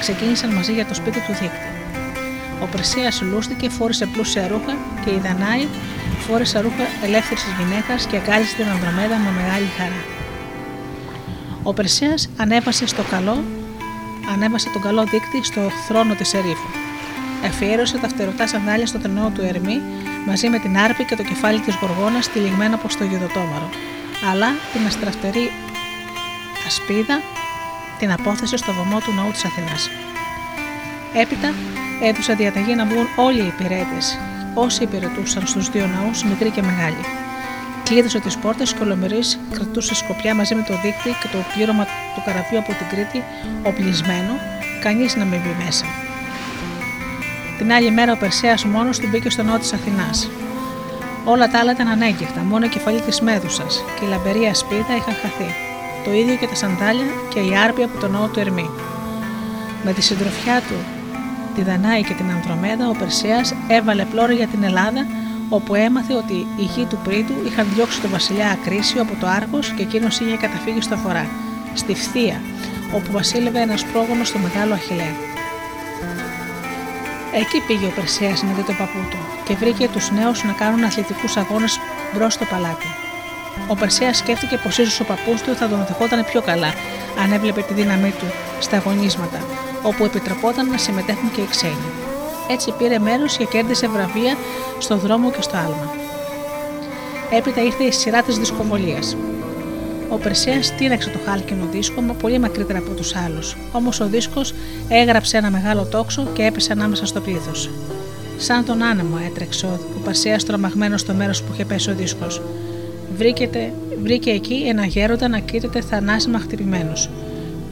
Ξεκίνησαν 0.00 0.50
μαζί 0.54 0.72
για 0.72 0.86
το 0.86 0.94
σπίτι 0.94 1.20
του 1.20 1.32
δίκτυ. 1.32 1.77
Ο 2.62 2.66
Πρεσίας 2.66 3.22
λούστηκε, 3.22 3.68
φόρησε 3.68 4.06
πλούσια 4.06 4.48
ρούχα 4.48 4.76
και 5.04 5.10
η 5.10 5.18
Δανάη 5.18 5.66
φόρησε 6.26 6.60
ρούχα 6.60 6.86
ελεύθερης 7.04 7.44
γυναίκας 7.58 8.06
και 8.06 8.16
αγκάλισε 8.16 8.56
την 8.56 8.68
Ανδρομέδα 8.68 9.16
με 9.16 9.30
μεγάλη 9.40 9.68
χαρά. 9.78 10.02
Ο 11.62 11.72
Περσέας 11.72 12.28
ανέβασε 12.36 12.86
στο 12.86 13.02
καλό, 13.02 13.44
ανέβασε 14.32 14.68
τον 14.72 14.82
καλό 14.82 15.04
δίκτυ 15.04 15.44
στο 15.44 15.60
θρόνο 15.86 16.14
της 16.14 16.34
ερήφου. 16.34 16.68
Αφιέρωσε 17.44 17.98
τα 17.98 18.08
φτερωτά 18.08 18.46
σανδάλια 18.46 18.86
στο 18.86 18.98
τρενό 18.98 19.30
του 19.34 19.42
Ερμή 19.42 19.80
μαζί 20.26 20.48
με 20.48 20.58
την 20.58 20.78
άρπη 20.78 21.04
και 21.04 21.16
το 21.16 21.22
κεφάλι 21.22 21.60
της 21.60 21.74
Γοργόνας 21.80 22.28
τυλιγμένα 22.28 22.74
από 22.74 22.88
το 22.98 23.04
γεδοτόμαρο, 23.04 23.68
αλλά 24.30 24.48
την 24.72 24.86
αστραφτερή 24.86 25.50
ασπίδα 26.66 27.20
την 27.98 28.12
απόθεσε 28.12 28.56
στο 28.56 28.72
βωμό 28.72 28.98
του 28.98 29.12
ναού 29.12 29.30
της 29.30 29.44
Αθηνάς. 29.44 29.90
Έπειτα 31.14 31.52
έδωσε 32.02 32.34
διαταγή 32.34 32.74
να 32.74 32.84
βγουν 32.84 33.06
όλοι 33.16 33.40
οι 33.42 33.46
υπηρέτες, 33.46 34.18
όσοι 34.54 34.82
υπηρετούσαν 34.82 35.46
στους 35.46 35.70
δύο 35.70 35.86
ναούς, 35.86 36.24
μικροί 36.24 36.50
και 36.50 36.62
μεγάλοι. 36.62 37.04
Κλείδωσε 37.84 38.20
τις 38.20 38.36
πόρτες 38.36 38.72
και 38.72 38.82
ολομερή 38.82 39.20
κρατούσε 39.52 39.94
σκοπιά 39.94 40.34
μαζί 40.34 40.54
με 40.54 40.62
το 40.62 40.74
δίκτυ 40.82 41.10
και 41.20 41.28
το 41.32 41.38
πλήρωμα 41.54 41.84
του 41.84 42.22
καραβιού 42.24 42.58
από 42.58 42.72
την 42.72 42.86
Κρήτη, 42.88 43.24
οπλισμένο, 43.62 44.32
κανείς 44.82 45.16
να 45.16 45.24
μην 45.24 45.40
μπει 45.40 45.64
μέσα. 45.64 45.84
Την 47.58 47.72
άλλη 47.72 47.90
μέρα 47.90 48.12
ο 48.12 48.16
Περσέας 48.16 48.64
μόνος 48.64 48.98
του 48.98 49.08
μπήκε 49.10 49.30
στο 49.30 49.42
νότο 49.42 49.58
της 49.58 49.72
Αθηνάς. 49.72 50.30
Όλα 51.24 51.48
τα 51.48 51.58
άλλα 51.58 51.72
ήταν 51.72 51.88
ανέγκυχτα, 51.88 52.40
μόνο 52.40 52.64
η 52.64 52.68
κεφαλή 52.68 53.00
της 53.00 53.20
Μέδουσας 53.20 53.84
και 53.98 54.04
η 54.04 54.08
λαμπερή 54.08 54.46
ασπίδα 54.46 54.96
είχαν 54.96 55.14
χαθεί. 55.22 55.54
Το 56.04 56.12
ίδιο 56.12 56.34
και 56.36 56.46
τα 56.46 56.54
σαντάλια 56.54 57.06
και 57.28 57.40
η 57.40 57.56
άρπια 57.64 57.84
από 57.84 57.98
τον 57.98 58.10
νόο 58.10 58.26
του 58.26 58.40
Ερμή. 58.40 58.70
Με 59.84 59.92
τη 59.92 60.02
συντροφιά 60.02 60.60
του, 60.68 60.74
τη 61.58 61.64
Δανάη 61.64 62.02
και 62.02 62.14
την 62.14 62.30
Ανδρομέδα, 62.30 62.88
ο 62.88 62.94
Περσέας 62.98 63.54
έβαλε 63.68 64.04
πλώρη 64.04 64.34
για 64.34 64.46
την 64.46 64.62
Ελλάδα, 64.62 65.06
όπου 65.48 65.74
έμαθε 65.74 66.14
ότι 66.14 66.34
οι 66.34 66.62
γη 66.74 66.84
του 66.84 66.98
Πρίτου 67.04 67.34
είχαν 67.46 67.66
διώξει 67.74 68.00
τον 68.00 68.10
βασιλιά 68.10 68.48
Ακρίσιο 68.50 69.02
από 69.02 69.14
το 69.20 69.26
Άργος 69.26 69.72
και 69.76 69.82
εκείνος 69.82 70.20
είχε 70.20 70.36
καταφύγει 70.36 70.80
στο 70.80 70.96
Φορά, 70.96 71.26
στη 71.74 71.94
Φθία, 71.94 72.40
όπου 72.94 73.12
βασίλευε 73.12 73.60
ένας 73.60 73.84
πρόγονος 73.84 74.28
στο 74.28 74.38
μεγάλο 74.38 74.74
Αχηλέα. 74.74 75.14
Εκεί 77.40 77.58
πήγε 77.66 77.86
ο 77.86 77.92
Περσέας 77.96 78.42
να 78.42 78.52
δει 78.52 78.62
τον 78.62 78.76
παππού 78.76 79.02
του 79.10 79.20
και 79.44 79.54
βρήκε 79.54 79.88
τους 79.88 80.10
νέους 80.10 80.44
να 80.44 80.52
κάνουν 80.52 80.84
αθλητικούς 80.84 81.36
αγώνες 81.36 81.80
μπρος 82.14 82.32
στο 82.32 82.44
παλάτι. 82.44 82.86
Ο 83.66 83.74
Περσέας 83.74 84.16
σκέφτηκε 84.16 84.56
πως 84.62 84.78
ίσως 84.78 85.00
ο 85.00 85.04
παππούς 85.04 85.42
του 85.42 85.54
θα 85.54 85.68
τον 85.68 85.84
δεχόταν 85.88 86.24
πιο 86.24 86.40
καλά 86.40 86.72
αν 87.22 87.32
έβλεπε 87.32 87.60
τη 87.62 87.74
δύναμή 87.74 88.10
του 88.18 88.26
στα 88.58 88.76
αγωνίσματα, 88.76 89.40
όπου 89.82 90.04
επιτρεπόταν 90.04 90.70
να 90.70 90.78
συμμετέχουν 90.78 91.30
και 91.32 91.40
οι 91.40 91.46
ξένοι. 91.50 91.88
Έτσι 92.50 92.74
πήρε 92.78 92.98
μέρος 92.98 93.36
και 93.36 93.44
κέρδισε 93.44 93.88
βραβεία 93.88 94.36
στο 94.78 94.96
δρόμο 94.96 95.30
και 95.30 95.42
στο 95.42 95.56
άλμα. 95.56 95.92
Έπειτα 97.30 97.62
ήρθε 97.62 97.84
η 97.84 97.92
σειρά 97.92 98.22
της 98.22 98.38
δυσκολίας. 98.38 99.16
Ο 100.10 100.16
Περσέας 100.16 100.74
τίναξε 100.74 101.10
το 101.10 101.18
χάλκινο 101.26 101.66
δίσκο 101.70 102.00
πολύ 102.00 102.38
μακρύτερα 102.38 102.78
από 102.78 102.90
τους 102.90 103.14
άλλους, 103.16 103.56
όμως 103.72 104.00
ο 104.00 104.06
δίσκος 104.06 104.54
έγραψε 104.88 105.36
ένα 105.36 105.50
μεγάλο 105.50 105.84
τόξο 105.84 106.26
και 106.32 106.42
έπεσε 106.44 106.72
ανάμεσα 106.72 107.06
στο 107.06 107.20
πλήθος. 107.20 107.70
Σαν 108.36 108.64
τον 108.64 108.82
άνεμο 108.82 109.18
έτρεξε 109.26 109.66
ο 109.66 110.00
Περσέας 110.04 110.44
τρομαγμένος 110.44 111.00
στο 111.00 111.12
μέρος 111.12 111.42
που 111.42 111.52
είχε 111.52 111.64
πέσει 111.64 111.90
ο 111.90 111.94
δίσκος. 111.94 112.42
Βρήκε 114.02 114.30
εκεί 114.30 114.64
ένα 114.68 114.84
γέροντα 114.86 115.28
να 115.28 115.38
κοίταται 115.38 115.80
θανάσιμα 115.80 116.38
χτυπημένο. 116.38 116.92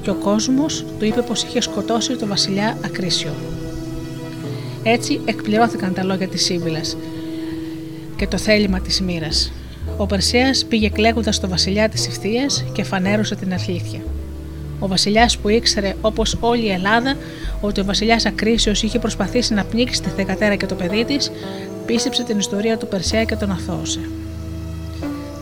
Και 0.06 0.12
ο 0.12 0.14
κόσμος 0.14 0.84
του 0.98 1.04
είπε 1.04 1.22
πως 1.22 1.42
είχε 1.42 1.60
σκοτώσει 1.60 2.16
τον 2.16 2.28
βασιλιά 2.28 2.78
Ακρίσιο. 2.84 3.34
Έτσι 4.82 5.20
εκπληρώθηκαν 5.24 5.94
τα 5.94 6.04
λόγια 6.04 6.28
της 6.28 6.44
Σύμβυλα 6.44 6.80
και 8.16 8.26
το 8.26 8.38
θέλημα 8.38 8.80
της 8.80 9.00
μοίρας. 9.00 9.52
Ο 9.96 10.06
Περσέας 10.06 10.64
πήγε 10.64 10.88
κλαίγοντας 10.88 11.36
στο 11.36 11.48
βασιλιά 11.48 11.88
της 11.88 12.06
ευθείας 12.06 12.64
και 12.72 12.84
φανέρωσε 12.84 13.34
την 13.34 13.52
αλήθεια. 13.52 14.00
Ο 14.78 14.88
βασιλιάς 14.88 15.38
που 15.38 15.48
ήξερε, 15.48 15.94
όπως 16.00 16.36
όλη 16.40 16.64
η 16.64 16.70
Ελλάδα, 16.70 17.16
ότι 17.60 17.80
ο 17.80 17.84
βασιλιάς 17.84 18.26
Ακρίσιος 18.26 18.82
είχε 18.82 18.98
προσπαθήσει 18.98 19.54
να 19.54 19.64
πνίξει 19.64 20.02
τη 20.02 20.08
θεκατέρα 20.08 20.54
και 20.54 20.66
το 20.66 20.74
παιδί 20.74 21.04
της, 21.04 21.30
πίστεψε 21.86 22.22
την 22.22 22.38
ιστορία 22.38 22.76
του 22.78 22.86
Περσέα 22.86 23.24
και 23.24 23.36
τον 23.36 23.50
αθώωσε. 23.50 24.00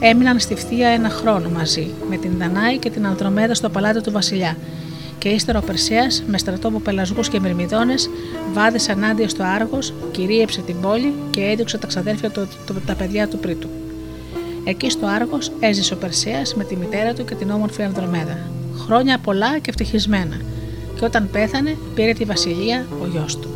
Έμειναν 0.07 0.39
στη 0.39 0.55
φτία 0.55 0.89
ένα 0.89 1.09
χρόνο 1.09 1.49
μαζί, 1.49 1.91
με 2.09 2.17
την 2.17 2.31
Δανάη 2.39 2.79
και 2.79 2.91
την 2.91 3.07
Ανδρομέδα 3.07 3.55
στο 3.55 3.69
παλάτι 3.69 4.01
του 4.01 4.13
βασιλιά, 4.13 4.57
και 5.19 5.29
ύστερα 5.29 5.59
ο 5.59 5.63
Περσέας, 5.63 6.25
με 6.27 6.39
στρατό 6.39 6.69
από 6.69 6.81
πελασγού 6.81 7.21
και 7.21 7.41
μυρμηδόνε, 7.41 7.95
βάδισε 8.53 8.93
ανάντια 8.93 9.29
στο 9.29 9.43
Άργος, 9.43 9.93
κυρίεψε 10.11 10.61
την 10.61 10.81
πόλη 10.81 11.13
και 11.31 11.41
έδιωξε 11.41 11.79
τα 11.79 11.87
ξαδέρφια 11.87 12.31
του, 12.31 12.49
τα 12.87 12.95
παιδιά 12.95 13.29
του 13.29 13.39
πρίτου. 13.39 13.69
Εκεί 14.65 14.91
στο 14.91 15.07
Άργος 15.07 15.53
έζησε 15.61 15.95
ο 15.95 15.97
Περσέας 15.97 16.55
με 16.55 16.65
τη 16.65 16.77
μητέρα 16.77 17.13
του 17.13 17.25
και 17.25 17.35
την 17.35 17.51
όμορφη 17.51 17.83
Ανδρομέδα. 17.83 18.39
Χρόνια 18.77 19.19
πολλά 19.19 19.59
και 19.59 19.71
ευτυχισμένα. 19.71 20.41
Και 20.99 21.05
όταν 21.05 21.29
πέθανε, 21.33 21.77
πήρε 21.95 22.13
τη 22.13 22.25
βασιλεία 22.25 22.87
ο 23.03 23.07
γιος 23.07 23.39
του. 23.39 23.49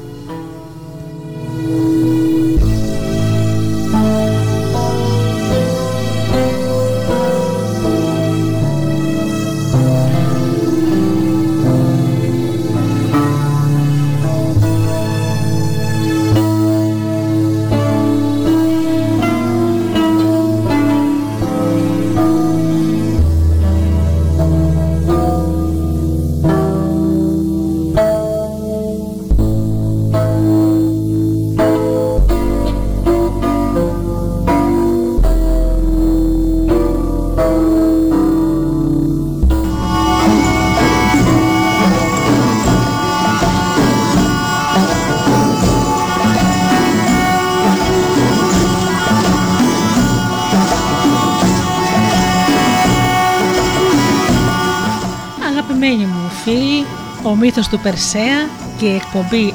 Μύθος 57.69 57.81
του 57.81 57.81
Περσέα 57.81 58.49
και 58.79 58.87
η 58.87 58.95
εκπομπή 58.95 59.55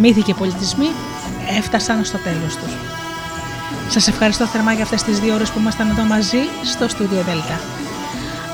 Μύθοι 0.00 0.22
και 0.22 0.34
Πολιτισμοί 0.34 0.90
έφτασαν 1.58 2.04
στο 2.04 2.18
τέλος 2.18 2.56
τους. 2.56 2.72
Σας 3.88 4.08
ευχαριστώ 4.08 4.46
θερμά 4.46 4.72
για 4.72 4.82
αυτές 4.82 5.02
τις 5.02 5.18
δύο 5.20 5.34
ώρες 5.34 5.50
που 5.50 5.58
ήμασταν 5.58 5.88
εδώ 5.90 6.02
μαζί 6.02 6.42
στο 6.64 6.86
Studio 6.86 7.22
Delta. 7.28 7.58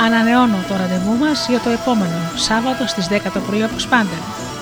Ανανεώνω 0.05 0.59
το 0.69 0.77
ραντεβού 0.77 1.15
μας 1.25 1.47
για 1.49 1.61
το 1.61 1.71
επόμενο 1.71 2.19
Σάββατο 2.35 2.87
στις 2.87 3.07
10 3.09 3.31
το 3.33 3.41
πρωί 3.41 3.63
όπως 3.63 3.87
πάντα. 3.87 4.19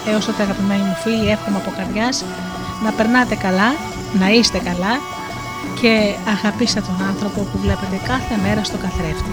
Έως 0.09 0.25
τότε 0.27 0.43
αγαπημένοι 0.43 0.83
μου 0.83 0.97
φίλοι 1.03 1.29
εύχομαι 1.31 1.57
από 1.57 1.71
καρδιάς 1.77 2.25
να 2.85 2.91
περνάτε 2.91 3.35
καλά, 3.35 3.69
να 4.21 4.29
είστε 4.31 4.59
καλά 4.59 4.95
και 5.81 5.93
αγαπήστε 6.35 6.81
τον 6.81 7.07
άνθρωπο 7.11 7.41
που 7.41 7.59
βλέπετε 7.59 7.97
κάθε 8.07 8.35
μέρα 8.43 8.65
στο 8.65 8.77
καθρέφτη. 8.77 9.33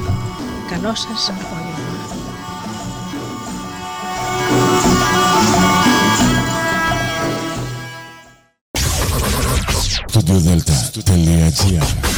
Καλό 0.71 0.95
σας 0.95 1.29
απόγευμα. 1.29 1.58
Yeah. 11.67 12.08